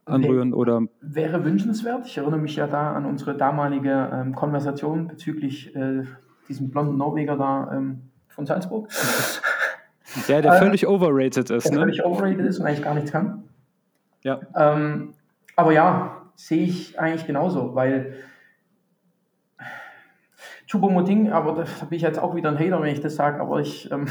[0.07, 0.83] anrühren oder.
[1.03, 2.07] Wäre wünschenswert.
[2.07, 6.05] Ich erinnere mich ja da an unsere damalige ähm, Konversation bezüglich äh,
[6.49, 8.89] diesem blonden Norweger da ähm, von Salzburg.
[10.27, 11.65] Der, der äh, völlig overrated ist.
[11.65, 11.81] Der ne?
[11.81, 13.45] völlig overrated ist und eigentlich gar nichts kann.
[14.23, 14.41] Ja.
[14.57, 15.15] Ähm,
[15.55, 18.15] aber ja, sehe ich eigentlich genauso, weil
[20.69, 23.61] Choupo-Moting, aber da bin ich jetzt auch wieder ein Hater, wenn ich das sage, aber
[23.61, 24.07] ich, ähm,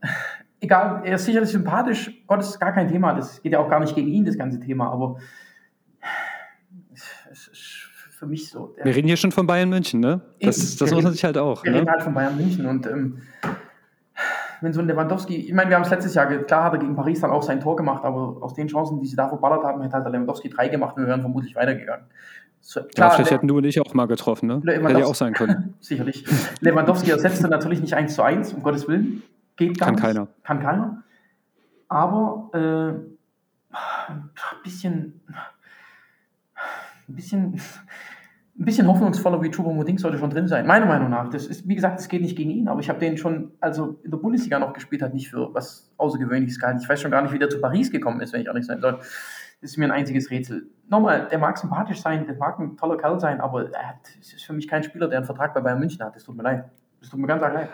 [0.60, 3.68] egal, er ist sicherlich sympathisch, Gott, das ist gar kein Thema, das geht ja auch
[3.68, 5.16] gar nicht gegen ihn, das ganze Thema, aber
[8.22, 8.72] für mich so.
[8.80, 10.20] Wir reden hier schon von Bayern München, ne?
[10.40, 11.64] Das, das muss man sich halt auch.
[11.64, 11.78] Wir ne?
[11.78, 13.18] reden halt von Bayern München und ähm,
[14.60, 16.94] wenn so ein Lewandowski, ich meine, wir haben es letztes Jahr, klar hat er gegen
[16.94, 19.82] Paris dann auch sein Tor gemacht, aber aus den Chancen, die sie da verballert haben,
[19.82, 22.06] hätte halt der Lewandowski drei gemacht und wir wären vermutlich weitergegangen.
[22.60, 24.62] So, klar, ja, vielleicht hätten du und ich auch mal getroffen, ne?
[24.64, 25.74] Hätte ja auch sein können.
[25.80, 26.24] Sicherlich.
[26.60, 29.24] Lewandowski ersetzte natürlich nicht eins zu eins, um Gottes Willen.
[29.56, 30.04] Geht gar Kann nicht.
[30.04, 30.28] keiner.
[30.44, 31.02] Kann keiner.
[31.88, 33.72] Aber äh,
[34.12, 34.30] ein
[34.62, 35.22] bisschen,
[37.08, 37.60] ein bisschen
[38.62, 41.28] ein bisschen hoffnungsvoller wie Choupo-Moting sollte schon drin sein, meiner Meinung nach.
[41.28, 43.98] Das ist, wie gesagt, es geht nicht gegen ihn, aber ich habe den schon, also
[44.04, 46.78] in der Bundesliga noch gespielt hat, nicht für was Außergewöhnliches gehalten.
[46.80, 48.80] Ich weiß schon gar nicht, wie der zu Paris gekommen ist, wenn ich ehrlich sein
[48.80, 48.98] soll.
[49.60, 50.68] Das ist mir ein einziges Rätsel.
[50.88, 54.52] Nochmal, der mag sympathisch sein, der mag ein toller Kerl sein, aber er ist für
[54.52, 56.14] mich kein Spieler, der einen Vertrag bei Bayern München hat.
[56.14, 56.64] Das tut mir leid.
[57.00, 57.68] Das tut mir ganz arg leid.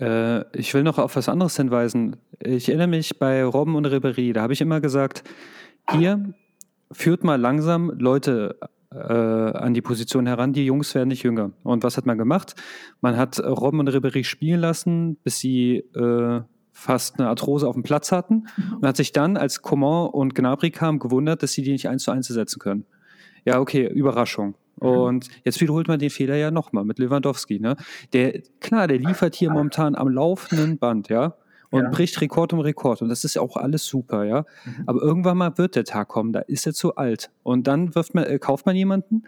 [0.00, 2.16] Äh, ich will noch auf was anderes hinweisen.
[2.40, 5.22] Ich erinnere mich bei Robben und Ribery, da habe ich immer gesagt,
[5.90, 6.34] hier
[6.90, 8.58] führt mal langsam Leute
[8.94, 10.52] an die Position heran.
[10.52, 11.52] Die Jungs werden nicht jünger.
[11.62, 12.54] Und was hat man gemacht?
[13.00, 16.40] Man hat Robben und Ribery spielen lassen, bis sie äh,
[16.72, 20.70] fast eine Arthrose auf dem Platz hatten und hat sich dann, als Coman und Gnabry
[20.70, 22.84] kamen, gewundert, dass sie die nicht eins zu eins setzen können.
[23.44, 24.56] Ja, okay, Überraschung.
[24.80, 24.88] Mhm.
[24.88, 27.60] Und jetzt wiederholt man den Fehler ja nochmal mit Lewandowski.
[27.60, 27.76] Ne?
[28.12, 31.36] Der, klar, der liefert hier momentan am laufenden Band, ja
[31.76, 31.90] und ja.
[31.90, 33.02] bricht Rekord um Rekord.
[33.02, 34.44] Und das ist ja auch alles super, ja.
[34.64, 34.82] Mhm.
[34.86, 37.30] Aber irgendwann mal wird der Tag kommen, da ist er zu alt.
[37.42, 39.24] Und dann wirft man, äh, kauft man jemanden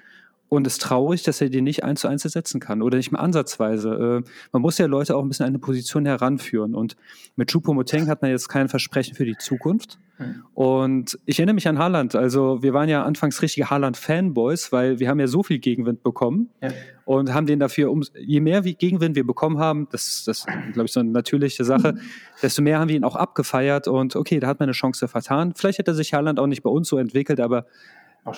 [0.49, 3.21] und ist traurig, dass er den nicht eins zu eins ersetzen kann oder nicht mal
[3.21, 4.23] ansatzweise.
[4.25, 6.75] Äh, man muss ja Leute auch ein bisschen an eine Position heranführen.
[6.75, 6.97] Und
[7.37, 9.99] mit Choupo-Moteng hat man jetzt kein Versprechen für die Zukunft.
[10.19, 10.45] Mhm.
[10.55, 12.15] Und ich erinnere mich an Haaland.
[12.15, 16.49] Also wir waren ja anfangs richtige Haaland-Fanboys, weil wir haben ja so viel Gegenwind bekommen
[16.63, 16.71] ja.
[17.05, 20.93] und haben den dafür, um, je mehr Gegenwind wir bekommen haben, das, das glaube ich,
[20.93, 22.01] so eine natürliche Sache, mhm.
[22.43, 25.53] desto mehr haben wir ihn auch abgefeiert und okay, da hat man eine Chance vertan.
[25.55, 27.67] Vielleicht hätte sich Haaland auch nicht bei uns so entwickelt, aber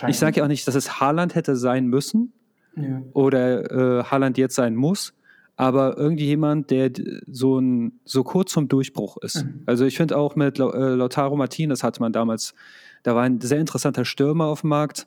[0.08, 2.32] ich sage ja auch nicht, dass es Haaland hätte sein müssen
[2.76, 3.02] ja.
[3.12, 5.14] oder äh, Haaland jetzt sein muss,
[5.56, 6.90] aber irgendjemand, der
[7.26, 9.44] so, ein, so kurz zum Durchbruch ist.
[9.44, 9.62] Mhm.
[9.66, 12.54] Also ich finde auch mit äh, Lautaro Martinez hatte man damals,
[13.02, 15.06] da war ein sehr interessanter Stürmer auf dem Markt.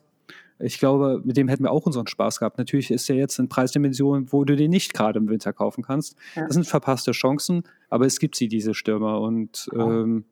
[0.60, 2.58] Ich glaube, mit dem hätten wir auch unseren Spaß gehabt.
[2.58, 6.16] Natürlich ist er jetzt in Preisdimensionen, wo du den nicht gerade im Winter kaufen kannst.
[6.36, 6.44] Ja.
[6.46, 9.20] Das sind verpasste Chancen, aber es gibt sie, diese Stürmer.
[9.20, 10.24] Und ähm,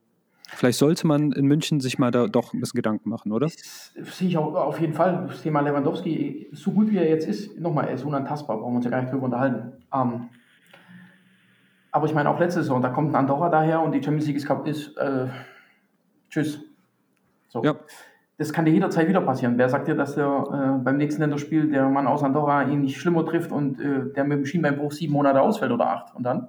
[0.54, 3.46] Vielleicht sollte man in München sich mal da doch ein bisschen Gedanken machen, oder?
[3.46, 5.26] Das sehe ich auch auf jeden Fall.
[5.28, 8.76] Das Thema Lewandowski, so gut wie er jetzt ist, nochmal, er ist unantastbar, brauchen wir
[8.76, 9.72] uns ja gar nicht drüber unterhalten.
[9.92, 10.28] Ähm,
[11.90, 14.66] aber ich meine, auch letzte Saison, da kommt ein Andorra daher und die Champions League
[14.66, 15.26] ist, äh,
[16.30, 16.60] tschüss.
[17.48, 17.62] So.
[17.62, 17.74] Ja.
[18.38, 19.58] Das kann dir jederzeit wieder passieren.
[19.58, 20.26] Wer sagt dir, dass der
[20.78, 24.24] äh, beim nächsten Länderspiel der Mann aus Andorra ihn nicht schlimmer trifft und äh, der
[24.24, 26.14] mit dem Schienbeinbruch sieben Monate ausfällt oder acht?
[26.14, 26.48] Und dann?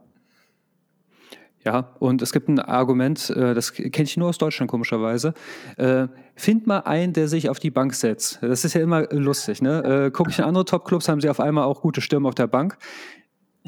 [1.66, 5.34] Ja, und es gibt ein Argument, äh, das kenne ich nur aus Deutschland komischerweise.
[5.78, 8.40] Äh, find mal einen, der sich auf die Bank setzt.
[8.42, 9.62] Das ist ja immer lustig.
[9.62, 10.08] Ne?
[10.08, 12.48] Äh, Gucke ich in andere Top-Clubs, haben sie auf einmal auch gute Stürme auf der
[12.48, 12.78] Bank.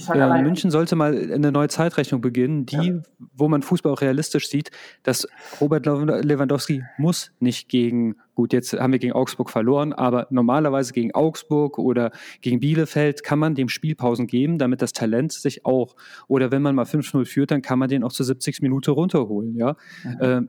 [0.09, 3.01] Äh, München sollte mal eine neue Zeitrechnung beginnen, die, ja.
[3.33, 4.71] wo man Fußball auch realistisch sieht,
[5.03, 5.25] dass
[5.61, 11.15] Robert Lewandowski muss nicht gegen, gut, jetzt haben wir gegen Augsburg verloren, aber normalerweise gegen
[11.15, 15.95] Augsburg oder gegen Bielefeld kann man dem Spielpausen geben, damit das Talent sich auch,
[16.27, 19.55] oder wenn man mal 5-0 führt, dann kann man den auch zu 70 Minuten runterholen,
[19.55, 19.75] ja.
[20.03, 20.21] Mhm.
[20.21, 20.41] Äh,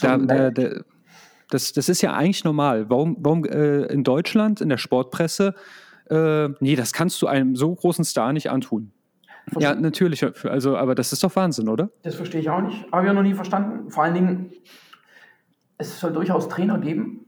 [0.00, 0.70] da, da, da,
[1.50, 2.88] das, das ist ja eigentlich normal.
[2.88, 5.54] Warum, warum äh, in Deutschland, in der Sportpresse,
[6.08, 8.92] äh, nee, das kannst du einem so großen Star nicht antun.
[9.58, 10.24] Ja, natürlich.
[10.46, 11.90] Also, aber das ist doch Wahnsinn, oder?
[12.02, 12.90] Das verstehe ich auch nicht.
[12.92, 13.90] Habe ich ja noch nie verstanden.
[13.90, 14.52] Vor allen Dingen,
[15.78, 17.21] es soll durchaus Trainer geben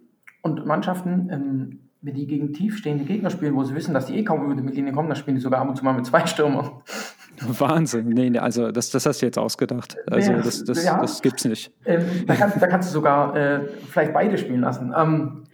[0.44, 4.24] und Mannschaften, ähm, wenn die gegen tiefstehende Gegner spielen, wo sie wissen, dass die eh
[4.24, 6.26] kaum über die Mittellinie kommen, dann spielen die sogar ab und zu mal mit zwei
[6.26, 6.70] Stürmern.
[7.40, 8.10] Wahnsinn.
[8.10, 9.96] Nee, nee, also das, das hast du jetzt ausgedacht.
[10.06, 11.00] Also ja, das, das, ja.
[11.00, 11.72] das gibt's nicht.
[11.86, 13.60] Ähm, da, kannst, da kannst du sogar äh,
[13.90, 14.92] vielleicht beide spielen lassen.
[14.94, 15.44] Ähm,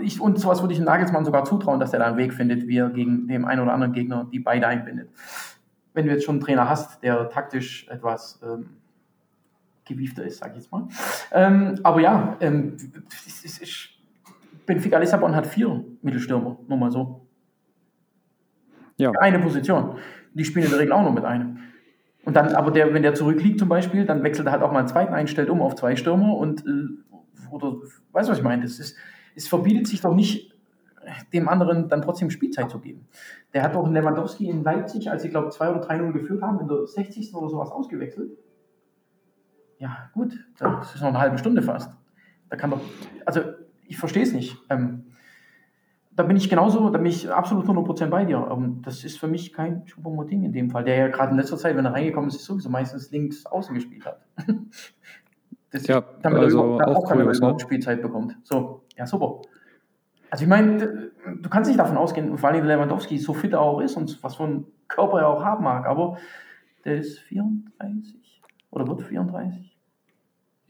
[0.00, 2.78] ich, und sowas würde ich Nagelsmann sogar zutrauen, dass er da einen Weg findet, wie
[2.78, 5.08] er gegen den einen oder anderen Gegner die beide einbindet.
[5.92, 8.70] Wenn du jetzt schon einen Trainer hast, der taktisch etwas ähm,
[9.84, 10.86] gewiefter ist, sag ich jetzt mal.
[11.32, 12.76] Ähm, aber ja, ähm,
[13.26, 13.89] ich, ich,
[14.70, 17.26] Benfica Lissabon hat vier Mittelstürmer, nur mal so.
[18.98, 19.10] Ja.
[19.18, 19.96] Eine Position.
[20.32, 21.58] Die spielen in der Regel auch nur mit einem.
[22.24, 24.78] Und dann, aber der, wenn der zurückliegt zum Beispiel, dann wechselt er halt auch mal
[24.78, 27.78] einen zweiten ein, stellt um auf zwei Stürmer und äh, oder
[28.12, 28.62] weißt du, was ich meine?
[28.62, 28.96] Das ist,
[29.34, 30.54] es verbietet sich doch nicht,
[31.32, 33.08] dem anderen dann trotzdem Spielzeit zu geben.
[33.52, 36.60] Der hat doch Lewandowski in Leipzig, als sie, glaube ich, 2 oder 3-0 geführt haben,
[36.60, 37.34] in der 60.
[37.34, 38.30] oder sowas ausgewechselt.
[39.78, 41.90] Ja, gut, das ist noch eine halbe Stunde fast.
[42.50, 42.80] Da kann doch,
[43.24, 43.40] also
[43.90, 44.56] ich verstehe es nicht.
[44.70, 45.06] Ähm,
[46.12, 48.48] da bin ich genauso, da bin ich absolut 100% bei dir.
[48.50, 51.56] Ähm, das ist für mich kein Choupo-Moting in dem Fall, der ja gerade in letzter
[51.56, 54.20] Zeit, wenn er reingekommen ist, sowieso meistens links außen gespielt hat.
[55.72, 58.36] Das, ja, damit also er auch, auch keine überhaupt Spielzeit bekommt.
[58.42, 59.40] So, ja, super.
[60.28, 63.80] Also ich meine, du kannst nicht davon ausgehen, vor allem Lewandowski so fit er auch
[63.80, 66.18] ist und was für einen Körper er auch haben mag, aber
[66.84, 68.42] der ist 34
[68.72, 69.69] oder wird 34.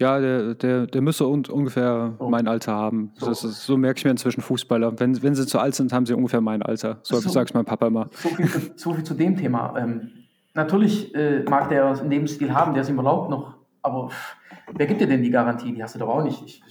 [0.01, 2.31] Ja, der, der, der müsste un ungefähr so.
[2.31, 3.13] mein Alter haben.
[3.17, 3.31] So.
[3.31, 4.99] Ist, so merke ich mir inzwischen Fußballer.
[4.99, 7.01] Wenn, wenn sie zu alt sind, haben sie ungefähr mein Alter.
[7.03, 8.09] So, so sagt mein Papa immer.
[8.13, 9.77] So viel, zu, so viel zu dem Thema.
[9.77, 10.11] Ähm,
[10.55, 14.37] natürlich äh, mag der einen Lebensstil haben, der es ihm erlaubt noch, aber pff,
[14.73, 15.75] wer gibt dir denn die Garantie?
[15.75, 16.43] Die hast du doch auch nicht.
[16.47, 16.63] Ich,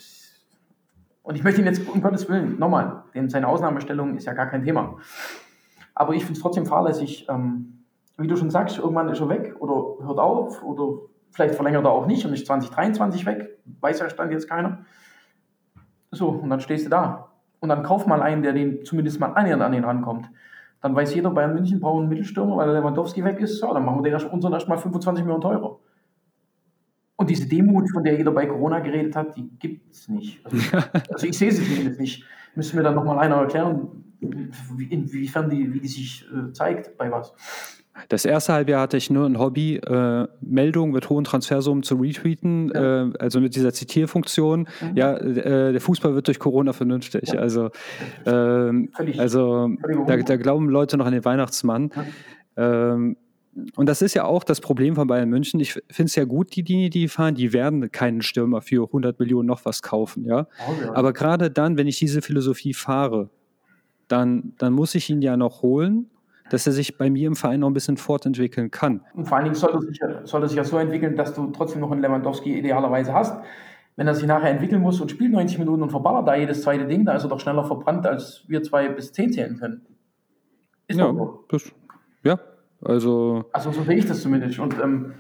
[1.22, 4.47] und ich möchte ihn jetzt, um Gottes Willen, nochmal, denn seine Ausnahmestellung ist ja gar
[4.47, 4.97] kein Thema.
[5.93, 7.84] Aber ich finde es trotzdem fahrlässig, ähm,
[8.18, 11.01] wie du schon sagst, irgendwann ist er weg oder hört auf oder
[11.31, 13.60] vielleicht verlängert er auch nicht und ist 2023 weg.
[13.80, 14.85] Weiß ja Stand jetzt keiner.
[16.11, 17.30] So, und dann stehst du da.
[17.60, 20.30] Und dann kauf mal einen, der den zumindest mal annähernd an den rankommt.
[20.81, 23.60] Dann weiß jeder, Bayern München braucht einen Mittelstürmer, weil Lewandowski weg ist.
[23.60, 25.77] So, dann machen wir den unseren erstmal 25 Millionen teurer.
[27.18, 30.39] Und diese Demut, von der jeder bei Corona geredet hat, die gibt es nicht.
[30.45, 30.77] Also,
[31.11, 32.23] also, ich sehe sie zumindest nicht.
[32.56, 37.34] Müssen mir dann nochmal einer erklären, inwiefern die, wie die sich äh, zeigt, bei was.
[38.07, 42.71] Das erste Halbjahr hatte ich nur ein Hobby, äh, Meldungen mit hohen Transfersummen zu retweeten,
[42.73, 43.03] ja.
[43.03, 44.67] äh, also mit dieser Zitierfunktion.
[44.81, 44.97] Mhm.
[44.97, 47.29] Ja, äh, der Fußball wird durch Corona vernünftig.
[47.29, 47.39] Ja.
[47.39, 47.69] Also,
[48.25, 49.69] ähm, also
[50.07, 51.91] da, da, glauben Leute noch an den Weihnachtsmann.
[52.55, 52.93] Ja.
[52.93, 53.17] Ähm,
[53.75, 55.59] und das ist ja auch das Problem von Bayern München.
[55.59, 59.19] Ich finde es ja gut, die Linie, die fahren, die werden keinen Stürmer für 100
[59.19, 60.47] Millionen noch was kaufen, ja.
[60.67, 60.95] Oh, ja.
[60.95, 63.29] Aber gerade dann, wenn ich diese Philosophie fahre,
[64.07, 66.09] dann, dann muss ich ihn ja noch holen,
[66.49, 69.01] dass er sich bei mir im Verein noch ein bisschen fortentwickeln kann.
[69.13, 71.47] Und vor allen Dingen soll er sich, soll er sich ja so entwickeln, dass du
[71.47, 73.39] trotzdem noch einen Lewandowski idealerweise hast.
[73.95, 76.85] Wenn er sich nachher entwickeln muss und spielt 90 Minuten und verballert da jedes zweite
[76.85, 79.81] Ding, da ist er doch schneller verbrannt, als wir zwei bis zehn zählen können.
[80.88, 81.43] Ist ja, so.
[81.49, 81.71] das,
[82.23, 82.39] ja,
[82.81, 84.57] also, also so sehe ich das zumindest.
[84.59, 85.13] Und, ähm,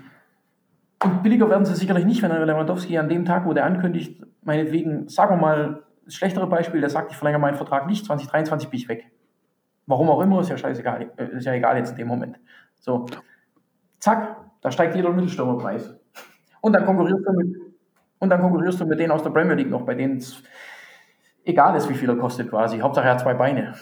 [1.03, 5.09] und billiger werden sie sicherlich nicht, wenn Lewandowski an dem Tag, wo der ankündigt, meinetwegen,
[5.09, 8.79] sagen wir mal, das schlechtere Beispiel, der sagt, ich verlängere meinen Vertrag nicht, 2023 bin
[8.79, 9.11] ich weg.
[9.89, 12.39] Warum auch immer, ist ja scheißegal, äh, ist ja egal jetzt in dem Moment.
[12.79, 13.07] So,
[13.99, 15.95] zack, da steigt jeder Mittelstürmerpreis.
[16.61, 17.57] Und dann konkurrierst du mit,
[18.19, 20.43] und dann konkurrierst du mit denen aus der Premier League noch, bei denen es
[21.43, 22.77] egal ist, wie viel er kostet quasi.
[22.77, 23.73] Hauptsache er hat zwei Beine.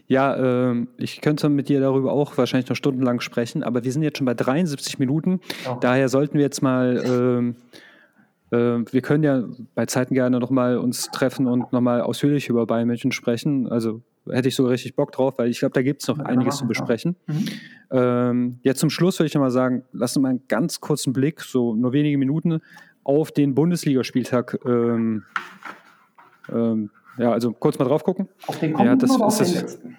[0.08, 4.02] Ja, äh, ich könnte mit dir darüber auch wahrscheinlich noch stundenlang sprechen, aber wir sind
[4.02, 5.40] jetzt schon bei 73 Minuten.
[5.70, 5.76] Oh.
[5.80, 7.54] Daher sollten wir jetzt mal, äh, äh,
[8.58, 13.68] wir können ja bei Zeiten gerne nochmal uns treffen und nochmal ausführlich über Bayern sprechen.
[13.68, 16.24] Also hätte ich so richtig Bock drauf, weil ich glaube, da gibt es noch ja,
[16.24, 17.16] einiges zu besprechen.
[17.26, 17.48] Mhm.
[17.90, 21.40] Ähm, jetzt zum Schluss würde ich nochmal sagen, lass uns mal einen ganz kurzen Blick,
[21.40, 22.60] so nur wenige Minuten,
[23.04, 25.24] auf den Bundesligaspieltag ähm,
[26.52, 28.28] ähm, ja, also kurz mal drauf gucken.
[28.46, 29.96] Auf den kommenden ja, das, oder auf den letzten?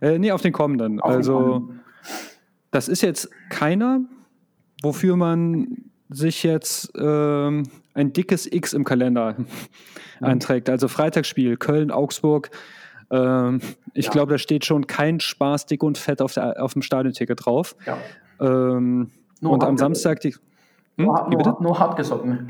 [0.00, 1.00] Äh, nee, auf den kommenden.
[1.00, 1.80] Auf also, den kommenden.
[2.70, 4.00] das ist jetzt keiner,
[4.82, 7.64] wofür man sich jetzt ähm,
[7.96, 9.46] ein dickes X im Kalender mhm.
[10.20, 10.68] einträgt.
[10.70, 12.50] Also Freitagsspiel, Köln, Augsburg.
[13.10, 13.60] Ähm,
[13.94, 14.10] ich ja.
[14.12, 17.74] glaube, da steht schon kein Spaß, dick und fett auf, der, auf dem Stadionticket drauf.
[17.86, 17.96] Ja.
[18.40, 19.10] Ähm,
[19.40, 20.34] und am Samstag die.
[20.98, 21.06] Hm?
[21.06, 22.48] Nur, nur, nur hartgesotten.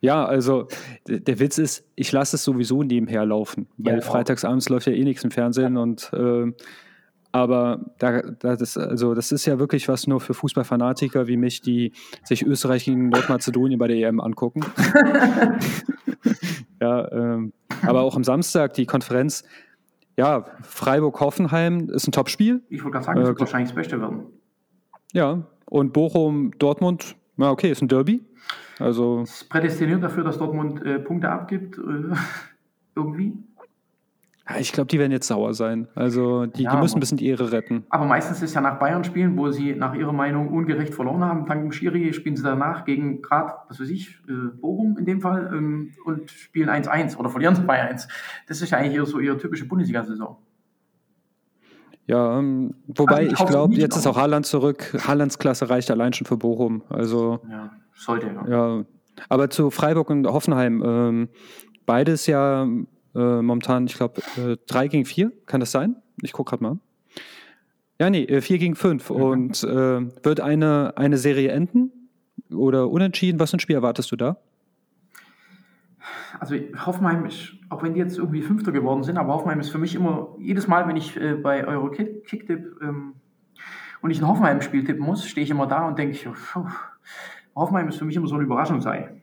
[0.00, 0.68] Ja, also
[1.08, 5.02] der Witz ist, ich lasse es sowieso nebenher laufen, weil ja, freitagsabends läuft ja eh
[5.02, 6.52] nichts im Fernsehen und äh,
[7.32, 11.92] aber da, das, also das ist ja wirklich was nur für Fußballfanatiker wie mich, die
[12.24, 14.60] sich Österreich gegen Nordmazedonien bei der EM angucken.
[16.80, 17.52] ja, ähm,
[17.86, 19.44] aber auch am Samstag die Konferenz.
[20.16, 22.62] ja, Freiburg-Hoffenheim ist ein Topspiel.
[22.70, 24.22] Ich wollte gerade sagen, das äh, wird wahrscheinlich das Beste werden.
[25.12, 28.22] Ja, und Bochum-Dortmund, na okay, ist ein Derby.
[28.78, 31.80] Also ist prädestiniert dafür, dass Dortmund äh, Punkte abgibt, äh,
[32.94, 33.34] irgendwie.
[34.56, 35.88] Ich glaube, die werden jetzt sauer sein.
[35.94, 37.84] Also die, ja, die müssen ein bisschen die Ehre retten.
[37.90, 41.44] Aber meistens ist ja nach Bayern spielen, wo sie nach ihrer Meinung ungerecht verloren haben,
[41.44, 45.20] dank dem Schiri, spielen sie danach gegen gerade, was weiß ich, äh, Bochum in dem
[45.20, 48.08] Fall ähm, und spielen 1-1 oder verlieren sie bei 1.
[48.46, 50.38] Das ist ja eigentlich so ihre typische Bundesliga-Saison.
[52.06, 54.96] Ja, ähm, wobei also ich, ich glaube, jetzt ist auch Haaland zurück.
[55.06, 56.82] Haalands Klasse reicht allein schon für Bochum.
[56.88, 58.78] Also ja, sollte ja.
[58.78, 58.84] ja.
[59.28, 61.28] Aber zu Freiburg und Hoffenheim, ähm,
[61.84, 62.66] beides ja
[63.18, 65.96] äh, momentan, ich glaube, äh, 3 gegen 4, kann das sein?
[66.22, 66.78] Ich gucke gerade mal.
[68.00, 69.10] Ja, nee, 4 äh, gegen 5.
[69.10, 69.16] Mhm.
[69.16, 71.92] Und äh, wird eine, eine Serie enden
[72.50, 73.40] oder unentschieden?
[73.40, 74.36] Was für ein Spiel erwartest du da?
[76.40, 76.54] Also
[76.86, 79.94] Hoffenheim ist, auch wenn die jetzt irgendwie Fünfter geworden sind, aber Hoffenheim ist für mich
[79.94, 83.14] immer, jedes Mal, wenn ich äh, bei Euro Kicktipp ähm,
[84.00, 86.16] und ich ein Hoffenheim-Spiel tippen muss, stehe ich immer da und denke,
[87.56, 89.20] Hoffenheim ist für mich immer so eine Überraschung sei.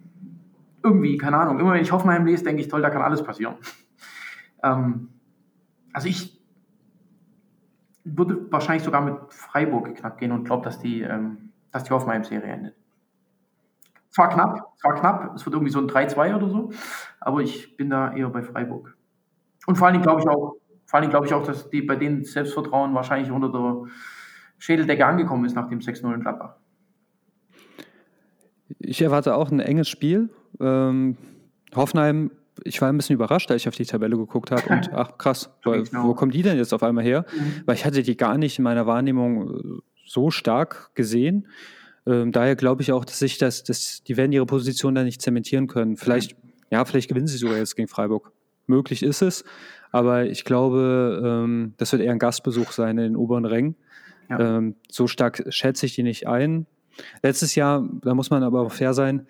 [0.84, 3.56] Irgendwie, keine Ahnung, immer wenn ich Hoffenheim lese, denke ich, toll, da kann alles passieren.
[4.64, 5.10] Ähm,
[5.94, 6.42] also ich
[8.04, 12.52] würde wahrscheinlich sogar mit Freiburg knapp gehen und glaube, dass die, ähm, dass die Hoffenheim-Serie
[12.52, 12.76] endet.
[14.10, 16.72] Zwar knapp, zwar knapp, es wird irgendwie so ein 3-2 oder so,
[17.20, 18.96] aber ich bin da eher bei Freiburg.
[19.66, 20.56] Und vor allen Dingen glaube ich auch,
[20.86, 23.92] vor allen glaube ich auch, dass die bei denen Selbstvertrauen wahrscheinlich unter der
[24.58, 26.56] Schädeldecke angekommen ist nach dem 6-0 in Gladbach.
[28.80, 30.30] Ich erwarte auch ein enges Spiel.
[30.60, 31.18] Ähm,
[31.76, 32.32] Hoffenheim
[32.64, 35.50] ich war ein bisschen überrascht, als ich auf die Tabelle geguckt habe und ach krass,
[35.64, 37.26] wo, wo kommen die denn jetzt auf einmal her?
[37.32, 37.64] Mhm.
[37.66, 41.48] Weil ich hatte die gar nicht in meiner Wahrnehmung äh, so stark gesehen.
[42.08, 45.22] Ähm, daher glaube ich auch, dass sich das, das, die werden ihre Position da nicht
[45.22, 45.98] zementieren können.
[45.98, 46.50] Vielleicht, mhm.
[46.70, 48.32] ja, vielleicht gewinnen sie sogar jetzt gegen Freiburg.
[48.68, 49.44] Möglich ist es,
[49.92, 53.76] aber ich glaube, ähm, das wird eher ein Gastbesuch sein in den oberen Rängen.
[54.30, 54.58] Ja.
[54.58, 56.66] Ähm, so stark schätze ich die nicht ein.
[57.22, 59.28] Letztes Jahr, da muss man aber auch fair sein,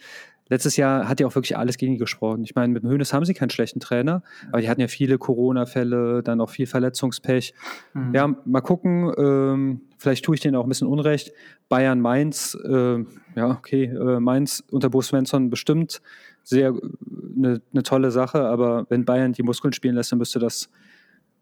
[0.48, 2.44] letztes Jahr hat ja auch wirklich alles gegen die gesprochen.
[2.44, 5.18] Ich meine, mit dem Hönes haben sie keinen schlechten Trainer, aber die hatten ja viele
[5.18, 7.54] Corona-Fälle, dann auch viel Verletzungspech.
[7.94, 8.14] Mhm.
[8.14, 11.32] Ja, mal gucken, ähm, vielleicht tue ich denen auch ein bisschen Unrecht.
[11.70, 13.04] Bayern Mainz, äh,
[13.36, 16.02] ja, okay, äh, Mainz unter Bo Svensson bestimmt
[16.44, 16.74] sehr
[17.36, 20.70] eine äh, ne tolle Sache, aber wenn Bayern die Muskeln spielen lässt, dann müsste das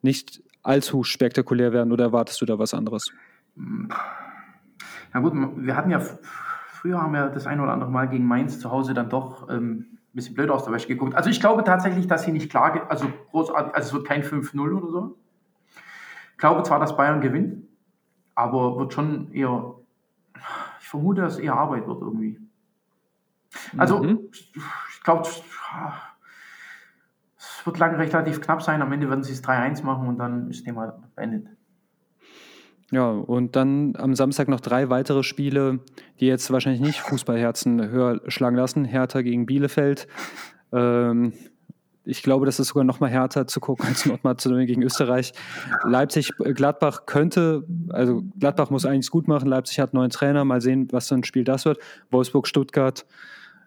[0.01, 3.11] nicht allzu spektakulär werden oder erwartest du da was anderes?
[5.13, 6.01] Ja gut, wir hatten ja
[6.83, 9.87] früher haben wir das ein oder andere Mal gegen Mainz zu Hause dann doch ähm,
[9.93, 11.15] ein bisschen blöd aus der Wäsche geguckt.
[11.15, 14.59] Also ich glaube tatsächlich, dass sie nicht klar, also großartig, also es wird kein 5-0
[14.59, 15.17] oder so.
[16.33, 17.65] Ich glaube zwar, dass Bayern gewinnt,
[18.35, 19.75] aber wird schon eher,
[20.81, 22.37] ich vermute, dass es eher Arbeit wird irgendwie.
[23.77, 24.19] Also mhm.
[24.33, 25.41] ich glaube, es
[27.65, 28.81] wird lange relativ knapp sein.
[28.81, 31.47] Am Ende werden sie es 3-1 machen und dann ist das Thema beendet.
[32.93, 35.79] Ja, und dann am Samstag noch drei weitere Spiele,
[36.19, 38.85] die jetzt wahrscheinlich nicht Fußballherzen höher schlagen lassen.
[38.85, 40.07] Hertha gegen Bielefeld.
[40.71, 41.33] Ähm,
[42.05, 45.33] ich glaube, das ist sogar noch mal härter zu gucken als Nordmazedonien gegen Österreich.
[45.85, 49.49] Leipzig, äh, Gladbach könnte, also Gladbach muss eigentlich gut machen.
[49.49, 50.45] Leipzig hat einen neuen Trainer.
[50.45, 51.79] Mal sehen, was für ein Spiel das wird.
[52.11, 53.07] Wolfsburg, Stuttgart.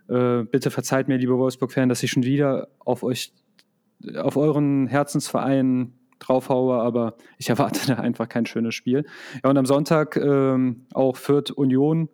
[0.09, 3.33] Äh, bitte verzeiht mir, liebe Wolfsburg-Fan, dass ich schon wieder auf euch,
[4.15, 9.05] auf euren Herzensverein draufhaue, aber ich erwarte da einfach kein schönes Spiel.
[9.43, 12.09] Ja, und am Sonntag ähm, auch Fürth Union.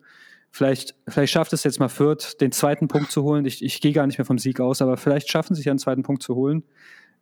[0.51, 3.47] Vielleicht, vielleicht schafft es jetzt mal Fürth, den zweiten Punkt zu holen.
[3.47, 5.73] Ich, ich gehe gar nicht mehr vom Sieg aus, aber vielleicht schaffen sie es ja,
[5.73, 6.63] einen zweiten Punkt zu holen.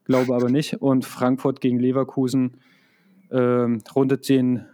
[0.04, 0.82] Glaube aber nicht.
[0.82, 2.56] Und Frankfurt gegen Leverkusen
[3.30, 4.66] ähm, rundet den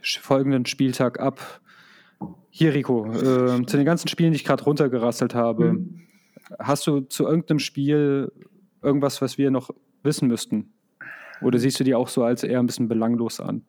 [0.00, 1.60] folgenden Spieltag ab.
[2.48, 6.00] Hier, Rico, äh, zu den ganzen Spielen, die ich gerade runtergerasselt habe, mhm.
[6.58, 8.32] hast du zu irgendeinem Spiel
[8.82, 9.70] irgendwas, was wir noch
[10.02, 10.72] wissen müssten?
[11.42, 13.62] Oder siehst du die auch so als eher ein bisschen belanglos an?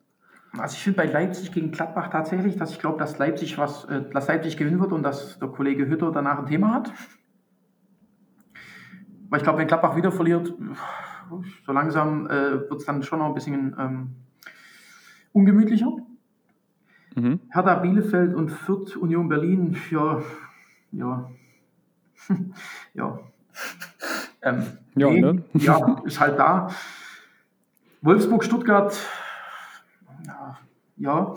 [0.56, 4.02] Also ich finde bei Leipzig gegen Gladbach tatsächlich, dass ich glaube, dass Leipzig was, äh,
[4.12, 6.92] dass Leipzig gewinnen wird und dass der Kollege Hütter danach ein Thema hat.
[9.28, 10.54] Weil ich glaube, wenn Gladbach wieder verliert,
[11.66, 14.10] so langsam äh, wird es dann schon noch ein bisschen ähm,
[15.32, 15.92] ungemütlicher.
[17.16, 17.40] Mhm.
[17.50, 20.22] Hertha Bielefeld und Fürth Union Berlin, ja,
[20.92, 21.30] ja,
[22.94, 23.18] ja.
[24.42, 24.62] Ähm,
[24.94, 25.42] ja, nee, ne?
[25.54, 26.68] ja, ist halt da.
[28.04, 28.94] Wolfsburg-Stuttgart,
[30.26, 30.58] ja,
[30.96, 31.34] ja.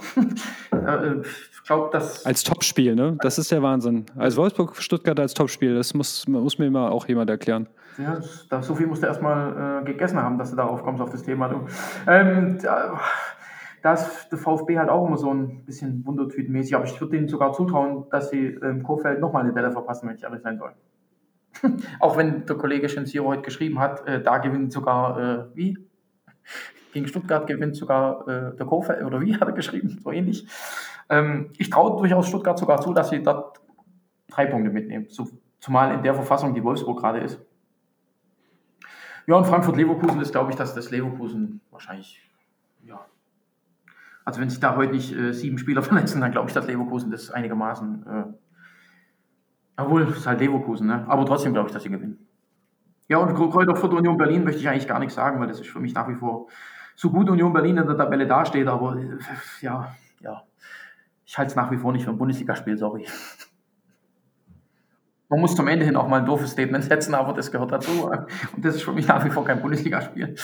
[0.71, 2.25] Äh, ich glaube, dass.
[2.25, 3.17] Als Topspiel, ne?
[3.21, 4.05] Das ist der Wahnsinn.
[4.17, 7.67] Als Wolfsburg-Stuttgart als Topspiel, das muss, muss mir immer auch jemand erklären.
[7.97, 8.19] Ja,
[8.49, 11.23] das, so viel musst du erstmal äh, gegessen haben, dass du darauf kommst, auf das
[11.23, 11.47] Thema.
[11.47, 11.67] Du.
[12.05, 12.99] Ähm, da,
[13.81, 17.29] da ist der VfB halt auch immer so ein bisschen wundertütenmäßig, aber ich würde denen
[17.29, 20.57] sogar zutrauen, dass sie im ähm, Kofeld nochmal eine Delle verpassen, wenn ich ehrlich sein
[20.57, 20.73] soll.
[22.01, 25.86] auch wenn der Kollege Schenziro heute geschrieben hat, äh, da gewinnt sogar, äh, wie?
[26.93, 30.47] Gegen Stuttgart gewinnt sogar äh, der Kofeld, oder wie hat er geschrieben, so ähnlich.
[31.09, 33.59] Ähm, ich traue durchaus Stuttgart sogar zu, dass sie dort
[34.29, 35.07] drei Punkte mitnehmen.
[35.09, 35.27] So,
[35.59, 37.39] zumal in der Verfassung, die Wolfsburg gerade ist.
[39.25, 42.21] Ja, und Frankfurt-Leverkusen ist, glaube ich, dass das Leverkusen wahrscheinlich,
[42.83, 43.05] ja.
[44.23, 47.11] Also, wenn sich da heute nicht äh, sieben Spieler verletzen, dann glaube ich, dass Leverkusen
[47.11, 48.05] das einigermaßen.
[48.07, 48.23] Äh,
[49.79, 51.05] obwohl, es ist halt Leverkusen, ne?
[51.07, 52.26] Aber trotzdem glaube ich, dass sie gewinnen.
[53.09, 55.69] Ja, und Kräuter Fürth Union Berlin möchte ich eigentlich gar nichts sagen, weil das ist
[55.69, 56.47] für mich nach wie vor
[56.95, 59.17] so gut Union Berlin in der Tabelle dasteht, aber äh,
[59.61, 60.43] ja, ja.
[61.25, 63.05] Ich halte es nach wie vor nicht für ein Bundesligaspiel, sorry.
[65.29, 68.09] Man muss zum Ende hin auch mal ein doofes Statement setzen, aber das gehört dazu.
[68.55, 70.35] Und das ist für mich nach wie vor kein Bundesligaspiel.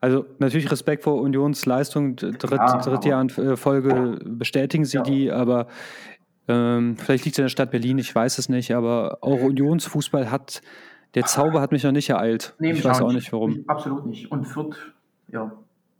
[0.00, 4.98] Also natürlich Respekt vor Unions Leistung, dritt, ja, dritte Jahr in äh, Folge bestätigen sie
[4.98, 5.02] ja.
[5.02, 5.66] die, aber
[6.46, 10.30] ähm, vielleicht liegt es in der Stadt Berlin, ich weiß es nicht, aber auch Unionsfußball
[10.30, 10.62] hat,
[11.14, 12.54] der Zauber hat mich noch nicht ereilt.
[12.58, 13.64] Nee, ich weiß auch nicht, warum.
[13.66, 14.30] Absolut nicht.
[14.30, 14.76] Und Fürth,
[15.28, 15.52] ja,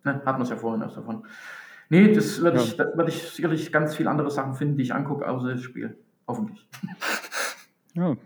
[0.05, 1.25] ne, hatten wir es ja vorhin erst davon.
[1.91, 2.65] Nee, das werde ja.
[2.65, 5.97] ich, werd ich sicherlich ganz viele andere Sachen finden, die ich angucke, außer das Spiel.
[6.27, 6.67] Hoffentlich.
[7.95, 8.17] Ja.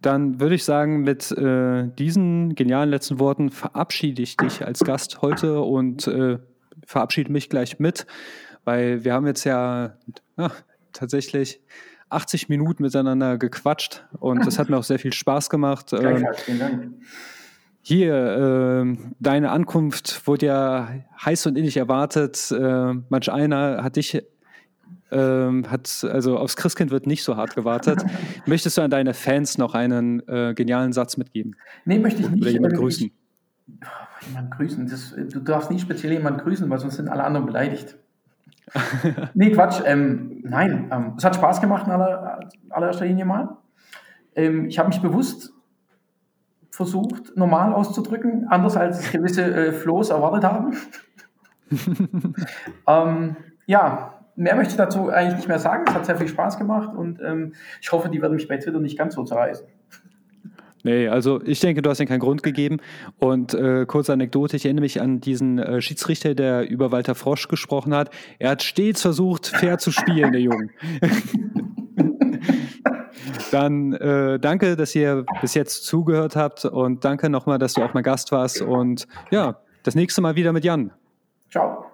[0.00, 5.22] Dann würde ich sagen, mit äh, diesen genialen letzten Worten verabschiede ich dich als Gast
[5.22, 6.38] heute und äh,
[6.86, 8.06] verabschiede mich gleich mit,
[8.64, 9.96] weil wir haben jetzt ja
[10.36, 11.60] ach, tatsächlich
[12.12, 15.92] 80 Minuten miteinander gequatscht und es hat mir auch sehr viel Spaß gemacht.
[16.02, 16.90] Ähm, vielen Dank.
[17.80, 20.88] Hier, äh, deine Ankunft wurde ja
[21.24, 22.50] heiß und innig erwartet.
[22.50, 24.22] Äh, manch einer hat dich
[25.12, 28.02] ähm, hat, also aufs Christkind wird nicht so hart gewartet.
[28.46, 31.54] Möchtest du an deine Fans noch einen äh, genialen Satz mitgeben?
[31.84, 32.42] Nee, möchte ich nicht.
[32.42, 33.10] Oder jemand grüßen?
[33.10, 34.88] Ich, jemand grüßen.
[34.88, 37.96] Das, du darfst nicht speziell jemanden grüßen, weil sonst sind alle anderen beleidigt.
[39.34, 39.82] nee, Quatsch.
[39.84, 42.40] Ähm, nein, ähm, es hat Spaß gemacht in aller,
[42.70, 43.56] allererster Linie mal.
[44.34, 45.52] Ähm, ich habe mich bewusst
[46.70, 50.76] versucht, normal auszudrücken, anders als gewisse äh, Flows erwartet haben.
[52.86, 53.36] ähm,
[53.66, 55.84] ja, mehr möchte ich dazu eigentlich nicht mehr sagen.
[55.86, 58.80] Es hat sehr viel Spaß gemacht und ähm, ich hoffe, die werden mich bei Twitter
[58.80, 59.66] nicht ganz so zerreißen.
[60.84, 62.78] Nee, also ich denke, du hast ihnen keinen Grund gegeben.
[63.18, 67.48] Und äh, kurze Anekdote, ich erinnere mich an diesen äh, Schiedsrichter, der über Walter Frosch
[67.48, 68.10] gesprochen hat.
[68.38, 70.70] Er hat stets versucht, fair zu spielen, der Junge.
[73.50, 77.94] Dann äh, danke, dass ihr bis jetzt zugehört habt und danke nochmal, dass du auch
[77.94, 78.62] mal Gast warst.
[78.62, 80.92] Und ja, das nächste Mal wieder mit Jan.
[81.50, 81.91] Ciao.